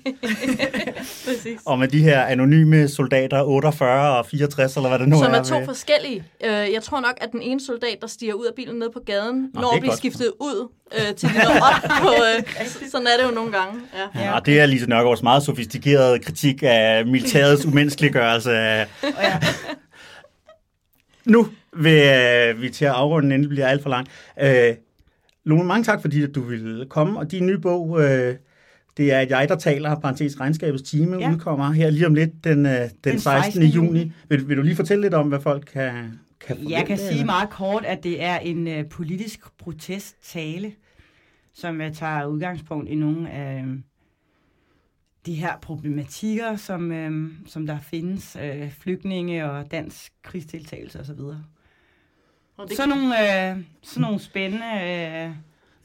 Præcis. 1.25 1.59
Og 1.65 1.79
med 1.79 1.87
de 1.87 2.01
her 2.03 2.21
anonyme 2.21 2.87
soldater, 2.87 3.41
48 3.43 4.17
og 4.17 4.25
64, 4.25 4.75
eller 4.75 4.89
hvad 4.89 4.99
det 4.99 5.09
nu 5.09 5.17
Som 5.17 5.31
er. 5.33 5.35
er 5.37 5.43
to 5.43 5.57
med- 5.57 5.65
forskellige. 5.65 6.23
Øh, 6.45 6.49
jeg 6.51 6.83
tror 6.83 6.99
nok, 6.99 7.13
at 7.21 7.31
den 7.31 7.41
ene 7.41 7.59
soldat, 7.61 7.97
der 8.01 8.07
stiger 8.07 8.33
ud 8.33 8.45
af 8.45 8.53
bilen 8.55 8.75
ned 8.79 8.89
på 8.93 8.99
gaden, 9.05 9.43
det 9.43 9.53
når 9.53 9.73
at 9.73 9.79
blive 9.79 9.89
godt. 9.91 9.97
skiftet 9.97 10.31
ud 10.39 10.71
øh, 10.95 11.15
til 11.15 11.29
de 11.29 11.33
når 11.33 11.49
op 11.49 11.89
på... 12.01 12.07
Øh, 12.07 12.67
sådan 12.91 13.07
er 13.07 13.17
det 13.23 13.29
jo 13.29 13.35
nogle 13.35 13.51
gange. 13.51 13.79
Ja. 14.15 14.21
Ja, 14.23 14.35
og 14.35 14.45
det 14.45 14.59
er 14.59 14.65
Lise 14.65 14.89
Nørgaards 14.89 15.23
meget 15.23 15.43
sofistikerede 15.43 16.19
kritik 16.19 16.63
af 16.63 17.05
militærets 17.05 17.65
umenneskeliggørelse 17.65 18.51
af... 18.51 18.87
Ja. 19.21 19.39
Nu 21.25 21.47
vil 21.77 22.03
øh, 22.03 22.61
vi 22.61 22.69
til 22.69 22.85
at 22.85 22.91
afrunde, 22.91 23.27
inden 23.27 23.41
det 23.41 23.49
bliver 23.49 23.67
alt 23.67 23.81
for 23.83 23.89
langt. 23.89 24.09
Øh, 24.41 24.75
Lone, 25.47 25.63
mange 25.63 25.83
tak, 25.83 26.01
fordi 26.01 26.23
at 26.23 26.35
du 26.35 26.41
ville 26.41 26.85
komme, 26.85 27.19
og 27.19 27.31
din 27.31 27.45
nye 27.45 27.57
bog, 27.57 28.01
øh, 28.03 28.35
det 28.97 29.13
er 29.13 29.19
Jeg, 29.19 29.49
der 29.49 29.55
taler, 29.55 29.99
parentes 29.99 30.39
regnskabets 30.39 30.83
time, 30.83 31.17
ja. 31.19 31.31
Udkommer 31.31 31.71
her 31.71 31.89
lige 31.89 32.07
om 32.07 32.13
lidt 32.13 32.43
den, 32.43 32.65
øh, 32.65 32.71
den, 32.71 32.89
den 33.03 33.19
16. 33.19 33.63
juni. 33.63 34.11
Vil, 34.29 34.49
vil 34.49 34.57
du 34.57 34.61
lige 34.61 34.75
fortælle 34.75 35.01
lidt 35.01 35.13
om, 35.13 35.27
hvad 35.27 35.39
folk 35.39 35.69
kan, 35.73 36.19
kan 36.39 36.55
forvente? 36.55 36.71
Jeg 36.71 36.85
kan 36.85 36.97
sige 36.97 37.25
meget 37.25 37.49
kort, 37.49 37.85
at 37.85 38.03
det 38.03 38.23
er 38.23 38.37
en 38.37 38.67
øh, 38.67 38.89
politisk 38.89 39.39
protesttale, 39.57 40.71
som 41.53 41.81
jeg 41.81 41.93
tager 41.93 42.25
udgangspunkt 42.25 42.89
i 42.89 42.95
nogle 42.95 43.31
af 43.31 43.65
de 45.25 45.33
her 45.33 45.57
problematikker, 45.61 46.55
som, 46.55 46.91
øh, 46.91 47.31
som 47.45 47.67
der 47.67 47.79
findes, 47.79 48.37
øh, 48.43 48.71
flygtninge 48.71 49.51
og 49.51 49.71
dansk 49.71 50.11
krigsdeltagelse 50.23 50.99
osv. 50.99 51.19
Og 52.57 52.67
det, 52.69 52.77
Sådan 52.77 52.89
nogle, 52.89 53.49
øh, 53.51 53.57
sådan 53.83 54.01
nogle 54.01 54.19
spændende 54.19 54.65
øh, 54.65 55.31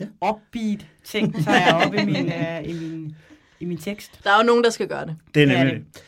Ja. 0.01 0.07
upbeat 0.31 0.87
ting 1.05 1.45
tager 1.45 1.59
jeg 1.67 1.75
op 1.87 1.95
i 1.95 2.05
min, 2.05 2.33
øh, 2.33 2.69
i 2.69 2.73
min, 2.73 3.17
i 3.61 3.65
min 3.65 3.79
tekst. 3.79 4.21
der 4.25 4.31
er 4.31 4.37
jo 4.39 4.43
nogen, 4.47 4.65
der 4.65 4.71
skal 4.71 4.89
gøre 4.89 5.07
det. 5.07 5.17
Det 5.35 5.43
er 5.43 5.47
Det 5.47 5.59
nemlig 5.59 5.75
det. 5.77 6.03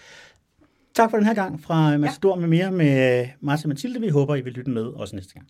Tak 0.95 1.11
for 1.11 1.17
den 1.17 1.27
her 1.27 1.35
gang 1.35 1.63
fra 1.63 1.97
Matador 1.97 2.37
med 2.37 2.49
mere 2.49 2.71
med 2.71 3.27
Martin 3.41 3.67
og 3.67 3.69
Mathilde. 3.69 4.01
Vi 4.01 4.09
håber, 4.09 4.35
I 4.35 4.41
vil 4.41 4.53
lytte 4.53 4.71
med 4.71 4.83
også 4.83 5.17
næste 5.17 5.35
gang. 5.35 5.47